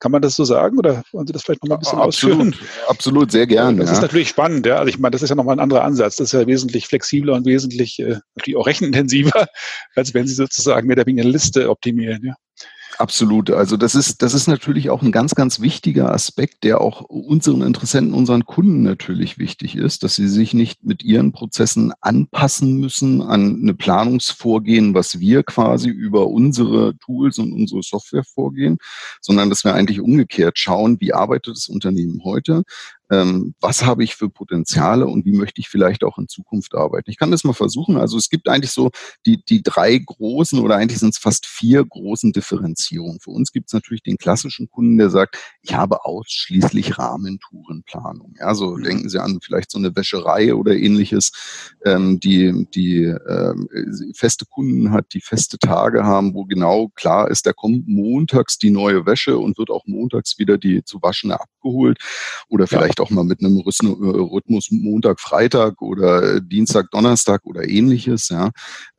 Kann 0.00 0.12
man 0.12 0.22
das 0.22 0.34
so 0.34 0.44
sagen 0.44 0.78
oder 0.78 1.02
wollen 1.12 1.26
Sie 1.26 1.32
das 1.32 1.42
vielleicht 1.42 1.62
noch 1.62 1.68
mal 1.68 1.76
ein 1.76 1.80
bisschen 1.80 1.98
absolut, 1.98 2.40
ausführen? 2.40 2.54
Absolut, 2.88 3.30
sehr 3.30 3.46
gerne. 3.46 3.78
Das 3.80 3.90
ja. 3.90 3.92
ist 3.96 4.02
natürlich 4.02 4.30
spannend, 4.30 4.66
ja. 4.66 4.76
Also 4.76 4.88
ich 4.88 4.98
meine, 4.98 5.12
das 5.12 5.22
ist 5.22 5.28
ja 5.28 5.36
nochmal 5.36 5.56
ein 5.56 5.60
anderer 5.60 5.84
Ansatz. 5.84 6.16
Das 6.16 6.32
ist 6.32 6.40
ja 6.40 6.46
wesentlich 6.46 6.86
flexibler 6.86 7.34
und 7.34 7.44
wesentlich 7.44 7.98
äh, 8.00 8.18
natürlich 8.34 8.56
auch 8.56 8.66
rechenintensiver, 8.66 9.46
als 9.94 10.14
wenn 10.14 10.26
Sie 10.26 10.34
sozusagen 10.34 10.88
weniger 10.88 11.22
eine 11.22 11.22
Liste 11.22 11.70
optimieren, 11.70 12.24
ja. 12.24 12.34
Absolut. 12.98 13.50
Also 13.50 13.76
das 13.76 13.94
ist, 13.94 14.22
das 14.22 14.34
ist 14.34 14.46
natürlich 14.46 14.90
auch 14.90 15.02
ein 15.02 15.12
ganz, 15.12 15.34
ganz 15.34 15.60
wichtiger 15.60 16.12
Aspekt, 16.12 16.64
der 16.64 16.80
auch 16.80 17.00
unseren 17.02 17.62
Interessenten, 17.62 18.14
unseren 18.14 18.44
Kunden 18.44 18.82
natürlich 18.82 19.38
wichtig 19.38 19.76
ist, 19.76 20.02
dass 20.02 20.16
sie 20.16 20.28
sich 20.28 20.54
nicht 20.54 20.84
mit 20.84 21.02
ihren 21.02 21.32
Prozessen 21.32 21.92
anpassen 22.00 22.78
müssen 22.78 23.22
an 23.22 23.60
eine 23.62 23.74
Planungsvorgehen, 23.74 24.94
was 24.94 25.18
wir 25.20 25.42
quasi 25.42 25.88
über 25.88 26.26
unsere 26.26 26.96
Tools 26.98 27.38
und 27.38 27.52
unsere 27.52 27.82
Software 27.82 28.24
vorgehen, 28.24 28.78
sondern 29.20 29.48
dass 29.48 29.64
wir 29.64 29.74
eigentlich 29.74 30.00
umgekehrt 30.00 30.58
schauen, 30.58 31.00
wie 31.00 31.14
arbeitet 31.14 31.56
das 31.56 31.68
Unternehmen 31.68 32.22
heute, 32.24 32.62
ähm, 33.10 33.54
was 33.60 33.84
habe 33.84 34.04
ich 34.04 34.14
für 34.14 34.28
Potenziale 34.28 35.06
und 35.06 35.24
wie 35.24 35.32
möchte 35.32 35.60
ich 35.60 35.68
vielleicht 35.68 36.04
auch 36.04 36.18
in 36.18 36.28
Zukunft 36.28 36.74
arbeiten. 36.74 37.10
Ich 37.10 37.18
kann 37.18 37.30
das 37.30 37.44
mal 37.44 37.52
versuchen. 37.52 37.96
Also 37.96 38.16
es 38.16 38.28
gibt 38.30 38.48
eigentlich 38.48 38.70
so 38.70 38.90
die, 39.26 39.42
die 39.44 39.62
drei 39.62 39.98
großen 39.98 40.58
oder 40.60 40.76
eigentlich 40.76 41.00
sind 41.00 41.14
es 41.14 41.18
fast 41.18 41.46
vier 41.46 41.84
großen 41.84 42.32
Differenzierungen. 42.32 43.20
Für 43.20 43.30
uns 43.30 43.52
gibt 43.52 43.68
es 43.68 43.72
natürlich 43.72 44.02
den 44.02 44.16
klassischen 44.16 44.68
Kunden, 44.70 44.98
der 44.98 45.10
sagt, 45.10 45.36
ich 45.62 45.74
habe 45.74 46.04
ausschließlich 46.04 46.98
Rahmentourenplanung. 46.98 48.34
Ja, 48.38 48.54
so 48.54 48.76
mhm. 48.76 48.82
denken 48.82 49.08
Sie 49.08 49.20
an 49.20 49.40
vielleicht 49.42 49.70
so 49.70 49.78
eine 49.78 49.94
Wäscherei 49.94 50.54
oder 50.54 50.74
ähnliches, 50.74 51.32
ähm, 51.84 52.20
die, 52.20 52.66
die 52.74 53.04
ähm, 53.04 53.68
feste 54.14 54.46
Kunden 54.46 54.92
hat, 54.92 55.06
die 55.14 55.20
feste 55.20 55.58
Tage 55.58 56.04
haben, 56.04 56.34
wo 56.34 56.44
genau 56.44 56.88
klar 56.94 57.30
ist, 57.30 57.46
da 57.46 57.52
kommt 57.52 57.88
montags 57.88 58.58
die 58.58 58.70
neue 58.70 59.06
Wäsche 59.06 59.38
und 59.38 59.58
wird 59.58 59.70
auch 59.70 59.86
montags 59.86 60.38
wieder 60.38 60.58
die 60.58 60.84
zu 60.84 61.02
waschende 61.02 61.40
abgeholt 61.40 61.98
oder 62.48 62.66
vielleicht 62.66 62.99
auch 63.00 63.10
mal 63.10 63.24
mit 63.24 63.40
einem 63.40 63.58
Rhythmus 63.58 64.70
Montag, 64.70 65.20
Freitag 65.20 65.82
oder 65.82 66.40
Dienstag, 66.40 66.90
Donnerstag 66.90 67.44
oder 67.44 67.68
ähnliches. 67.68 68.28
Ja. 68.28 68.50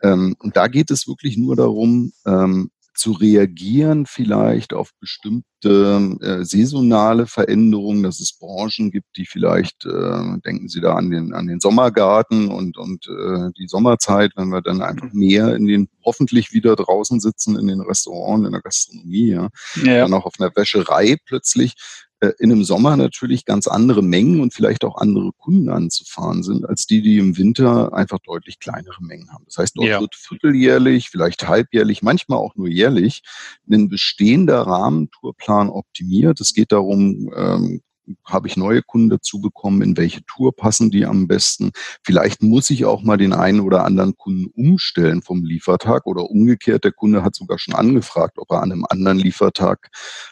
Ähm, 0.02 0.36
und 0.40 0.58
da 0.58 0.68
geht 0.68 0.92
es 0.92 1.08
wirklich 1.08 1.38
nur 1.38 1.56
darum, 1.56 2.12
ähm, 2.26 2.72
zu 2.94 3.14
reagieren 3.14 4.06
vielleicht 4.06 4.74
auf 4.74 4.92
bestimmte 5.00 6.18
äh, 6.22 6.44
saisonale 6.44 7.26
Veränderungen, 7.26 8.04
dass 8.04 8.20
es 8.20 8.38
Branchen 8.38 8.92
gibt, 8.92 9.18
die 9.18 9.26
vielleicht, 9.26 9.86
äh, 9.86 10.38
denken 10.46 10.68
Sie 10.68 10.82
da 10.82 10.96
an 10.96 11.10
den, 11.10 11.34
an 11.34 11.48
den 11.48 11.60
Sommergarten 11.60 12.50
und, 12.50 12.78
und 12.78 13.08
äh, 13.08 13.50
die 13.58 13.68
Sommerzeit, 13.68 14.34
wenn 14.36 14.50
wir 14.50 14.62
dann 14.62 14.82
einfach 14.82 15.12
mehr 15.14 15.56
in 15.56 15.66
den, 15.66 15.90
hoffentlich 16.04 16.52
wieder 16.54 16.76
draußen 16.76 17.20
sitzen 17.20 17.58
in 17.58 17.68
den 17.68 17.82
Restaurants, 17.82 18.46
in 18.46 18.52
der 18.52 18.62
Gastronomie, 18.62 19.30
ja, 19.30 19.50
ja. 19.84 20.02
dann 20.02 20.14
auch 20.14 20.26
auf 20.26 20.34
einer 20.40 20.56
Wäscherei 20.56 21.18
plötzlich 21.26 21.76
in 22.40 22.52
einem 22.52 22.64
Sommer 22.64 22.96
natürlich 22.98 23.46
ganz 23.46 23.68
andere 23.68 24.04
Mengen 24.04 24.42
und 24.42 24.54
vielleicht 24.54 24.84
auch 24.84 24.98
andere 24.98 25.32
Kunden 25.38 25.70
anzufahren 25.70 26.44
sind, 26.44 26.68
als 26.68 26.86
die, 26.86 27.02
die 27.02 27.18
im 27.18 27.38
Winter 27.38 27.94
einfach 27.94 28.20
deutlich 28.20 28.60
kleinere 28.60 29.02
Mengen 29.04 29.32
haben. 29.32 29.44
Das 29.46 29.58
heißt, 29.58 29.76
dort 29.76 29.88
ja. 29.88 30.00
wird 30.00 30.16
vierteljährlich, 30.16 31.10
vielleicht 31.10 31.48
halbjährlich, 31.48 32.04
manchmal 32.04 32.38
auch 32.38 32.56
nur 32.56 32.68
jährlich 32.68 33.24
ein 33.70 33.90
bestehender 33.90 34.62
Rahmentourplan 34.62 35.70
optimiert. 35.70 36.40
Es 36.40 36.54
geht 36.54 36.72
darum, 36.72 37.32
ähm, 37.36 37.82
habe 38.26 38.48
ich 38.48 38.58
neue 38.58 38.82
Kunden 38.82 39.10
dazu 39.10 39.42
bekommen, 39.42 39.82
in 39.82 39.98
welche 39.98 40.24
Tour 40.26 40.56
passen 40.56 40.92
die 40.92 41.06
am 41.06 41.28
besten. 41.28 41.72
Vielleicht 42.04 42.44
muss 42.44 42.70
ich 42.70 42.86
auch 42.86 43.04
mal 43.04 43.18
den 43.18 43.34
einen 43.34 43.60
oder 43.60 43.86
anderen 43.86 44.16
Kunden 44.18 44.48
umstellen 44.56 45.22
vom 45.22 45.44
Liefertag 45.44 46.06
oder 46.06 46.30
umgekehrt, 46.30 46.84
der 46.84 46.92
Kunde 46.92 47.24
hat 47.24 47.36
sogar 47.36 47.60
schon 47.60 47.76
angefragt, 47.76 48.38
ob 48.38 48.52
er 48.52 48.62
an 48.62 48.72
einem 48.72 48.86
anderen 48.90 49.20
Liefertag 49.20 49.90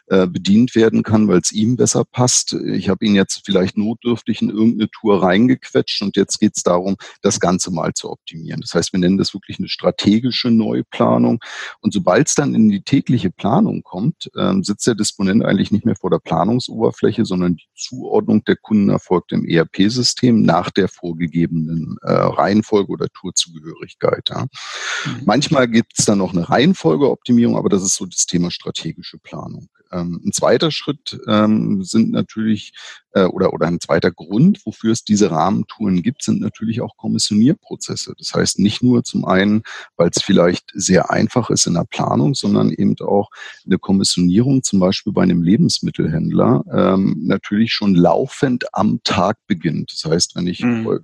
äh, 0.08 0.28
bedient 0.28 0.76
werden 0.76 1.04
kann, 1.04 1.28
weil 1.28 1.39
es 1.39 1.52
ihm 1.52 1.76
besser 1.76 2.04
passt. 2.06 2.54
Ich 2.54 2.89
habe 2.89 3.06
ihn 3.06 3.15
jetzt 3.15 3.42
vielleicht 3.46 3.78
notdürftig 3.78 4.42
in 4.42 4.50
irgendeine 4.50 4.89
Tour 4.89 5.24
reingequetscht 5.24 6.02
und 6.02 6.15
jetzt 6.15 6.39
geht 6.39 6.56
es 6.56 6.63
darum, 6.63 6.98
das 7.22 7.39
Ganze 7.39 7.72
mal 7.72 7.94
zu 7.94 8.10
optimieren. 8.10 8.62
Das 8.62 8.74
heißt, 8.74 8.94
wir 8.94 9.00
nennen 9.00 9.18
das 9.18 9.34
wirklich 9.34 9.60
eine 9.60 9.70
strategische 9.70 10.52
Neuplanung. 10.52 11.39
Und 11.82 11.94
sobald 11.94 12.28
es 12.28 12.36
dann 12.36 12.56
in 12.56 12.70
die 12.70 12.82
tägliche 12.82 13.32
Planung 13.32 13.84
kommt, 13.84 14.30
äh, 14.36 14.54
sitzt 14.62 14.88
der 14.88 14.96
Disponent 14.96 15.44
eigentlich 15.44 15.72
nicht 15.72 15.86
mehr 15.86 15.96
vor 15.96 16.10
der 16.10 16.20
Planungsoberfläche, 16.20 17.26
sondern 17.26 17.56
die 17.56 17.68
Zuordnung 17.75 18.43
der 18.43 18.55
Kunden 18.55 18.89
erfolgt 18.89 19.32
im 19.32 19.45
ERP-System 19.45 20.41
nach 20.41 20.69
der 20.69 20.88
vorgegebenen 20.88 21.97
äh, 22.01 22.12
Reihenfolge 22.12 22.91
oder 22.91 23.08
Tourzugehörigkeit. 23.10 24.29
Ja. 24.29 24.43
Mhm. 24.43 25.21
Manchmal 25.25 25.67
gibt 25.67 25.93
es 25.97 26.05
dann 26.05 26.17
noch 26.19 26.34
eine 26.34 26.49
Reihenfolgeoptimierung, 26.49 27.58
aber 27.58 27.69
das 27.69 27.84
ist 27.84 27.95
so 27.95 28.05
das 28.05 28.25
Thema 28.25 28.51
strategische 28.51 29.17
Planung. 29.17 29.69
Ähm, 29.91 30.21
ein 30.25 30.32
zweiter 30.32 30.71
Schritt 30.71 31.19
ähm, 31.28 31.84
sind 31.84 32.12
natürlich 32.12 32.73
äh, 33.13 33.23
oder, 33.23 33.54
oder 33.54 33.67
ein 33.67 33.80
zweiter 33.80 34.12
Grund, 34.12 34.65
wofür 34.65 34.91
es 34.91 35.04
diese 35.04 35.32
Rahmentouren 35.32 36.02
gibt, 36.02 36.23
sind 36.23 36.41
natürlich 36.41 36.82
auch 36.82 36.97
Kommissionierprozesse. 36.97 38.13
Das 38.17 38.34
heißt 38.34 38.60
nicht 38.60 38.84
nur 38.84 39.04
zum 39.04 39.25
einen, 39.25 39.63
weil 39.97 40.10
es 40.13 40.21
vielleicht 40.21 40.71
sehr 40.73 41.10
einfach 41.10 41.49
ist 41.49 41.65
in 41.67 41.73
der 41.73 41.86
Planung, 41.86 42.36
sondern 42.36 42.71
eben 42.71 42.95
auch 43.02 43.30
eine 43.65 43.78
Kommissionierung 43.78 44.63
zum 44.63 44.80
Beispiel 44.80 45.13
bei 45.13 45.23
einem 45.23 45.41
Lebensmittelhändler 45.41 46.63
ähm, 46.71 47.15
natürlich 47.21 47.71
schon 47.71 47.95
laufend 47.95 48.65
am 48.73 48.99
Tag 49.04 49.38
beginnt. 49.47 49.91
Das 49.91 50.12
heißt, 50.12 50.36
wenn 50.36 50.47
ich 50.47 50.62
mhm 50.62 50.99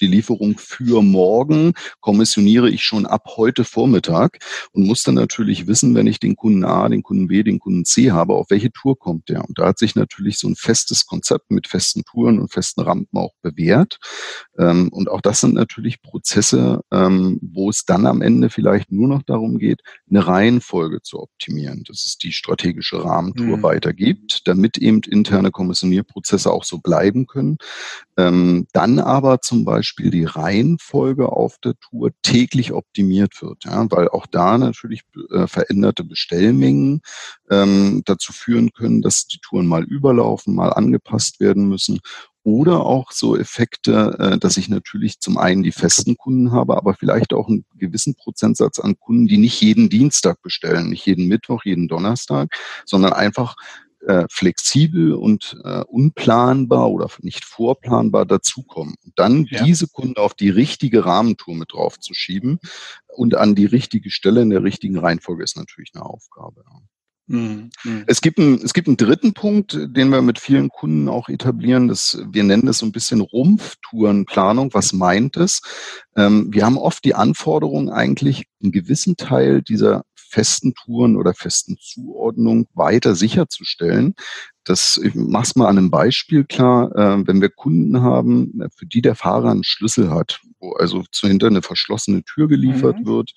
die 0.00 0.06
Lieferung 0.06 0.58
für 0.58 1.02
morgen 1.02 1.72
kommissioniere 2.00 2.70
ich 2.70 2.82
schon 2.82 3.06
ab 3.06 3.24
heute 3.36 3.64
Vormittag 3.64 4.38
und 4.72 4.86
muss 4.86 5.02
dann 5.02 5.14
natürlich 5.14 5.66
wissen, 5.66 5.94
wenn 5.94 6.06
ich 6.06 6.20
den 6.20 6.36
Kunden 6.36 6.64
A, 6.64 6.88
den 6.88 7.02
Kunden 7.02 7.28
B, 7.28 7.42
den 7.42 7.58
Kunden 7.58 7.84
C 7.84 8.12
habe, 8.12 8.34
auf 8.34 8.50
welche 8.50 8.70
Tour 8.72 8.98
kommt 8.98 9.28
der. 9.28 9.44
Und 9.44 9.58
da 9.58 9.68
hat 9.68 9.78
sich 9.78 9.94
natürlich 9.94 10.38
so 10.38 10.48
ein 10.48 10.56
festes 10.56 11.06
Konzept 11.06 11.50
mit 11.50 11.66
festen 11.66 12.04
Touren 12.04 12.38
und 12.38 12.52
festen 12.52 12.82
Rampen 12.82 13.18
auch 13.18 13.32
bewährt. 13.42 13.98
Ähm, 14.58 14.88
und 14.90 15.10
auch 15.10 15.20
das 15.20 15.40
sind 15.40 15.54
natürlich 15.54 16.02
Prozesse, 16.02 16.80
ähm, 16.92 17.38
wo 17.42 17.70
es 17.70 17.84
dann 17.84 18.06
am 18.06 18.22
Ende 18.22 18.50
vielleicht 18.50 18.92
nur 18.92 19.08
noch 19.08 19.22
darum 19.22 19.58
geht, 19.58 19.80
eine 20.08 20.26
Reihenfolge 20.26 21.02
zu 21.02 21.20
optimieren, 21.20 21.84
dass 21.86 22.04
es 22.04 22.18
die 22.18 22.32
strategische 22.32 23.02
Rahmentour 23.02 23.58
mhm. 23.58 23.62
weitergibt, 23.62 24.42
damit 24.44 24.78
eben 24.78 25.00
interne 25.02 25.50
Kommissionierprozesse 25.50 26.50
auch 26.50 26.64
so 26.64 26.78
bleiben 26.78 27.26
können. 27.26 27.58
Ähm, 28.16 28.66
dann 28.72 28.98
aber 28.98 29.40
zum 29.40 29.64
Beispiel 29.64 29.85
die 29.96 30.24
Reihenfolge 30.24 31.30
auf 31.30 31.58
der 31.58 31.74
Tour 31.80 32.10
täglich 32.22 32.72
optimiert 32.72 33.40
wird, 33.42 33.64
ja, 33.64 33.86
weil 33.90 34.08
auch 34.08 34.26
da 34.26 34.58
natürlich 34.58 35.02
äh, 35.30 35.46
veränderte 35.46 36.04
Bestellmengen 36.04 37.00
ähm, 37.50 38.02
dazu 38.04 38.32
führen 38.32 38.72
können, 38.72 39.02
dass 39.02 39.26
die 39.26 39.38
Touren 39.38 39.66
mal 39.66 39.84
überlaufen, 39.84 40.54
mal 40.54 40.72
angepasst 40.72 41.40
werden 41.40 41.68
müssen 41.68 42.00
oder 42.46 42.86
auch 42.86 43.10
so 43.10 43.36
Effekte, 43.36 44.16
äh, 44.20 44.38
dass 44.38 44.56
ich 44.56 44.68
natürlich 44.68 45.18
zum 45.18 45.36
einen 45.36 45.64
die 45.64 45.72
festen 45.72 46.16
Kunden 46.16 46.52
habe, 46.52 46.76
aber 46.76 46.94
vielleicht 46.94 47.32
auch 47.32 47.48
einen 47.48 47.64
gewissen 47.74 48.14
Prozentsatz 48.14 48.78
an 48.78 48.98
Kunden, 49.00 49.26
die 49.26 49.36
nicht 49.36 49.60
jeden 49.60 49.88
Dienstag 49.88 50.40
bestellen, 50.42 50.90
nicht 50.90 51.04
jeden 51.06 51.26
Mittwoch, 51.26 51.64
jeden 51.64 51.88
Donnerstag, 51.88 52.48
sondern 52.84 53.12
einfach 53.12 53.56
äh, 54.06 54.26
flexibel 54.30 55.14
und 55.14 55.58
äh, 55.64 55.82
unplanbar 55.82 56.90
oder 56.90 57.08
nicht 57.20 57.44
vorplanbar 57.44 58.24
dazukommen. 58.24 58.94
Und 59.04 59.18
dann 59.18 59.46
ja. 59.50 59.64
diese 59.64 59.88
Kunden 59.88 60.16
auf 60.16 60.34
die 60.34 60.50
richtige 60.50 61.04
Rahmentour 61.04 61.54
mit 61.54 61.72
drauf 61.72 61.98
zu 61.98 62.14
schieben 62.14 62.58
und 63.08 63.34
an 63.34 63.54
die 63.54 63.66
richtige 63.66 64.10
Stelle 64.10 64.42
in 64.42 64.50
der 64.50 64.62
richtigen 64.62 64.98
Reihenfolge 64.98 65.42
ist 65.42 65.56
natürlich 65.56 65.90
eine 65.94 66.04
Aufgabe. 66.04 66.62
Mhm. 67.28 67.70
Es, 68.06 68.20
gibt 68.20 68.38
einen, 68.38 68.62
es 68.62 68.72
gibt 68.72 68.86
einen 68.86 68.96
dritten 68.96 69.34
Punkt, 69.34 69.76
den 69.76 70.10
wir 70.10 70.22
mit 70.22 70.38
vielen 70.38 70.68
Kunden 70.68 71.08
auch 71.08 71.28
etablieren. 71.28 71.88
Das, 71.88 72.18
wir 72.30 72.44
nennen 72.44 72.66
das 72.66 72.78
so 72.78 72.86
ein 72.86 72.92
bisschen 72.92 73.20
Rumpftourenplanung. 73.20 74.72
Was 74.74 74.92
meint 74.92 75.36
es? 75.36 75.60
Ähm, 76.16 76.48
wir 76.52 76.64
haben 76.64 76.78
oft 76.78 77.04
die 77.04 77.16
Anforderung, 77.16 77.90
eigentlich 77.90 78.44
einen 78.62 78.70
gewissen 78.70 79.16
Teil 79.16 79.62
dieser 79.62 80.04
festen 80.28 80.74
Touren 80.74 81.16
oder 81.16 81.34
festen 81.34 81.76
Zuordnung 81.78 82.66
weiter 82.74 83.14
sicherzustellen. 83.14 84.14
Das, 84.64 85.00
ich 85.02 85.14
mach's 85.14 85.56
mal 85.56 85.68
an 85.68 85.78
einem 85.78 85.90
Beispiel 85.90 86.44
klar. 86.44 86.94
Äh, 86.96 87.26
wenn 87.26 87.40
wir 87.40 87.50
Kunden 87.50 88.02
haben, 88.02 88.60
für 88.74 88.86
die 88.86 89.02
der 89.02 89.14
Fahrer 89.14 89.50
einen 89.50 89.64
Schlüssel 89.64 90.10
hat, 90.10 90.40
wo 90.66 90.72
also 90.72 91.04
zuhinter 91.12 91.46
eine 91.46 91.62
verschlossene 91.62 92.22
Tür 92.24 92.48
geliefert 92.48 93.00
mhm. 93.00 93.06
wird, 93.06 93.30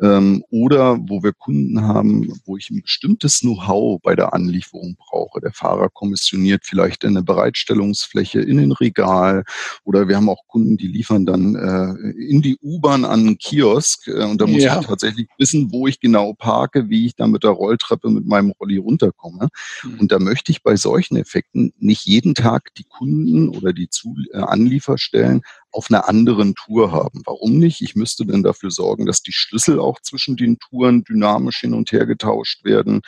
ähm, 0.00 0.44
oder 0.50 0.98
wo 1.00 1.22
wir 1.22 1.32
Kunden 1.32 1.82
haben, 1.82 2.40
wo 2.44 2.56
ich 2.56 2.70
ein 2.70 2.82
bestimmtes 2.82 3.40
Know-how 3.40 4.00
bei 4.02 4.14
der 4.14 4.34
Anlieferung 4.34 4.96
brauche. 4.96 5.40
Der 5.40 5.52
Fahrer 5.52 5.88
kommissioniert 5.88 6.62
vielleicht 6.64 7.04
eine 7.04 7.22
Bereitstellungsfläche 7.22 8.40
in 8.40 8.58
den 8.58 8.72
Regal, 8.72 9.44
oder 9.84 10.08
wir 10.08 10.16
haben 10.16 10.28
auch 10.28 10.46
Kunden, 10.46 10.76
die 10.76 10.88
liefern 10.88 11.26
dann 11.26 11.54
äh, 11.54 12.10
in 12.30 12.42
die 12.42 12.58
U-Bahn 12.62 13.04
an 13.04 13.20
einen 13.20 13.38
Kiosk, 13.38 14.08
äh, 14.08 14.24
und 14.24 14.40
da 14.40 14.46
muss 14.46 14.62
ja. 14.62 14.80
ich 14.80 14.86
tatsächlich 14.86 15.28
wissen, 15.38 15.72
wo 15.72 15.86
ich 15.86 16.00
genau 16.00 16.34
parke, 16.34 16.88
wie 16.88 17.06
ich 17.06 17.16
dann 17.16 17.30
mit 17.30 17.44
der 17.44 17.50
Rolltreppe 17.50 18.10
mit 18.10 18.26
meinem 18.26 18.52
Rolli 18.60 18.76
runterkomme. 18.76 19.48
Mhm. 19.82 20.00
Und 20.00 20.12
da 20.12 20.18
möchte 20.18 20.52
ich 20.52 20.62
bei 20.62 20.76
solchen 20.76 21.16
Effekten 21.16 21.72
nicht 21.78 22.04
jeden 22.06 22.34
Tag 22.34 22.74
die 22.76 22.84
Kunden 22.84 23.48
oder 23.48 23.72
die 23.72 23.88
äh, 24.32 24.38
Anlieferstellen 24.38 25.42
auf 25.74 25.90
einer 25.90 26.08
anderen 26.08 26.54
Tour 26.54 26.92
haben. 26.92 27.22
Warum 27.24 27.58
nicht? 27.58 27.82
Ich 27.82 27.96
müsste 27.96 28.24
dann 28.24 28.42
dafür 28.42 28.70
sorgen, 28.70 29.06
dass 29.06 29.22
die 29.22 29.32
Schlüssel 29.32 29.80
auch 29.80 30.00
zwischen 30.00 30.36
den 30.36 30.58
Touren 30.58 31.02
dynamisch 31.04 31.60
hin 31.60 31.74
und 31.74 31.90
her 31.90 32.06
getauscht 32.06 32.64
werden. 32.64 33.02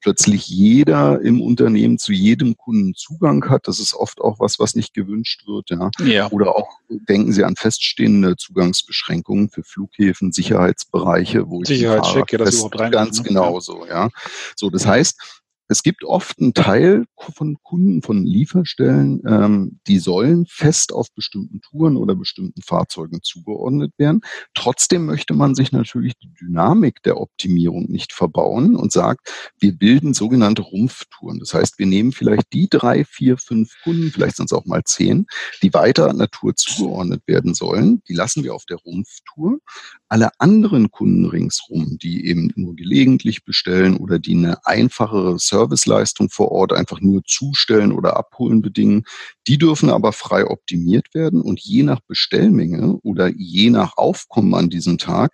Plötzlich 0.00 0.48
jeder 0.48 1.20
im 1.20 1.40
Unternehmen 1.40 1.98
zu 1.98 2.12
jedem 2.12 2.56
Kunden 2.56 2.94
Zugang 2.94 3.48
hat. 3.50 3.66
Das 3.66 3.80
ist 3.80 3.94
oft 3.94 4.20
auch 4.20 4.38
was, 4.38 4.58
was 4.58 4.74
nicht 4.74 4.94
gewünscht 4.94 5.46
wird. 5.46 5.70
Ja. 5.70 5.90
ja. 6.04 6.30
Oder 6.30 6.56
auch 6.56 6.68
denken 6.88 7.32
Sie 7.32 7.44
an 7.44 7.56
feststehende 7.56 8.36
Zugangsbeschränkungen 8.36 9.50
für 9.50 9.64
Flughäfen, 9.64 10.32
Sicherheitsbereiche, 10.32 11.48
wo 11.48 11.64
Sicherheitscheck, 11.64 12.32
ja, 12.32 12.38
das 12.38 12.54
überhaupt 12.54 12.78
rein 12.78 12.92
ganz 12.92 13.18
ne? 13.18 13.24
genau 13.24 13.58
so. 13.60 13.86
Ja. 13.86 14.10
So, 14.54 14.70
das 14.70 14.86
heißt, 14.86 15.41
es 15.72 15.82
gibt 15.82 16.04
oft 16.04 16.38
einen 16.38 16.54
Teil 16.54 17.06
von 17.16 17.56
Kunden, 17.62 18.02
von 18.02 18.24
Lieferstellen, 18.24 19.22
ähm, 19.26 19.80
die 19.86 19.98
sollen 19.98 20.46
fest 20.46 20.92
auf 20.92 21.08
bestimmten 21.14 21.60
Touren 21.62 21.96
oder 21.96 22.14
bestimmten 22.14 22.60
Fahrzeugen 22.62 23.20
zugeordnet 23.22 23.92
werden. 23.96 24.20
Trotzdem 24.54 25.06
möchte 25.06 25.34
man 25.34 25.54
sich 25.54 25.72
natürlich 25.72 26.12
die 26.18 26.32
Dynamik 26.34 27.02
der 27.02 27.20
Optimierung 27.20 27.90
nicht 27.90 28.12
verbauen 28.12 28.76
und 28.76 28.92
sagt, 28.92 29.52
wir 29.58 29.72
bilden 29.72 30.14
sogenannte 30.14 30.62
Rumpftouren. 30.62 31.38
Das 31.38 31.54
heißt, 31.54 31.78
wir 31.78 31.86
nehmen 31.86 32.12
vielleicht 32.12 32.52
die 32.52 32.68
drei, 32.68 33.04
vier, 33.04 33.38
fünf 33.38 33.72
Kunden, 33.82 34.10
vielleicht 34.10 34.36
sind 34.36 34.46
es 34.46 34.52
auch 34.52 34.66
mal 34.66 34.82
zehn, 34.84 35.26
die 35.62 35.72
weiter 35.72 36.12
Tour 36.30 36.54
zugeordnet 36.54 37.22
werden 37.26 37.54
sollen. 37.54 38.02
Die 38.08 38.14
lassen 38.14 38.44
wir 38.44 38.54
auf 38.54 38.64
der 38.66 38.76
Rumpftour. 38.78 39.58
Alle 40.12 40.28
anderen 40.40 40.90
Kunden 40.90 41.24
ringsrum, 41.24 41.96
die 41.96 42.26
eben 42.26 42.52
nur 42.54 42.76
gelegentlich 42.76 43.46
bestellen 43.46 43.96
oder 43.96 44.18
die 44.18 44.34
eine 44.34 44.66
einfachere 44.66 45.38
Serviceleistung 45.38 46.28
vor 46.28 46.52
Ort 46.52 46.74
einfach 46.74 47.00
nur 47.00 47.22
zustellen 47.24 47.92
oder 47.92 48.18
abholen 48.18 48.60
bedingen. 48.60 49.04
Die 49.46 49.56
dürfen 49.56 49.88
aber 49.88 50.12
frei 50.12 50.44
optimiert 50.46 51.14
werden 51.14 51.40
und 51.40 51.60
je 51.60 51.82
nach 51.82 52.00
Bestellmenge 52.00 52.98
oder 53.02 53.32
je 53.34 53.70
nach 53.70 53.96
Aufkommen 53.96 54.54
an 54.54 54.68
diesem 54.68 54.98
Tag 54.98 55.32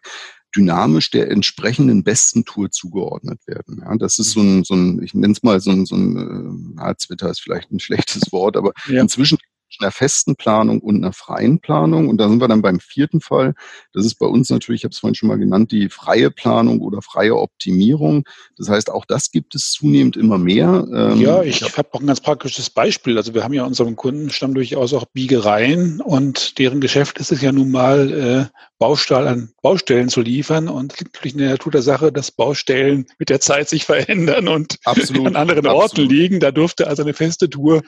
dynamisch 0.55 1.11
der 1.11 1.29
entsprechenden 1.29 2.05
besten 2.05 2.45
Tour 2.45 2.71
zugeordnet 2.71 3.41
werden. 3.49 3.83
Ja, 3.85 3.97
das 3.97 4.21
ist 4.21 4.31
so 4.31 4.43
ein, 4.43 4.63
so 4.63 4.75
ein 4.75 5.03
ich 5.03 5.13
nenne 5.13 5.33
es 5.33 5.43
mal 5.43 5.59
so 5.59 5.73
ein, 5.73 5.87
so 5.87 5.97
ein 5.97 6.79
äh, 6.79 6.95
Twitter 6.95 7.31
ist 7.31 7.41
vielleicht 7.41 7.73
ein 7.73 7.81
schlechtes 7.81 8.31
Wort, 8.31 8.57
aber 8.57 8.71
ja. 8.87 9.01
inzwischen 9.01 9.39
einer 9.81 9.91
festen 9.91 10.37
Planung 10.37 10.81
und 10.81 10.97
einer 10.97 11.13
freien 11.13 11.61
Planung. 11.61 12.09
Und 12.09 12.19
da 12.19 12.29
sind 12.29 12.41
wir 12.41 12.49
dann 12.49 12.63
beim 12.63 12.81
vierten 12.81 13.21
Fall. 13.21 13.55
Das 13.93 14.05
ist 14.05 14.17
bei 14.17 14.27
uns 14.27 14.51
natürlich, 14.51 14.81
ich 14.81 14.85
habe 14.85 14.93
es 14.93 14.99
vorhin 14.99 15.15
schon 15.15 15.29
mal 15.29 15.39
genannt, 15.39 15.73
die 15.73 15.89
freie 15.89 16.31
Planung 16.31 16.81
oder 16.81 17.03
freie 17.03 17.37
Optimierung. 17.37 18.25
Das 18.57 18.69
heißt, 18.69 18.91
auch 18.91 19.05
das 19.05 19.31
gibt 19.31 19.55
es 19.55 19.71
zunehmend 19.71 20.17
immer 20.17 20.39
mehr. 20.39 20.87
Ähm, 20.93 21.21
ja, 21.21 21.43
ich 21.43 21.63
habe 21.63 21.89
auch 21.93 22.01
ein 22.01 22.07
ganz 22.07 22.21
praktisches 22.21 22.71
Beispiel. 22.71 23.17
Also 23.17 23.35
wir 23.35 23.45
haben 23.45 23.55
ja 23.55 23.65
unseren 23.65 23.97
Kundenstamm 23.97 24.55
durchaus 24.55 24.93
auch 24.95 25.05
Biegereien 25.07 26.01
und 26.01 26.59
deren 26.59 26.81
Geschäft 26.81 27.19
ist 27.19 27.33
es 27.33 27.43
ja 27.43 27.53
nun 27.53 27.71
mal, 27.71 28.51
äh, 28.53 28.59
Baustall 28.79 29.27
an 29.27 29.51
Baustellen 29.61 30.09
zu 30.09 30.21
liefern. 30.21 30.69
Und 30.69 30.93
es 30.93 31.01
liegt 31.01 31.15
natürlich 31.15 31.35
in 31.35 31.41
der 31.41 31.51
Natur 31.51 31.73
der 31.73 31.83
Sache, 31.83 32.13
dass 32.13 32.31
Baustellen 32.31 33.07
mit 33.19 33.29
der 33.29 33.41
Zeit 33.41 33.69
sich 33.69 33.85
verändern 33.85 34.49
und 34.49 34.79
absolut, 34.85 35.27
an 35.27 35.37
anderen 35.37 35.67
absolut. 35.67 35.83
Orten 35.83 36.03
liegen. 36.03 36.41
Da 36.41 36.53
dürfte 36.53 36.87
also 36.87 37.03
eine 37.03 37.15
feste 37.15 37.51
Tour 37.51 37.83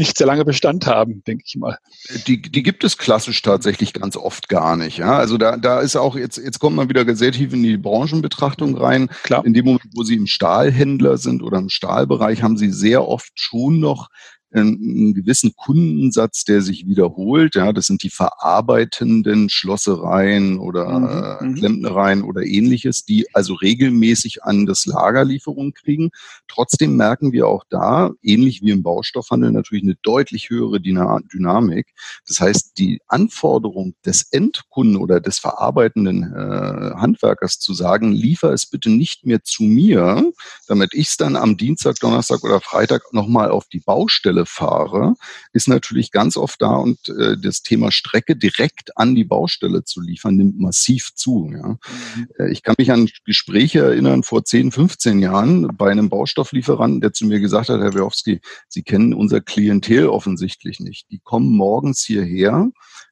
nicht 0.00 0.18
sehr 0.18 0.26
lange 0.26 0.44
Bestand 0.44 0.86
haben, 0.86 1.22
denke 1.24 1.44
ich 1.46 1.54
mal. 1.56 1.78
Die, 2.26 2.42
die 2.42 2.62
gibt 2.64 2.82
es 2.82 2.98
klassisch 2.98 3.40
tatsächlich 3.42 3.92
ganz 3.92 4.16
oft 4.16 4.48
gar 4.48 4.76
nicht. 4.76 4.98
Ja? 4.98 5.16
Also 5.16 5.38
da, 5.38 5.56
da 5.56 5.78
ist 5.78 5.94
auch, 5.94 6.16
jetzt, 6.16 6.38
jetzt 6.38 6.58
kommt 6.58 6.74
man 6.74 6.88
wieder 6.88 7.14
sehr 7.14 7.30
tief 7.30 7.52
in 7.52 7.62
die 7.62 7.76
Branchenbetrachtung 7.76 8.76
rein. 8.76 9.08
Klar. 9.22 9.44
In 9.46 9.54
dem 9.54 9.64
Moment, 9.66 9.84
wo 9.94 10.02
Sie 10.02 10.16
im 10.16 10.26
Stahlhändler 10.26 11.18
sind 11.18 11.42
oder 11.42 11.58
im 11.58 11.68
Stahlbereich, 11.68 12.42
haben 12.42 12.56
Sie 12.56 12.70
sehr 12.70 13.06
oft 13.06 13.30
schon 13.34 13.78
noch 13.78 14.08
einen 14.52 15.14
gewissen 15.14 15.54
Kundensatz, 15.56 16.44
der 16.44 16.60
sich 16.60 16.86
wiederholt. 16.86 17.54
Ja, 17.54 17.72
das 17.72 17.86
sind 17.86 18.02
die 18.02 18.10
verarbeitenden 18.10 19.48
Schlossereien 19.48 20.58
oder 20.58 20.98
mhm, 20.98 21.06
äh, 21.06 21.44
mhm. 21.44 21.54
Klempnereien 21.54 22.22
oder 22.22 22.42
ähnliches, 22.42 23.04
die 23.04 23.26
also 23.34 23.54
regelmäßig 23.54 24.42
an 24.42 24.66
das 24.66 24.86
Lager 24.86 25.24
Lieferung 25.24 25.72
kriegen. 25.72 26.10
Trotzdem 26.48 26.96
merken 26.96 27.32
wir 27.32 27.46
auch 27.46 27.64
da, 27.70 28.10
ähnlich 28.22 28.62
wie 28.62 28.70
im 28.70 28.82
Baustoffhandel, 28.82 29.52
natürlich 29.52 29.84
eine 29.84 29.96
deutlich 30.02 30.50
höhere 30.50 30.80
Dynamik. 30.80 31.86
Das 32.26 32.40
heißt, 32.40 32.78
die 32.78 33.00
Anforderung 33.06 33.94
des 34.04 34.26
Endkunden 34.32 34.96
oder 34.96 35.20
des 35.20 35.38
verarbeitenden 35.38 36.24
äh, 36.24 36.94
Handwerkers 36.96 37.58
zu 37.58 37.74
sagen, 37.74 38.12
liefer 38.12 38.52
es 38.52 38.66
bitte 38.66 38.90
nicht 38.90 39.26
mehr 39.26 39.42
zu 39.44 39.62
mir, 39.62 40.30
damit 40.66 40.94
ich 40.94 41.08
es 41.08 41.16
dann 41.16 41.36
am 41.36 41.56
Dienstag, 41.56 41.96
Donnerstag 42.00 42.42
oder 42.42 42.60
Freitag 42.60 43.02
nochmal 43.12 43.50
auf 43.50 43.66
die 43.68 43.80
Baustelle 43.80 44.39
Baustelle 44.40 44.46
fahre, 44.46 45.14
ist 45.52 45.68
natürlich 45.68 46.10
ganz 46.10 46.36
oft 46.36 46.60
da 46.60 46.76
und 46.76 47.08
äh, 47.08 47.36
das 47.40 47.62
Thema 47.62 47.90
Strecke 47.90 48.36
direkt 48.36 48.96
an 48.96 49.14
die 49.14 49.24
Baustelle 49.24 49.84
zu 49.84 50.00
liefern, 50.00 50.36
nimmt 50.36 50.58
massiv 50.58 51.10
zu. 51.14 51.50
Ja. 51.52 51.68
Mhm. 51.68 52.28
Äh, 52.38 52.52
ich 52.52 52.62
kann 52.62 52.74
mich 52.78 52.92
an 52.92 53.08
Gespräche 53.24 53.80
erinnern 53.80 54.22
vor 54.22 54.44
10, 54.44 54.72
15 54.72 55.20
Jahren 55.20 55.68
bei 55.76 55.90
einem 55.90 56.08
Baustofflieferanten, 56.08 57.00
der 57.00 57.12
zu 57.12 57.26
mir 57.26 57.40
gesagt 57.40 57.68
hat, 57.68 57.80
Herr 57.80 57.94
Werowski, 57.94 58.40
Sie 58.68 58.82
kennen 58.82 59.14
unser 59.14 59.40
Klientel 59.40 60.08
offensichtlich 60.08 60.80
nicht. 60.80 61.10
Die 61.10 61.20
kommen 61.22 61.56
morgens 61.56 62.02
hierher, 62.02 62.70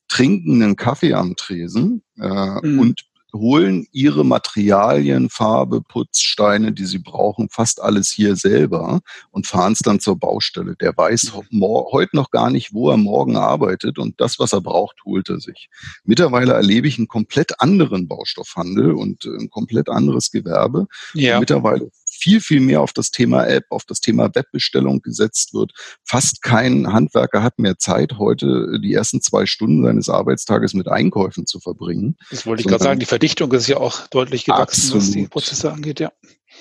trinken 0.09 0.63
einen 0.63 0.77
Kaffee 0.77 1.15
am 1.15 1.37
Tresen 1.37 2.03
äh, 2.19 2.67
mhm. 2.67 2.79
und 2.79 3.05
holen 3.35 3.87
ihre 3.93 4.25
Materialien, 4.25 5.29
Farbe, 5.31 5.81
Putzsteine, 5.83 6.73
die 6.73 6.87
sie 6.87 6.99
brauchen, 6.99 7.49
fast 7.51 7.81
alles 7.83 8.11
hier 8.11 8.37
selber 8.37 9.01
und 9.31 9.47
fahren 9.47 9.73
es 9.73 9.81
dann 9.81 10.01
zur 10.01 10.19
Baustelle. 10.19 10.77
Der 10.77 10.97
weiß 10.97 11.33
heute 11.33 12.17
noch 12.17 12.31
gar 12.31 12.51
nicht, 12.51 12.73
wo 12.73 12.91
er 12.91 12.97
morgen 12.97 13.37
arbeitet 13.37 13.99
und 13.99 14.21
das, 14.21 14.39
was 14.39 14.53
er 14.53 14.61
braucht, 14.61 14.97
holt 15.05 15.29
er 15.29 15.41
sich. 15.41 15.69
Mittlerweile 16.05 16.55
erlebe 16.55 16.89
ich 16.89 16.99
einen 16.99 17.09
komplett 17.09 17.61
anderen 17.61 18.09
Baustoffhandel 18.09 18.93
und 18.93 19.25
ein 19.25 19.51
komplett 19.51 19.89
anderes 19.89 20.31
Gewerbe. 20.31 20.87
Ja. 21.15 21.39
Mittlerweile 21.41 21.91
viel, 22.19 22.41
viel 22.41 22.61
mehr 22.61 22.81
auf 22.81 22.93
das 22.93 23.11
Thema 23.11 23.47
App, 23.47 23.65
auf 23.71 23.85
das 23.85 24.01
Thema 24.01 24.31
Webbestellung 24.35 25.01
gesetzt 25.01 25.55
wird. 25.55 25.73
Fast 26.05 26.43
kein 26.43 26.93
Handwerker 26.93 27.43
hat 27.43 27.59
mehr 27.59 27.79
Zeit, 27.79 28.19
heute 28.19 28.79
die 28.83 28.93
ersten 28.93 29.21
zwei 29.21 29.47
Stunden 29.47 29.85
seines 29.85 30.09
Arbeitstages 30.09 30.75
mit 30.75 30.89
Einkäufen 30.89 31.47
zu 31.47 31.61
verbringen. 31.61 32.17
Das 32.31 32.47
wollte 32.47 32.63
ich 32.63 32.67
gerade 32.67 32.85
sagen, 32.85 33.01
die 33.01 33.07
Verdichtung 33.07 33.53
ist 33.53 33.69
ja 33.69 33.79
auch 33.79 34.07
deutlich 34.09 34.45
gewachsen, 34.45 34.81
absolut. 34.81 35.03
was 35.03 35.11
die 35.11 35.29
Prozesse 35.29 35.73
angeht, 35.73 36.01
ja. 36.01 36.13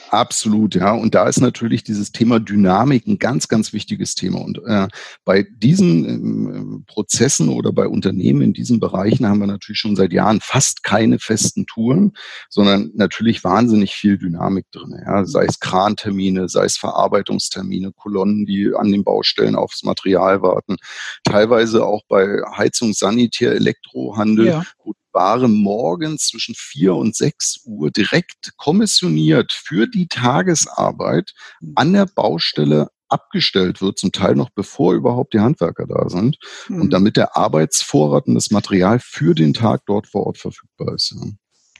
Absolut, 0.09 0.75
ja. 0.75 0.91
Und 0.93 1.15
da 1.15 1.27
ist 1.27 1.41
natürlich 1.41 1.83
dieses 1.83 2.11
Thema 2.11 2.39
Dynamik 2.39 3.07
ein 3.07 3.17
ganz, 3.17 3.47
ganz 3.47 3.73
wichtiges 3.73 4.15
Thema. 4.15 4.39
Und 4.39 4.61
äh, 4.65 4.87
bei 5.25 5.43
diesen 5.43 6.05
ähm, 6.05 6.83
Prozessen 6.87 7.49
oder 7.49 7.71
bei 7.73 7.87
Unternehmen 7.87 8.41
in 8.41 8.53
diesen 8.53 8.79
Bereichen 8.79 9.27
haben 9.27 9.39
wir 9.39 9.47
natürlich 9.47 9.79
schon 9.79 9.95
seit 9.95 10.13
Jahren 10.13 10.39
fast 10.41 10.83
keine 10.83 11.19
festen 11.19 11.65
Touren, 11.65 12.13
sondern 12.49 12.91
natürlich 12.95 13.43
wahnsinnig 13.43 13.95
viel 13.95 14.17
Dynamik 14.17 14.65
drin. 14.71 14.95
Ja. 15.05 15.25
Sei 15.25 15.45
es 15.45 15.59
Krantermine, 15.59 16.47
sei 16.47 16.65
es 16.65 16.77
Verarbeitungstermine, 16.77 17.91
Kolonnen, 17.93 18.45
die 18.45 18.71
an 18.75 18.91
den 18.91 19.03
Baustellen 19.03 19.55
aufs 19.55 19.83
Material 19.83 20.41
warten. 20.41 20.77
Teilweise 21.23 21.85
auch 21.85 22.03
bei 22.07 22.41
Heizung, 22.55 22.93
Sanitär, 22.93 23.53
Elektrohandel, 23.53 24.47
ja. 24.47 24.63
wo 24.83 24.93
Ware 25.13 25.47
morgens 25.47 26.27
zwischen 26.27 26.55
vier 26.55 26.95
und 26.95 27.15
sechs 27.15 27.61
Uhr 27.65 27.91
direkt 27.91 28.51
kommissioniert 28.57 29.51
für 29.51 29.87
die 29.87 30.07
Tagesarbeit 30.07 31.33
an 31.75 31.93
der 31.93 32.05
Baustelle 32.05 32.89
abgestellt 33.09 33.81
wird, 33.81 33.97
zum 33.97 34.11
Teil 34.11 34.35
noch 34.35 34.49
bevor 34.49 34.93
überhaupt 34.93 35.33
die 35.33 35.39
Handwerker 35.39 35.85
da 35.87 36.09
sind 36.09 36.37
mhm. 36.67 36.81
und 36.81 36.93
damit 36.93 37.17
der 37.17 37.37
Arbeitsvorrat 37.37 38.27
und 38.27 38.35
das 38.35 38.51
Material 38.51 38.99
für 39.01 39.33
den 39.33 39.53
Tag 39.53 39.83
dort 39.85 40.07
vor 40.07 40.27
Ort 40.27 40.37
verfügbar 40.37 40.95
ist. 40.95 41.15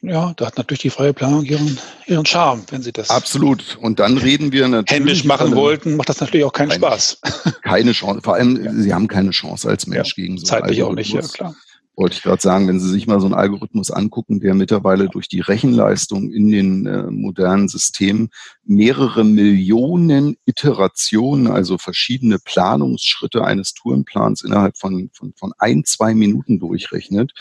Ja, 0.02 0.34
da 0.38 0.46
hat 0.46 0.58
natürlich 0.58 0.82
die 0.82 0.90
freie 0.92 1.12
Planung 1.12 1.44
ihren, 1.44 1.80
ihren 2.06 2.26
Charme, 2.26 2.64
wenn 2.70 2.84
Sie 2.84 2.92
das 2.92 3.10
absolut. 3.10 3.78
Und 3.82 4.00
dann 4.00 4.18
reden 4.18 4.52
wir 4.52 4.68
natürlich 4.68 5.00
händisch 5.00 5.24
machen 5.24 5.56
wollten, 5.56 5.96
macht 5.96 6.10
das 6.10 6.20
natürlich 6.20 6.46
auch 6.46 6.54
keinen 6.54 6.70
keine, 6.70 6.82
Spaß. 6.82 7.20
Keine 7.64 7.92
Chance. 7.94 8.22
Vor 8.24 8.36
allem, 8.36 8.64
ja. 8.64 8.74
Sie 8.74 8.94
haben 8.94 9.08
keine 9.08 9.32
Chance 9.32 9.68
als 9.68 9.88
Mensch 9.88 10.10
ja, 10.16 10.24
gegen 10.24 10.38
so 10.38 10.46
Zeitlich 10.46 10.84
auch 10.84 10.94
nicht, 10.94 11.14
ja 11.14 11.22
klar 11.22 11.56
wollte 11.98 12.16
ich 12.16 12.22
gerade 12.22 12.42
sagen, 12.42 12.68
wenn 12.68 12.80
Sie 12.80 12.90
sich 12.90 13.08
mal 13.08 13.20
so 13.20 13.26
einen 13.26 13.34
Algorithmus 13.34 13.90
angucken, 13.90 14.40
der 14.40 14.54
mittlerweile 14.54 15.10
durch 15.10 15.28
die 15.28 15.40
Rechenleistung 15.40 16.32
in 16.32 16.50
den 16.50 16.86
äh, 16.86 17.10
modernen 17.10 17.68
Systemen 17.68 18.30
mehrere 18.64 19.24
Millionen 19.24 20.38
Iterationen, 20.46 21.48
also 21.48 21.80
verschiedene 21.80 22.38
Planungsschritte 22.38 23.44
eines 23.44 23.74
Tourenplans 23.74 24.44
innerhalb 24.44 24.78
von, 24.78 25.10
von, 25.12 25.34
von 25.36 25.54
ein, 25.58 25.86
zwei 25.86 26.14
Minuten 26.14 26.60
durchrechnet. 26.60 27.34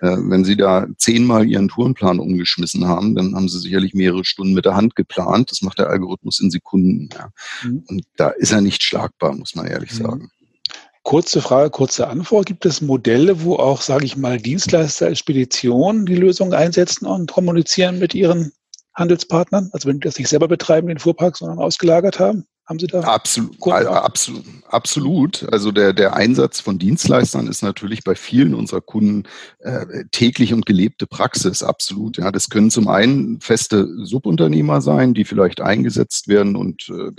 Äh, 0.00 0.16
wenn 0.16 0.44
Sie 0.44 0.56
da 0.56 0.86
zehnmal 0.96 1.46
Ihren 1.48 1.68
Tourenplan 1.68 2.20
umgeschmissen 2.20 2.86
haben, 2.86 3.16
dann 3.16 3.34
haben 3.34 3.48
Sie 3.48 3.58
sicherlich 3.58 3.94
mehrere 3.94 4.24
Stunden 4.24 4.54
mit 4.54 4.64
der 4.64 4.76
Hand 4.76 4.94
geplant. 4.94 5.50
Das 5.50 5.60
macht 5.60 5.80
der 5.80 5.88
Algorithmus 5.88 6.38
in 6.38 6.52
Sekunden. 6.52 7.08
Ja. 7.12 7.30
Mhm. 7.64 7.84
Und 7.88 8.04
da 8.16 8.28
ist 8.28 8.52
er 8.52 8.60
nicht 8.60 8.84
schlagbar, 8.84 9.34
muss 9.34 9.56
man 9.56 9.66
ehrlich 9.66 9.92
mhm. 9.94 10.04
sagen. 10.04 10.30
Kurze 11.04 11.42
Frage, 11.42 11.68
kurze 11.68 12.08
Antwort. 12.08 12.46
Gibt 12.46 12.64
es 12.64 12.80
Modelle, 12.80 13.44
wo 13.44 13.56
auch, 13.56 13.82
sage 13.82 14.06
ich 14.06 14.16
mal, 14.16 14.38
Dienstleister 14.38 15.06
als 15.06 15.18
Spedition 15.18 16.06
die 16.06 16.16
Lösung 16.16 16.54
einsetzen 16.54 17.06
und 17.06 17.30
kommunizieren 17.30 17.98
mit 17.98 18.14
ihren 18.14 18.52
Handelspartnern? 18.94 19.68
Also 19.72 19.86
wenn 19.86 20.00
die 20.00 20.08
das 20.08 20.18
nicht 20.18 20.28
selber 20.28 20.48
betreiben, 20.48 20.88
den 20.88 20.98
Fuhrpark, 20.98 21.36
sondern 21.36 21.58
ausgelagert 21.58 22.18
haben? 22.18 22.46
Haben 22.66 22.78
Sie 22.78 22.86
da? 22.86 23.00
Absolut, 23.00 23.60
absolut, 23.62 24.44
absolut. 24.68 25.46
Also 25.52 25.70
der, 25.70 25.92
der 25.92 26.14
Einsatz 26.14 26.60
von 26.60 26.78
Dienstleistern 26.78 27.46
ist 27.46 27.62
natürlich 27.62 28.04
bei 28.04 28.14
vielen 28.14 28.54
unserer 28.54 28.80
Kunden 28.80 29.24
äh, 29.58 30.04
täglich 30.12 30.54
und 30.54 30.64
gelebte 30.64 31.06
Praxis, 31.06 31.62
absolut. 31.62 32.16
Ja, 32.16 32.32
das 32.32 32.48
können 32.48 32.70
zum 32.70 32.88
einen 32.88 33.38
feste 33.42 33.86
Subunternehmer 34.06 34.80
sein, 34.80 35.12
die 35.12 35.26
vielleicht 35.26 35.60
eingesetzt 35.60 36.26
werden 36.28 36.56
und 36.56 36.88
äh, 36.88 37.12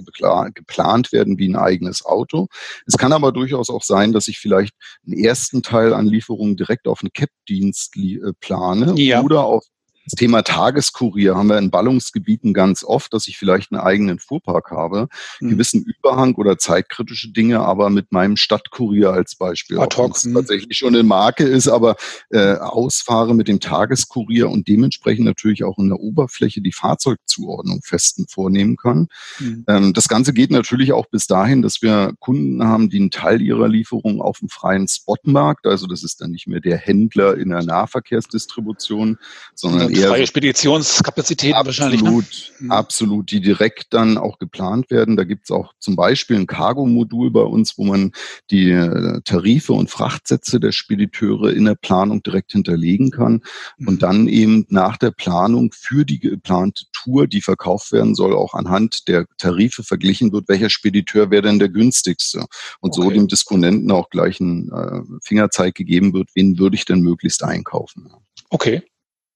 geplant 0.52 1.12
werden 1.12 1.38
wie 1.38 1.50
ein 1.50 1.56
eigenes 1.56 2.04
Auto. 2.04 2.48
Es 2.88 2.98
kann 2.98 3.14
aber 3.14 3.32
durchaus 3.32 3.70
auch 3.70 3.84
sein, 3.84 4.14
dass 4.14 4.28
ich 4.28 4.39
vielleicht 4.39 4.74
einen 5.06 5.24
ersten 5.24 5.62
Teil 5.62 5.93
an 5.93 6.08
Lieferungen 6.08 6.58
direkt 6.58 6.88
auf 6.88 7.02
einen 7.04 7.14
CAP-Dienst 7.14 7.96
äh, 7.98 8.34
plane 8.39 8.96
ja. 8.98 9.22
oder 9.22 9.43
auf 9.43 9.64
das 10.06 10.14
Thema 10.14 10.43
Tageskurier 10.43 11.36
haben 11.36 11.49
wir 11.49 11.58
in 11.58 11.72
Ballungsgebieten 11.72 12.53
ganz 12.53 12.84
oft, 12.84 13.14
dass 13.14 13.28
ich 13.28 13.38
vielleicht 13.38 13.72
einen 13.72 13.82
eigenen 13.82 14.20
Fuhrpark 14.20 14.72
habe, 14.72 15.08
mhm. 15.39 15.49
gewissen 15.49 15.84
Überhang 15.84 16.36
oder 16.36 16.58
zeitkritische 16.58 17.32
Dinge, 17.32 17.62
aber 17.62 17.89
mit 17.89 18.12
meinem 18.12 18.38
Stadtkurier 18.38 19.12
als 19.12 19.36
Beispiel, 19.36 19.80
Ad 19.80 19.97
hoc, 19.97 20.18
hm. 20.18 20.34
tatsächlich 20.34 20.78
schon 20.78 20.93
eine 20.93 21.03
Marke 21.03 21.43
ist, 21.43 21.68
aber 21.68 21.95
äh, 22.30 22.56
ausfahre 22.56 23.34
mit 23.34 23.47
dem 23.47 23.60
Tageskurier 23.60 24.49
und 24.49 24.68
dementsprechend 24.68 25.26
natürlich 25.26 25.64
auch 25.64 25.78
in 25.80 25.89
der 25.89 25.99
Oberfläche 25.99 26.62
die 26.62 26.72
Fahrzeugzuordnung 26.72 27.82
festen 27.84 28.28
vornehmen 28.30 28.78
kann. 28.78 29.08
Mhm. 29.39 29.66
Ähm, 29.68 29.93
das 29.93 30.08
Ganze 30.08 30.34
geht 30.34 30.51
natürlich 30.51 30.93
auch 30.93 31.08
bis 31.08 31.28
dahin, 31.28 31.62
dass 31.62 31.82
wir 31.82 32.14
Kunden 32.20 32.64
haben, 32.64 32.89
die 32.89 32.99
einen 32.99 33.12
Teil 33.12 33.41
ihrer 33.41 33.68
Lieferung 33.68 34.22
auf 34.22 34.39
dem 34.39 34.49
freien 34.49 34.88
Spotmarkt, 34.88 35.66
also 35.66 35.88
das 35.88 36.03
ist 36.03 36.22
dann 36.22 36.32
nicht 36.32 36.47
mehr 36.47 36.62
der 36.62 36.78
Händler 36.78 37.38
in 37.38 37.49
der 37.49 37.64
Nahverkehrsdistribution, 37.64 39.18
sondern 39.56 39.95
eher 39.96 40.10
freie 40.10 40.28
Speditionskapazitäten 40.28 41.56
absolut, 41.56 42.04
wahrscheinlich. 42.04 42.52
Ne? 42.60 42.66
Mhm. 42.66 42.72
Absolut, 42.72 43.32
die 43.32 43.41
direkt 43.41 43.93
dann 43.93 44.18
auch 44.18 44.39
geplant 44.39 44.89
werden. 44.89 45.16
Da 45.16 45.24
gibt 45.24 45.46
es 45.46 45.52
auch 45.52 45.74
zum 45.80 45.96
Beispiel 45.96 46.38
ein 46.38 46.48
Cargo-Modul 46.48 47.32
bei 47.32 47.41
uns, 47.41 47.78
wo 47.78 47.86
man 47.86 48.12
die 48.52 48.72
äh, 48.72 49.22
Tarife 49.24 49.74
und 49.74 49.89
Frachtsätze 49.89 50.60
der 50.60 50.72
Spediteure 50.72 51.52
in 51.52 51.66
der 51.66 51.76
Planung 51.76 52.24
direkt 52.24 52.52
hinterlegen 52.54 53.12
kann 53.12 53.41
mhm. 53.78 53.88
und 53.88 54.04
dann 54.04 54.28
eben 54.28 54.66
nach 54.70 54.98
der 54.98 55.12
Planung 55.12 55.72
für 55.74 56.06
die 56.06 56.20
geplante 56.20 56.86
Tour, 56.93 57.28
die 57.28 57.41
verkauft 57.41 57.91
werden 57.91 58.16
soll, 58.16 58.36
auch 58.36 58.54
anhand 58.54 59.08
der 59.08 59.26
Tarife 59.38 59.84
verglichen 59.84 60.32
wird, 60.32 60.48
welcher 60.48 60.70
Spediteur 60.70 61.30
wäre 61.32 61.43
denn 61.43 61.60
der 61.60 61.70
günstigste 61.70 62.46
und 62.80 62.98
okay. 62.98 63.02
so 63.02 63.10
dem 63.12 63.28
Disponenten 63.28 63.91
auch 63.91 64.10
gleich 64.10 64.39
ein 64.39 64.72
äh, 64.72 65.02
Fingerzeig 65.24 65.76
gegeben 65.76 66.14
wird, 66.14 66.30
wen 66.34 66.58
würde 66.58 66.76
ich 66.76 66.86
denn 66.86 67.02
möglichst 67.02 67.43
einkaufen. 67.43 68.10
Okay. 68.50 68.84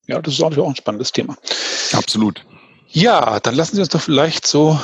Ja, 0.09 0.19
das 0.19 0.33
ist 0.33 0.41
auch 0.43 0.67
ein 0.67 0.75
spannendes 0.75 1.11
Thema. 1.11 1.37
Absolut. 1.93 2.43
Ja, 2.87 3.39
dann 3.39 3.53
lassen 3.53 3.75
Sie 3.75 3.81
uns 3.81 3.89
doch 3.89 4.01
vielleicht 4.01 4.47
so 4.47 4.79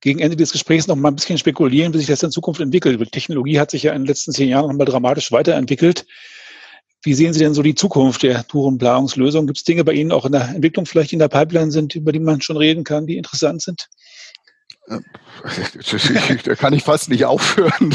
gegen 0.00 0.20
Ende 0.20 0.36
des 0.36 0.52
Gesprächs 0.52 0.86
noch 0.86 0.96
mal 0.96 1.10
ein 1.10 1.16
bisschen 1.16 1.36
spekulieren, 1.36 1.92
wie 1.92 1.98
sich 1.98 2.06
das 2.06 2.22
in 2.22 2.30
Zukunft 2.30 2.62
entwickelt. 2.62 2.98
Die 2.98 3.04
Technologie 3.04 3.60
hat 3.60 3.70
sich 3.70 3.82
ja 3.82 3.92
in 3.92 4.02
den 4.02 4.06
letzten 4.06 4.32
zehn 4.32 4.48
Jahren 4.48 4.68
nochmal 4.68 4.86
dramatisch 4.86 5.30
weiterentwickelt. 5.32 6.06
Wie 7.02 7.12
sehen 7.12 7.34
Sie 7.34 7.40
denn 7.40 7.52
so 7.52 7.62
die 7.62 7.74
Zukunft 7.74 8.22
der 8.22 8.46
Tourenplanungslösung? 8.46 9.46
Gibt 9.46 9.58
es 9.58 9.64
Dinge 9.64 9.84
bei 9.84 9.92
Ihnen 9.92 10.12
auch 10.12 10.24
in 10.24 10.32
der 10.32 10.48
Entwicklung 10.48 10.86
vielleicht 10.86 11.12
in 11.12 11.18
der 11.18 11.28
Pipeline 11.28 11.70
sind, 11.70 11.94
über 11.94 12.12
die 12.12 12.20
man 12.20 12.40
schon 12.40 12.56
reden 12.56 12.84
kann, 12.84 13.06
die 13.06 13.18
interessant 13.18 13.60
sind? 13.60 13.90
da 16.44 16.54
kann 16.54 16.74
ich 16.74 16.82
fast 16.82 17.08
nicht 17.08 17.24
aufhören. 17.24 17.94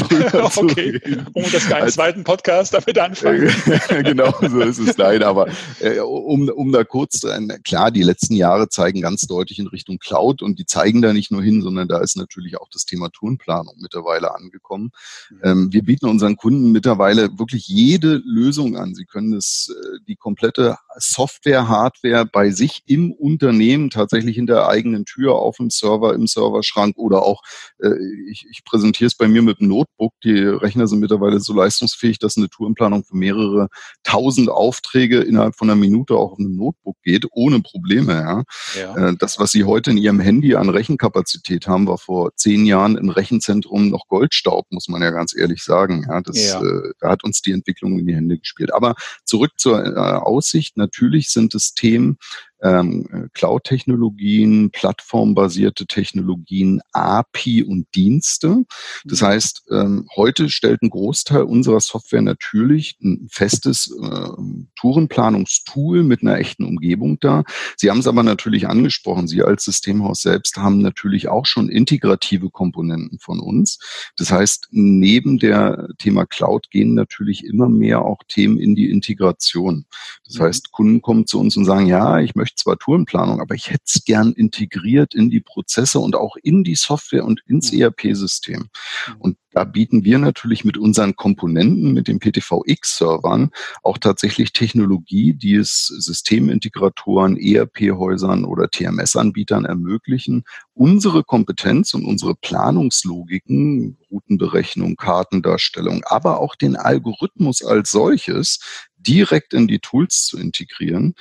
okay, 0.56 1.00
um 1.32 1.44
das 1.50 1.68
keinen 1.68 1.82
also, 1.82 1.94
zweiten 1.94 2.24
Podcast 2.24 2.74
damit 2.74 2.98
anfangen. 2.98 3.52
genau, 3.88 4.34
so 4.40 4.60
ist 4.60 4.78
es 4.78 4.96
leider. 4.96 5.28
Aber 5.28 5.48
äh, 5.80 6.00
um, 6.00 6.48
um 6.48 6.72
da 6.72 6.84
kurz, 6.84 7.22
äh, 7.24 7.58
klar, 7.64 7.90
die 7.90 8.02
letzten 8.02 8.34
Jahre 8.34 8.68
zeigen 8.68 9.00
ganz 9.00 9.22
deutlich 9.22 9.58
in 9.58 9.68
Richtung 9.68 9.98
Cloud 9.98 10.42
und 10.42 10.58
die 10.58 10.66
zeigen 10.66 11.00
da 11.00 11.12
nicht 11.12 11.30
nur 11.30 11.42
hin, 11.42 11.62
sondern 11.62 11.86
da 11.86 11.98
ist 12.00 12.16
natürlich 12.16 12.58
auch 12.58 12.68
das 12.72 12.84
Thema 12.84 13.08
Tourenplanung 13.10 13.76
mittlerweile 13.78 14.34
angekommen. 14.34 14.90
Mhm. 15.30 15.40
Ähm, 15.44 15.72
wir 15.72 15.84
bieten 15.84 16.06
unseren 16.06 16.36
Kunden 16.36 16.72
mittlerweile 16.72 17.38
wirklich 17.38 17.68
jede 17.68 18.20
Lösung 18.24 18.76
an. 18.76 18.94
Sie 18.94 19.04
können 19.04 19.32
es, 19.34 19.72
äh, 19.74 19.98
die 20.08 20.16
komplette 20.16 20.76
Software, 20.96 21.68
Hardware 21.68 22.26
bei 22.26 22.50
sich 22.50 22.82
im 22.86 23.12
Unternehmen 23.12 23.90
tatsächlich 23.90 24.38
in 24.38 24.46
der 24.46 24.68
eigenen 24.68 25.04
Tür 25.04 25.36
auf 25.36 25.56
dem 25.56 25.70
Server, 25.70 26.14
im 26.14 26.26
Serverschrank 26.26 26.79
oder 26.96 27.22
auch, 27.22 27.42
äh, 27.78 27.90
ich, 28.30 28.46
ich 28.50 28.64
präsentiere 28.64 29.08
es 29.08 29.14
bei 29.14 29.28
mir 29.28 29.42
mit 29.42 29.60
einem 29.60 29.68
Notebook. 29.68 30.12
Die 30.24 30.38
Rechner 30.38 30.86
sind 30.86 31.00
mittlerweile 31.00 31.40
so 31.40 31.54
leistungsfähig, 31.54 32.18
dass 32.18 32.36
eine 32.36 32.48
Tourenplanung 32.48 33.04
für 33.04 33.16
mehrere 33.16 33.68
tausend 34.02 34.48
Aufträge 34.48 35.20
innerhalb 35.20 35.56
von 35.56 35.70
einer 35.70 35.80
Minute 35.80 36.14
auch 36.14 36.32
auf 36.32 36.38
einem 36.38 36.56
Notebook 36.56 36.96
geht, 37.02 37.26
ohne 37.32 37.60
Probleme. 37.60 38.12
Ja. 38.12 38.42
ja. 38.80 39.08
Äh, 39.08 39.16
das, 39.18 39.38
was 39.38 39.52
Sie 39.52 39.64
heute 39.64 39.90
in 39.90 39.96
Ihrem 39.96 40.20
Handy 40.20 40.54
an 40.54 40.68
Rechenkapazität 40.68 41.66
haben, 41.66 41.86
war 41.86 41.98
vor 41.98 42.34
zehn 42.36 42.66
Jahren 42.66 42.96
im 42.96 43.10
Rechenzentrum 43.10 43.88
noch 43.88 44.06
Goldstaub, 44.08 44.66
muss 44.70 44.88
man 44.88 45.02
ja 45.02 45.10
ganz 45.10 45.34
ehrlich 45.36 45.62
sagen. 45.62 46.06
Ja, 46.08 46.20
das, 46.20 46.52
ja. 46.52 46.60
Äh, 46.60 46.92
da 47.00 47.10
hat 47.10 47.24
uns 47.24 47.42
die 47.42 47.52
Entwicklung 47.52 47.98
in 47.98 48.06
die 48.06 48.14
Hände 48.14 48.38
gespielt. 48.38 48.72
Aber 48.72 48.94
zurück 49.24 49.52
zur 49.56 49.84
äh, 49.84 49.98
Aussicht. 49.98 50.76
Natürlich 50.76 51.30
sind 51.30 51.54
es 51.54 51.74
Themen, 51.74 52.18
ähm, 52.62 53.28
Cloud-Technologien, 53.34 54.70
plattformbasierte 54.70 55.86
Technologien, 55.86 56.80
API 56.92 57.64
und 57.64 57.86
Dienste. 57.94 58.64
Das 59.04 59.22
mhm. 59.22 59.26
heißt, 59.26 59.62
ähm, 59.70 60.06
heute 60.16 60.48
stellt 60.50 60.82
ein 60.82 60.90
Großteil 60.90 61.42
unserer 61.42 61.80
Software 61.80 62.22
natürlich 62.22 62.98
ein 63.02 63.28
festes 63.30 63.90
äh, 64.02 64.28
Tourenplanungstool 64.76 66.02
mit 66.02 66.22
einer 66.22 66.38
echten 66.38 66.64
Umgebung 66.64 67.18
da. 67.20 67.44
Sie 67.76 67.90
haben 67.90 68.00
es 68.00 68.06
aber 68.06 68.22
natürlich 68.22 68.68
angesprochen. 68.68 69.28
Sie 69.28 69.42
als 69.42 69.64
Systemhaus 69.64 70.22
selbst 70.22 70.56
haben 70.56 70.80
natürlich 70.82 71.28
auch 71.28 71.46
schon 71.46 71.68
integrative 71.68 72.50
Komponenten 72.50 73.18
von 73.18 73.40
uns. 73.40 73.78
Das 74.16 74.30
heißt, 74.30 74.68
neben 74.70 75.38
der 75.38 75.88
Thema 75.98 76.26
Cloud 76.26 76.70
gehen 76.70 76.94
natürlich 76.94 77.44
immer 77.44 77.68
mehr 77.68 78.02
auch 78.02 78.18
Themen 78.28 78.58
in 78.58 78.74
die 78.74 78.90
Integration. 78.90 79.86
Das 80.26 80.36
mhm. 80.36 80.42
heißt, 80.42 80.72
Kunden 80.72 81.02
kommen 81.02 81.26
zu 81.26 81.40
uns 81.40 81.56
und 81.56 81.64
sagen, 81.64 81.86
ja, 81.86 82.20
ich 82.20 82.34
möchte 82.34 82.49
möchte 82.50 82.62
zwar 82.62 82.78
Tourenplanung, 82.78 83.40
aber 83.40 83.54
ich 83.54 83.70
hätte 83.70 83.84
es 83.86 84.04
gern 84.04 84.32
integriert 84.32 85.14
in 85.14 85.30
die 85.30 85.40
Prozesse 85.40 85.98
und 85.98 86.16
auch 86.16 86.36
in 86.42 86.64
die 86.64 86.74
Software 86.74 87.24
und 87.24 87.42
ins 87.46 87.72
mhm. 87.72 87.82
ERP-System. 87.82 88.60
Mhm. 88.60 89.14
Und 89.18 89.36
da 89.52 89.64
bieten 89.64 90.04
wir 90.04 90.18
natürlich 90.18 90.64
mit 90.64 90.78
unseren 90.78 91.16
Komponenten, 91.16 91.92
mit 91.92 92.06
den 92.06 92.20
PTVX-Servern 92.20 93.50
auch 93.82 93.98
tatsächlich 93.98 94.52
Technologie, 94.52 95.34
die 95.34 95.56
es 95.56 95.86
Systemintegratoren, 95.86 97.36
ERP-Häusern 97.36 98.44
oder 98.44 98.70
TMS-Anbietern 98.70 99.64
ermöglichen, 99.64 100.44
unsere 100.72 101.24
Kompetenz 101.24 101.94
und 101.94 102.04
unsere 102.04 102.36
Planungslogiken, 102.36 103.98
Routenberechnung, 104.10 104.94
Kartendarstellung, 104.94 106.02
aber 106.04 106.38
auch 106.38 106.54
den 106.54 106.76
Algorithmus 106.76 107.64
als 107.64 107.90
solches 107.90 108.60
direkt 109.00 109.54
in 109.54 109.66
die 109.66 109.78
Tools 109.78 110.24
zu 110.24 110.38
integrieren 110.38 111.14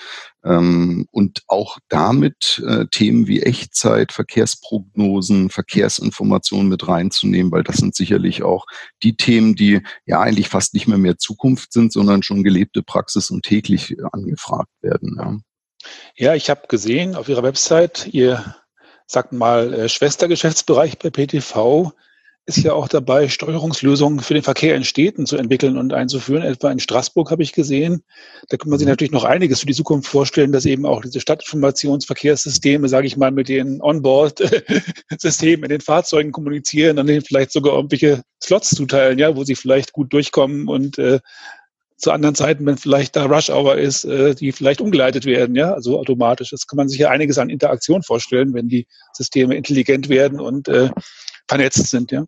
ähm, 0.44 1.08
und 1.12 1.44
auch 1.48 1.78
damit 1.88 2.62
äh, 2.66 2.86
Themen 2.92 3.28
wie 3.28 3.42
Echtzeit, 3.42 4.12
Verkehrsprognosen, 4.12 5.50
Verkehrsinformationen 5.50 6.68
mit 6.68 6.88
reinzunehmen, 6.88 7.52
weil 7.52 7.64
das 7.64 7.78
sind 7.78 7.96
sicherlich 7.96 8.44
auch 8.44 8.66
die 9.04 9.16
Themen, 9.16 9.56
die 9.56 9.82
ja 10.06 10.20
eigentlich 10.20 10.50
fast 10.50 10.74
nicht 10.74 10.88
mehr 10.88 10.98
mehr 10.98 11.18
Zukunft 11.18 11.74
sind, 11.74 11.94
sondern 11.94 12.24
schon 12.24 12.44
gelebte 12.44 12.84
Praxis 12.84 13.32
und 13.32 13.44
täglich 13.44 13.96
angefragt 14.12 14.72
werden. 14.82 15.16
Ja, 15.18 15.38
ja 16.16 16.36
ich 16.36 16.50
habe 16.50 16.68
gesehen 16.68 17.16
auf 17.16 17.30
Ihrer 17.30 17.44
Website, 17.44 18.08
Ihr 18.12 18.56
sagt 19.08 19.32
mal 19.32 19.74
äh, 19.74 19.90
Schwestergeschäftsbereich 19.90 21.00
bei 21.00 21.10
PTV 21.10 21.94
ist 22.46 22.64
ja 22.64 22.74
auch 22.74 22.88
dabei, 22.88 23.30
Steuerungslösungen 23.30 24.22
für 24.22 24.34
den 24.34 24.42
Verkehr 24.42 24.76
in 24.76 24.84
Städten 24.84 25.28
zu 25.28 25.38
entwickeln 25.38 25.78
und 25.78 25.94
einzuführen. 25.94 26.42
Etwa 26.42 26.72
in 26.72 26.80
Straßburg 26.80 27.30
habe 27.30 27.44
ich 27.44 27.54
gesehen. 27.54 28.04
Da 28.50 28.58
kann 28.58 28.70
man 28.70 28.80
sich 28.80 28.88
mhm. 28.88 28.92
natürlich 28.92 29.12
noch 29.12 29.24
einiges 29.24 29.60
für 29.60 29.68
die 29.68 29.74
Zukunft 29.74 30.10
vorstellen, 30.10 30.52
dass 30.52 30.66
eben 30.66 30.86
auch 30.86 31.02
diese 31.02 31.20
Stadtinformationsverkehrssysteme, 31.20 32.90
sage 32.90 33.06
ich 33.06 33.18
mal, 33.18 33.32
mit 33.32 33.50
den 33.50 33.82
Onboard-Systemen 33.82 35.66
in 35.66 35.70
den 35.70 35.82
Fahrzeugen 35.82 36.32
kommunizieren 36.32 36.98
und 36.98 37.06
denen 37.08 37.22
vielleicht 37.22 37.52
sogar 37.52 37.76
irgendwelche 37.76 38.24
Slots 38.42 38.72
zuteilen, 38.72 39.20
ja, 39.20 39.36
wo 39.36 39.44
sie 39.44 39.56
vielleicht 39.56 39.94
gut 39.94 40.12
durchkommen 40.12 40.68
und 40.68 40.98
äh, 40.98 41.20
zu 42.00 42.12
anderen 42.12 42.34
Zeiten, 42.34 42.66
wenn 42.66 42.78
vielleicht 42.78 43.16
da 43.16 43.26
Rush 43.26 43.50
Hour 43.50 43.78
ist, 43.78 44.06
äh, 44.06 44.34
die 44.34 44.52
vielleicht 44.54 44.82
umgeleitet 44.82 45.26
werden, 45.26 45.56
ja, 45.56 45.74
also 45.74 46.00
automatisch. 46.00 46.50
Das 46.50 46.66
kann 46.66 46.78
man 46.78 46.88
sich 46.88 47.00
ja 47.00 47.10
einiges 47.10 47.38
an 47.38 47.50
Interaktion 47.50 48.04
vorstellen, 48.04 48.54
wenn 48.54 48.70
die 48.70 48.88
Systeme 49.14 49.56
intelligent 49.56 50.10
werden 50.10 50.40
und 50.40 50.68
äh, 50.70 50.90
vernetzt 51.50 51.90
sind, 51.90 52.12
ja. 52.12 52.26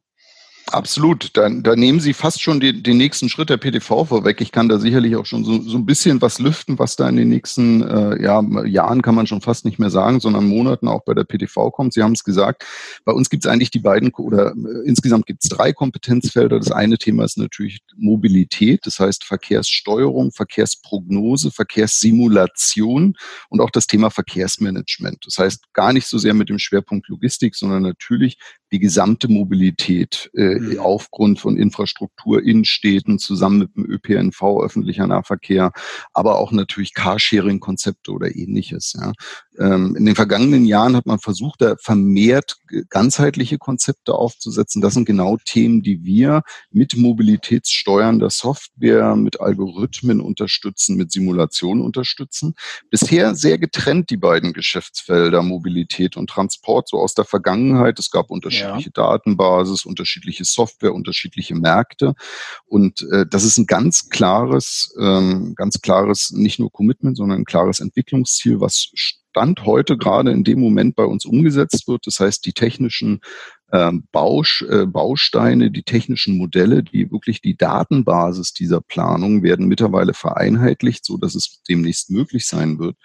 Absolut. 0.72 1.36
Da, 1.36 1.50
da 1.50 1.76
nehmen 1.76 2.00
Sie 2.00 2.14
fast 2.14 2.42
schon 2.42 2.62
die, 2.62 2.82
den 2.82 2.98
nächsten 2.98 3.28
Schritt 3.28 3.50
der 3.50 3.58
PDV 3.58 4.06
vorweg. 4.06 4.40
Ich 4.40 4.52
kann 4.52 4.70
da 4.70 4.80
sicherlich 4.80 5.18
auch 5.18 5.26
schon 5.26 5.44
so, 5.44 5.62
so 5.62 5.78
ein 5.78 5.86
bisschen 5.86 6.22
was 6.22 6.40
lüften, 6.40 6.80
was 6.80 6.96
da 6.96 7.10
in 7.10 7.18
den 7.18 7.28
nächsten 7.28 7.82
äh, 7.82 8.24
ja, 8.24 8.42
Jahren, 8.66 9.02
kann 9.02 9.16
man 9.16 9.28
schon 9.28 9.42
fast 9.42 9.66
nicht 9.66 9.80
mehr 9.80 9.90
sagen, 9.90 10.22
sondern 10.22 10.48
Monaten 10.48 10.88
auch 10.88 11.04
bei 11.04 11.14
der 11.14 11.26
PDV 11.26 11.72
kommt. 11.72 11.94
Sie 11.94 12.02
haben 12.02 12.14
es 12.14 12.24
gesagt, 12.24 12.66
bei 13.04 13.12
uns 13.12 13.30
gibt 13.30 13.46
es 13.46 13.52
eigentlich 13.52 13.72
die 13.72 13.80
beiden, 13.80 14.12
oder 14.14 14.52
äh, 14.52 14.88
insgesamt 14.88 15.26
gibt 15.26 15.44
es 15.44 15.50
drei 15.50 15.74
Kompetenzfelder. 15.74 16.58
Das 16.58 16.72
eine 16.72 16.98
Thema 16.98 17.26
ist 17.26 17.38
natürlich 17.38 17.82
Mobilität, 17.98 18.86
das 18.86 19.00
heißt 19.00 19.26
Verkehrssteuerung, 19.26 20.32
Verkehrsprognose, 20.32 21.52
Verkehrssimulation 21.52 23.16
und 23.50 23.60
auch 23.60 23.72
das 23.72 23.88
Thema 23.88 24.10
Verkehrsmanagement. 24.10 25.26
Das 25.26 25.38
heißt 25.38 25.74
gar 25.74 25.92
nicht 25.92 26.08
so 26.08 26.18
sehr 26.18 26.34
mit 26.34 26.48
dem 26.48 26.60
Schwerpunkt 26.60 27.10
Logistik, 27.10 27.56
sondern 27.56 27.84
natürlich 27.84 28.38
die 28.72 28.80
gesamte 28.80 29.28
Mobilität 29.28 30.30
äh, 30.34 30.61
mhm. 30.62 30.80
aufgrund 30.80 31.40
von 31.40 31.58
Infrastruktur 31.58 32.44
in 32.44 32.66
Städten 32.66 33.20
zusammen 33.20 33.60
mit 33.60 33.76
dem 33.76 33.86
ÖPNV, 33.86 34.42
öffentlicher 34.64 35.08
Nahverkehr, 35.08 35.72
aber 36.14 36.40
auch 36.40 36.52
natürlich 36.52 36.94
Carsharing-Konzepte 36.94 38.12
oder 38.12 38.36
ähnliches. 38.36 38.94
Ja. 39.00 39.14
Ähm, 39.60 39.96
in 39.96 40.06
den 40.06 40.16
vergangenen 40.16 40.66
Jahren 40.66 40.96
hat 40.96 41.06
man 41.06 41.20
versucht, 41.20 41.62
da 41.62 41.76
vermehrt 41.80 42.58
ganzheitliche 42.90 43.58
Konzepte 43.58 44.14
aufzusetzen. 44.14 44.82
Das 44.82 44.94
sind 44.94 45.06
genau 45.06 45.38
Themen, 45.44 45.82
die 45.82 46.04
wir 46.04 46.42
mit 46.72 46.96
mobilitätssteuernder 46.96 48.30
Software, 48.30 49.16
mit 49.16 49.40
Algorithmen 49.42 50.22
unterstützen, 50.22 50.96
mit 50.96 51.12
Simulationen 51.12 51.84
unterstützen. 51.84 52.54
Bisher 52.90 53.36
sehr 53.36 53.58
getrennt 53.58 54.10
die 54.10 54.18
beiden 54.18 54.54
Geschäftsfelder 54.54 55.42
Mobilität 55.44 56.18
und 56.18 56.30
Transport, 56.30 56.90
so 56.90 56.98
aus 56.98 57.14
der 57.14 57.26
Vergangenheit. 57.26 58.00
Es 58.00 58.10
gab 58.10 58.32
unterschiedliche 58.32 58.92
ja. 58.96 59.04
Datenbasis, 59.04 59.86
unterschiedliche 59.86 60.46
Software, 60.54 60.94
unterschiedliche 60.94 61.56
Märkte. 61.56 62.14
Und 62.66 63.08
äh, 63.12 63.26
das 63.30 63.44
ist 63.44 63.58
ein 63.58 63.66
ganz 63.66 64.10
klares, 64.10 64.94
ähm, 65.00 65.54
ganz 65.56 65.82
klares, 65.82 66.32
nicht 66.32 66.60
nur 66.60 66.72
Commitment, 66.72 67.18
sondern 67.18 67.40
ein 67.40 67.46
klares 67.46 67.80
Entwicklungsziel, 67.80 68.60
was 68.60 68.92
Stand 69.32 69.66
heute 69.66 69.98
gerade 69.98 70.32
in 70.32 70.44
dem 70.44 70.60
Moment 70.60 70.96
bei 70.96 71.06
uns 71.06 71.26
umgesetzt 71.26 71.88
wird. 71.88 72.06
Das 72.06 72.20
heißt, 72.20 72.46
die 72.46 72.54
technischen 72.54 73.22
ähm, 73.72 74.08
Bausch, 74.12 74.64
äh, 74.70 74.86
Bausteine, 74.86 75.72
die 75.72 75.84
technischen 75.84 76.38
Modelle, 76.38 76.84
die 76.84 77.12
wirklich 77.12 77.42
die 77.42 77.56
Datenbasis 77.56 78.54
dieser 78.54 78.82
Planung 78.82 79.44
werden 79.44 79.68
mittlerweile 79.68 80.14
vereinheitlicht, 80.14 81.06
so 81.06 81.18
dass 81.18 81.36
es 81.36 81.62
demnächst 81.68 82.10
möglich 82.10 82.46
sein 82.46 82.80
wird, 82.80 82.98